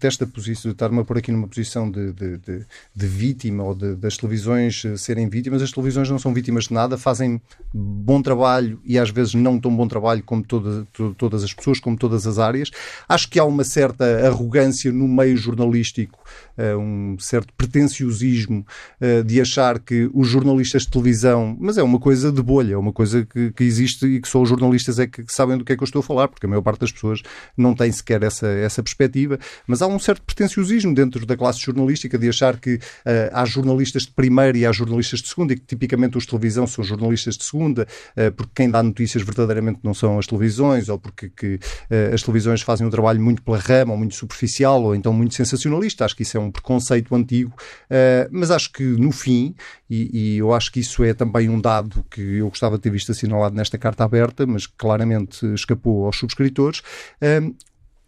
desta 0.00 0.26
posição, 0.26 0.72
estar-me 0.72 1.04
por 1.04 1.18
aqui 1.18 1.30
numa 1.30 1.46
posição 1.46 1.90
de, 1.90 2.10
de, 2.10 2.38
de, 2.38 2.66
de 2.96 3.06
vítima 3.06 3.62
ou 3.62 3.74
das 3.74 4.16
televisões 4.16 4.82
serem 4.96 5.28
vítimas, 5.28 5.60
as 5.60 5.70
televisões 5.70 6.08
não 6.08 6.18
são 6.18 6.32
vítimas 6.32 6.68
de 6.68 6.72
nada, 6.72 6.96
fazem 6.96 7.38
bom 7.70 8.22
trabalho 8.22 8.80
e 8.82 8.98
às 8.98 9.10
vezes 9.10 9.34
não 9.34 9.60
tão 9.60 9.76
bom 9.76 9.86
trabalho 9.86 10.22
como 10.22 10.42
toda, 10.42 10.86
todas 11.18 11.44
as 11.44 11.52
pessoas, 11.52 11.78
como 11.78 11.94
todas 11.94 12.26
as 12.26 12.38
áreas. 12.38 12.70
Acho 13.06 13.28
que 13.28 13.38
há 13.38 13.44
uma 13.44 13.62
certa 13.62 14.26
arrogância 14.26 14.90
no 14.90 15.06
meio 15.06 15.36
jornalístico, 15.36 16.18
eh, 16.56 16.74
um 16.74 17.18
certo 17.18 17.52
pretenciosismo 17.58 18.66
eh, 18.98 19.22
de 19.22 19.38
achar 19.38 19.78
que 19.78 20.10
os 20.14 20.28
jornalistas 20.28 20.84
de 20.84 20.88
televisão, 20.88 21.54
mas 21.60 21.76
é 21.76 21.82
uma 21.82 21.98
coisa 21.98 22.32
de 22.32 22.42
bolha, 22.42 22.72
é 22.72 22.78
uma 22.78 22.92
coisa 22.92 23.26
que, 23.26 23.52
que 23.52 23.64
existe 23.64 23.81
existe 23.82 24.06
e 24.06 24.20
que 24.20 24.28
só 24.28 24.40
os 24.40 24.48
jornalistas 24.48 24.98
é 24.98 25.06
que 25.06 25.24
sabem 25.28 25.58
do 25.58 25.64
que 25.64 25.72
é 25.72 25.76
que 25.76 25.82
eu 25.82 25.84
estou 25.84 26.00
a 26.00 26.02
falar, 26.02 26.28
porque 26.28 26.46
a 26.46 26.48
maior 26.48 26.62
parte 26.62 26.80
das 26.80 26.92
pessoas 26.92 27.22
não 27.56 27.74
tem 27.74 27.90
sequer 27.90 28.22
essa, 28.22 28.46
essa 28.46 28.82
perspectiva. 28.82 29.38
Mas 29.66 29.82
há 29.82 29.86
um 29.86 29.98
certo 29.98 30.22
pretenciosismo 30.22 30.94
dentro 30.94 31.26
da 31.26 31.36
classe 31.36 31.60
jornalística 31.60 32.18
de 32.18 32.28
achar 32.28 32.58
que 32.58 32.74
uh, 32.74 32.80
há 33.32 33.44
jornalistas 33.44 34.02
de 34.02 34.12
primeira 34.12 34.56
e 34.56 34.64
há 34.64 34.72
jornalistas 34.72 35.20
de 35.20 35.28
segunda, 35.28 35.52
e 35.52 35.56
que 35.56 35.66
tipicamente 35.66 36.16
os 36.16 36.24
de 36.24 36.30
televisão 36.30 36.66
são 36.66 36.84
jornalistas 36.84 37.36
de 37.36 37.44
segunda, 37.44 37.86
uh, 38.16 38.32
porque 38.32 38.52
quem 38.54 38.70
dá 38.70 38.82
notícias 38.82 39.22
verdadeiramente 39.22 39.80
não 39.82 39.94
são 39.94 40.18
as 40.18 40.26
televisões, 40.26 40.88
ou 40.88 40.98
porque 40.98 41.30
que, 41.30 41.54
uh, 41.54 42.14
as 42.14 42.22
televisões 42.22 42.62
fazem 42.62 42.86
um 42.86 42.90
trabalho 42.90 43.20
muito 43.20 43.42
pela 43.42 43.58
rama, 43.58 43.92
ou 43.92 43.98
muito 43.98 44.14
superficial, 44.14 44.82
ou 44.82 44.94
então 44.94 45.12
muito 45.12 45.34
sensacionalista. 45.34 46.04
Acho 46.04 46.16
que 46.16 46.22
isso 46.22 46.36
é 46.36 46.40
um 46.40 46.50
preconceito 46.50 47.14
antigo, 47.14 47.52
mas 48.30 48.50
acho 48.50 48.72
que 48.72 48.82
no 48.82 49.12
fim, 49.12 49.54
e, 49.88 50.34
e 50.34 50.38
eu 50.38 50.52
acho 50.52 50.72
que 50.72 50.80
isso 50.80 51.04
é 51.04 51.12
também 51.12 51.48
um 51.48 51.60
dado 51.60 52.04
que 52.10 52.20
eu 52.20 52.48
gostava 52.48 52.76
de 52.76 52.82
ter 52.82 52.90
visto 52.90 53.12
assinalado 53.12 53.54
nesta 53.54 53.71
carta 53.78 54.04
aberta, 54.04 54.46
mas 54.46 54.66
claramente 54.66 55.46
escapou 55.54 56.06
aos 56.06 56.18
subscritores. 56.18 56.82
Um, 57.20 57.54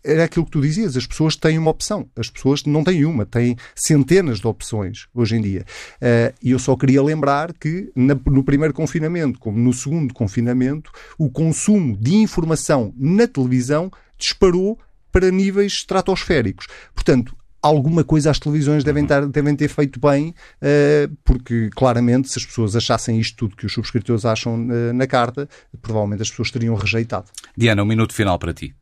era 0.05 0.25
aquilo 0.25 0.45
que 0.45 0.51
tu 0.51 0.61
dizias, 0.61 0.97
as 0.97 1.07
pessoas 1.07 1.35
têm 1.35 1.59
uma 1.59 1.71
opção. 1.71 2.07
As 2.15 2.29
pessoas 2.29 2.65
não 2.65 2.85
têm 2.85 3.07
uma, 3.07 3.25
têm 3.25 3.57
centenas 3.75 4.39
de 4.39 4.47
opções 4.47 5.07
hoje 5.15 5.37
em 5.37 5.41
dia. 5.41 5.65
Uh, 5.97 6.35
e 6.43 6.51
eu 6.51 6.59
só 6.59 6.77
queria 6.77 7.03
lembrar 7.03 7.55
que 7.55 7.91
na, 7.97 8.15
no 8.27 8.45
primeiro 8.45 8.75
confinamento, 8.75 9.39
como 9.39 9.59
no 9.59 9.73
segundo 9.73 10.13
confinamento, 10.13 10.93
o 11.19 11.31
consumo 11.31 11.97
de 11.97 12.17
informação 12.17 12.93
na 12.99 13.27
televisão 13.27 13.91
disparou 14.19 14.79
para 15.11 15.31
níveis 15.31 15.73
estratosféricos. 15.73 16.67
Portanto, 16.95 17.35
alguma 17.65 18.05
coisa 18.05 18.31
as 18.31 18.39
televisões 18.39 18.85
devem, 18.85 19.05
estar, 19.05 19.27
devem 19.27 19.57
ter 19.57 19.69
feito 19.69 19.99
bem, 19.99 20.35
uh, 20.61 21.17
porque 21.25 21.71
claramente, 21.75 22.29
se 22.29 22.39
as 22.39 22.45
pessoas 22.45 22.77
achassem 22.77 23.19
isto 23.19 23.37
tudo 23.37 23.57
que 23.57 23.65
os 23.65 23.73
subscritores 23.73 24.27
acham 24.27 24.55
uh, 24.55 24.93
na 24.93 25.07
carta, 25.07 25.49
provavelmente 25.81 26.21
as 26.21 26.29
pessoas 26.29 26.51
teriam 26.51 26.75
rejeitado. 26.75 27.25
Diana, 27.57 27.83
um 27.83 27.87
minuto 27.87 28.13
final 28.13 28.39
para 28.39 28.53
ti. 28.53 28.75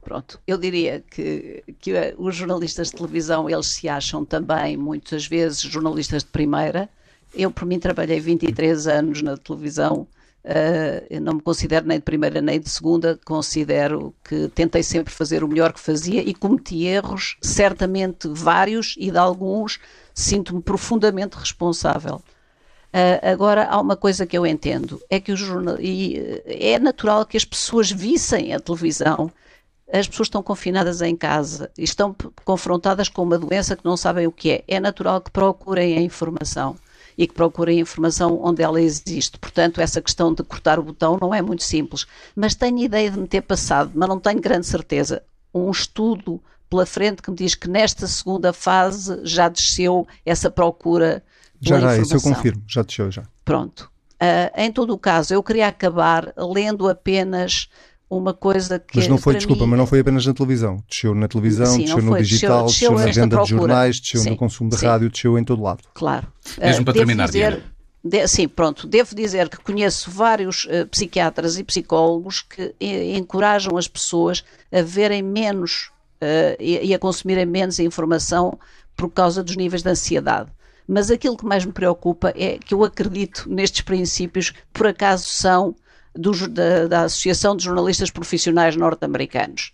Pronto, 0.00 0.38
eu 0.46 0.56
diria 0.56 1.02
que, 1.10 1.64
que 1.80 1.92
os 2.16 2.36
jornalistas 2.36 2.90
de 2.90 2.96
televisão, 2.96 3.50
eles 3.50 3.66
se 3.66 3.88
acham 3.88 4.24
também, 4.24 4.76
muitas 4.76 5.26
vezes, 5.26 5.62
jornalistas 5.62 6.22
de 6.22 6.28
primeira. 6.28 6.88
Eu, 7.34 7.50
por 7.50 7.66
mim, 7.66 7.80
trabalhei 7.80 8.20
23 8.20 8.86
anos 8.86 9.22
na 9.22 9.36
televisão, 9.36 10.06
uh, 10.44 11.20
não 11.20 11.34
me 11.34 11.40
considero 11.40 11.86
nem 11.86 11.98
de 11.98 12.04
primeira 12.04 12.40
nem 12.40 12.60
de 12.60 12.68
segunda, 12.68 13.18
considero 13.24 14.14
que 14.22 14.48
tentei 14.48 14.82
sempre 14.82 15.12
fazer 15.12 15.42
o 15.42 15.48
melhor 15.48 15.72
que 15.72 15.80
fazia 15.80 16.22
e 16.22 16.34
cometi 16.34 16.84
erros, 16.84 17.36
certamente 17.40 18.28
vários, 18.28 18.94
e 18.98 19.10
de 19.10 19.18
alguns 19.18 19.80
sinto-me 20.12 20.62
profundamente 20.62 21.36
responsável. 21.36 22.16
Uh, 22.92 23.18
agora, 23.22 23.66
há 23.66 23.80
uma 23.80 23.96
coisa 23.96 24.24
que 24.24 24.38
eu 24.38 24.46
entendo, 24.46 25.00
é 25.10 25.18
que 25.18 25.32
o 25.32 25.36
jornal... 25.36 25.80
e, 25.80 26.42
é 26.46 26.78
natural 26.78 27.26
que 27.26 27.36
as 27.36 27.44
pessoas 27.44 27.90
vissem 27.90 28.54
a 28.54 28.60
televisão 28.60 29.32
as 29.92 30.08
pessoas 30.08 30.26
estão 30.26 30.42
confinadas 30.42 31.02
em 31.02 31.14
casa 31.14 31.70
e 31.76 31.84
estão 31.84 32.16
confrontadas 32.44 33.08
com 33.08 33.22
uma 33.22 33.38
doença 33.38 33.76
que 33.76 33.84
não 33.84 33.96
sabem 33.96 34.26
o 34.26 34.32
que 34.32 34.50
é. 34.50 34.64
É 34.66 34.80
natural 34.80 35.20
que 35.20 35.30
procurem 35.30 35.98
a 35.98 36.00
informação 36.00 36.76
e 37.16 37.26
que 37.26 37.34
procurem 37.34 37.80
informação 37.80 38.40
onde 38.42 38.62
ela 38.62 38.80
existe. 38.80 39.38
Portanto, 39.38 39.80
essa 39.80 40.00
questão 40.00 40.32
de 40.32 40.42
cortar 40.42 40.78
o 40.78 40.82
botão 40.82 41.18
não 41.20 41.34
é 41.34 41.40
muito 41.40 41.62
simples. 41.62 42.06
Mas 42.34 42.54
tenho 42.54 42.78
ideia 42.78 43.10
de 43.10 43.18
me 43.18 43.26
ter 43.26 43.42
passado, 43.42 43.92
mas 43.94 44.08
não 44.08 44.18
tenho 44.18 44.40
grande 44.40 44.66
certeza, 44.66 45.22
um 45.52 45.70
estudo 45.70 46.42
pela 46.68 46.86
frente 46.86 47.22
que 47.22 47.30
me 47.30 47.36
diz 47.36 47.54
que 47.54 47.68
nesta 47.68 48.06
segunda 48.06 48.52
fase 48.52 49.20
já 49.22 49.48
desceu 49.48 50.06
essa 50.24 50.50
procura 50.50 51.22
já, 51.60 51.80
já, 51.80 51.96
isso 51.96 52.16
eu 52.16 52.20
confirmo, 52.20 52.62
já 52.66 52.82
desceu 52.82 53.10
já. 53.10 53.22
Pronto. 53.44 53.90
Uh, 54.14 54.50
em 54.56 54.72
todo 54.72 54.92
o 54.92 54.98
caso, 54.98 55.34
eu 55.34 55.42
queria 55.42 55.68
acabar 55.68 56.32
lendo 56.36 56.88
apenas 56.88 57.68
uma 58.08 58.34
coisa 58.34 58.78
que. 58.78 58.96
Mas 58.96 59.08
não 59.08 59.18
foi, 59.18 59.34
desculpa, 59.34 59.64
mim... 59.64 59.70
mas 59.70 59.78
não 59.78 59.86
foi 59.86 60.00
apenas 60.00 60.26
na 60.26 60.34
televisão. 60.34 60.82
Desceu 60.88 61.14
na 61.14 61.28
televisão, 61.28 61.66
Sim, 61.66 61.78
desceu 61.84 62.02
no 62.02 62.12
foi, 62.12 62.22
digital, 62.22 62.66
desceu, 62.66 62.90
desceu, 62.90 63.06
desceu 63.06 63.06
na 63.06 63.22
venda 63.26 63.36
procura. 63.36 63.44
de 63.44 63.50
jornais, 63.50 64.00
desceu 64.00 64.20
Sim, 64.20 64.30
no 64.30 64.36
consumo 64.36 64.70
de 64.70 64.76
sim. 64.76 64.86
rádio, 64.86 65.10
desceu 65.10 65.38
em 65.38 65.44
todo 65.44 65.62
lado. 65.62 65.82
Claro. 65.94 66.26
Mesmo 66.58 66.82
Uh, 66.82 66.84
para 66.84 66.92
devo 66.92 67.06
terminar, 67.06 67.26
dizer, 67.26 67.62
de, 68.04 68.28
sim, 68.28 68.46
pronto. 68.46 68.86
Devo 68.86 69.14
dizer 69.14 69.48
que 69.48 69.56
conheço 69.58 70.10
vários 70.10 70.64
uh, 70.64 70.86
psiquiatras 70.90 71.58
e 71.58 71.64
psicólogos 71.64 72.42
que 72.42 72.74
e, 72.78 73.16
encorajam 73.16 73.76
as 73.76 73.88
pessoas 73.88 74.44
a 74.70 74.82
verem 74.82 75.22
menos 75.22 75.90
uh, 76.20 76.56
e, 76.60 76.86
e 76.86 76.94
a 76.94 76.98
consumirem 76.98 77.46
menos 77.46 77.78
informação 77.78 78.58
por 78.94 79.10
causa 79.10 79.42
dos 79.42 79.56
níveis 79.56 79.82
de 79.82 79.88
ansiedade. 79.88 80.50
Mas 80.86 81.10
aquilo 81.10 81.36
que 81.36 81.46
mais 81.46 81.64
me 81.64 81.72
preocupa 81.72 82.32
é 82.36 82.58
que 82.58 82.74
eu 82.74 82.84
acredito 82.84 83.48
nestes 83.48 83.80
princípios, 83.80 84.52
por 84.72 84.86
acaso 84.86 85.26
são 85.28 85.74
dos- 86.14 86.48
da, 86.48 86.86
da 86.86 87.02
Associação 87.02 87.56
de 87.56 87.64
Jornalistas 87.64 88.10
Profissionais 88.10 88.76
Norte-Americanos, 88.76 89.72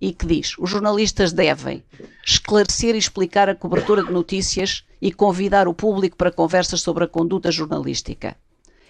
e 0.00 0.12
que 0.12 0.26
diz: 0.26 0.56
os 0.58 0.70
jornalistas 0.70 1.32
devem 1.32 1.84
esclarecer 2.24 2.94
e 2.94 2.98
explicar 2.98 3.48
a 3.48 3.54
cobertura 3.54 4.02
de 4.02 4.12
notícias 4.12 4.84
e 5.00 5.12
convidar 5.12 5.68
o 5.68 5.74
público 5.74 6.16
para 6.16 6.32
conversas 6.32 6.80
sobre 6.80 7.04
a 7.04 7.08
conduta 7.08 7.50
jornalística, 7.50 8.36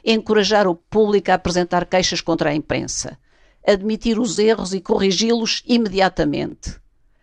encorajar 0.04 0.68
o 0.68 0.74
público 0.74 1.30
a 1.30 1.34
apresentar 1.34 1.86
queixas 1.86 2.20
contra 2.20 2.50
a 2.50 2.54
imprensa, 2.54 3.18
admitir 3.66 4.18
os 4.18 4.38
erros 4.38 4.72
e 4.72 4.80
corrigi-los 4.80 5.62
imediatamente, 5.66 6.76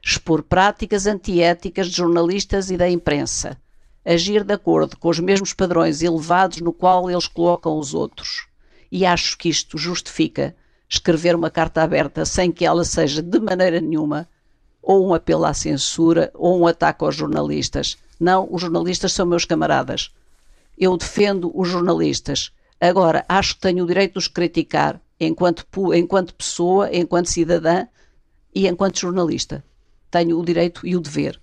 expor 0.03 0.43
práticas 0.43 1.07
antiéticas 1.07 1.87
de 1.87 1.95
jornalistas 1.95 2.69
e 2.69 2.75
da 2.75 2.89
imprensa, 2.89 3.57
agir 4.03 4.43
de 4.43 4.53
acordo 4.53 4.97
com 4.97 5.07
os 5.07 5.19
mesmos 5.19 5.53
padrões 5.53 6.01
elevados 6.01 6.59
no 6.59 6.73
qual 6.73 7.09
eles 7.09 7.27
colocam 7.27 7.77
os 7.77 7.93
outros. 7.93 8.47
E 8.95 9.07
acho 9.07 9.35
que 9.39 9.49
isto 9.49 9.75
justifica 9.75 10.55
escrever 10.87 11.35
uma 11.35 11.49
carta 11.49 11.81
aberta 11.81 12.25
sem 12.25 12.51
que 12.51 12.63
ela 12.63 12.85
seja 12.85 13.23
de 13.23 13.39
maneira 13.39 13.81
nenhuma 13.81 14.29
ou 14.83 15.07
um 15.07 15.15
apelo 15.15 15.45
à 15.45 15.53
censura 15.55 16.29
ou 16.35 16.59
um 16.59 16.67
ataque 16.67 17.03
aos 17.03 17.15
jornalistas. 17.15 17.97
Não, 18.19 18.47
os 18.51 18.61
jornalistas 18.61 19.11
são 19.11 19.25
meus 19.25 19.45
camaradas. 19.45 20.13
Eu 20.77 20.95
defendo 20.95 21.51
os 21.59 21.69
jornalistas. 21.69 22.51
Agora, 22.79 23.25
acho 23.27 23.55
que 23.55 23.61
tenho 23.61 23.83
o 23.83 23.87
direito 23.87 24.13
de 24.13 24.19
os 24.19 24.27
criticar 24.27 25.01
enquanto, 25.19 25.65
enquanto 25.95 26.35
pessoa, 26.35 26.95
enquanto 26.95 27.31
cidadã 27.31 27.87
e 28.53 28.67
enquanto 28.67 28.99
jornalista. 28.99 29.63
Tenho 30.11 30.39
o 30.39 30.45
direito 30.45 30.85
e 30.85 30.95
o 30.95 31.01
dever. 31.01 31.41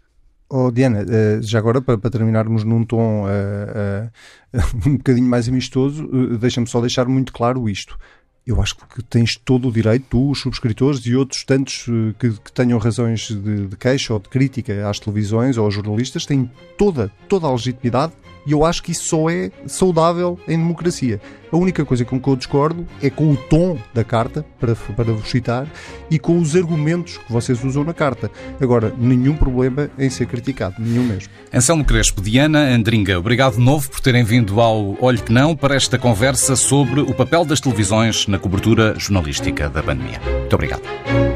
Oh, 0.53 0.69
Diana, 0.69 1.07
eh, 1.09 1.39
já 1.43 1.61
agora 1.61 1.81
para, 1.81 2.11
terminarmos 2.11 2.65
num 2.65 2.85
tom 2.85 3.25
eh, 3.29 4.11
eh, 4.53 4.61
um 4.85 4.97
bocadinho 4.97 5.29
mais 5.29 5.49
amistoso, 5.49 6.09
deixa-me 6.39 6.67
só 6.67 6.81
deixar 6.81 7.07
muito 7.07 7.33
claro 7.33 7.69
isto. 7.69 7.97
Eu 8.45 8.61
acho 8.61 8.75
que 8.75 9.01
tens 9.05 9.37
todo 9.37 9.69
o 9.69 9.73
direito, 9.73 10.07
tu, 10.11 10.31
os 10.31 10.41
subscritores 10.41 11.07
e 11.07 11.15
outros 11.15 11.45
tantos 11.45 11.87
que, 12.19 12.33
que 12.33 12.53
tenham 12.53 12.81
razões 12.81 13.29
de, 13.29 13.69
de 13.69 13.77
queixa 13.77 14.13
ou 14.13 14.19
de 14.19 14.29
crítica 14.29 14.91
às 14.91 14.99
televisões 14.99 15.57
ou 15.57 15.67
aos 15.67 15.75
jornalistas, 15.75 16.27
têm 16.27 16.51
toda, 16.77 17.13
toda 17.29 17.47
a 17.47 17.53
legitimidade 17.53 18.13
e 18.47 18.53
eu 18.53 18.65
acho 18.65 18.83
que 18.83 18.93
isso 18.93 19.05
só 19.05 19.31
é 19.31 19.51
saudável 19.67 20.39
em 20.49 20.57
democracia. 20.57 21.21
A 21.53 21.57
única 21.57 21.85
coisa 21.85 22.05
com 22.05 22.21
que 22.21 22.29
eu 22.29 22.37
discordo 22.37 22.87
é 23.03 23.11
com 23.11 23.33
o 23.33 23.37
tom 23.37 23.77
da 23.93 24.05
carta, 24.05 24.45
para, 24.59 24.75
para 24.75 25.13
vos 25.13 25.29
citar, 25.29 25.67
e 26.11 26.19
com 26.19 26.39
os 26.39 26.55
argumentos 26.55 27.19
que 27.19 27.33
vocês 27.33 27.63
usam 27.65 27.83
na 27.83 27.93
carta. 27.93 28.31
Agora, 28.61 28.95
nenhum 28.97 29.37
problema 29.37 29.91
em 29.99 30.09
ser 30.09 30.27
criticado, 30.27 30.77
nenhum 30.79 31.05
mesmo. 31.05 31.33
Anselmo 31.53 31.85
Crespo, 31.85 32.21
Diana 32.21 32.61
Andringa, 32.61 33.19
obrigado 33.19 33.55
de 33.55 33.61
novo 33.61 33.91
por 33.91 34.01
terem 34.01 34.23
vindo 34.23 34.61
ao 34.61 34.97
Olho 35.01 35.23
que 35.23 35.33
Não 35.33 35.57
para 35.57 35.75
esta 35.75 35.99
conversa 35.99 36.55
sobre 36.55 37.01
o 37.01 37.13
papel 37.13 37.45
das 37.45 37.61
televisões 37.61 38.27
na 38.29 38.39
cobertura 38.39 38.95
jornalística 38.97 39.69
da 39.69 39.83
pandemia. 39.83 40.21
Muito 40.21 40.55
obrigado. 40.55 41.30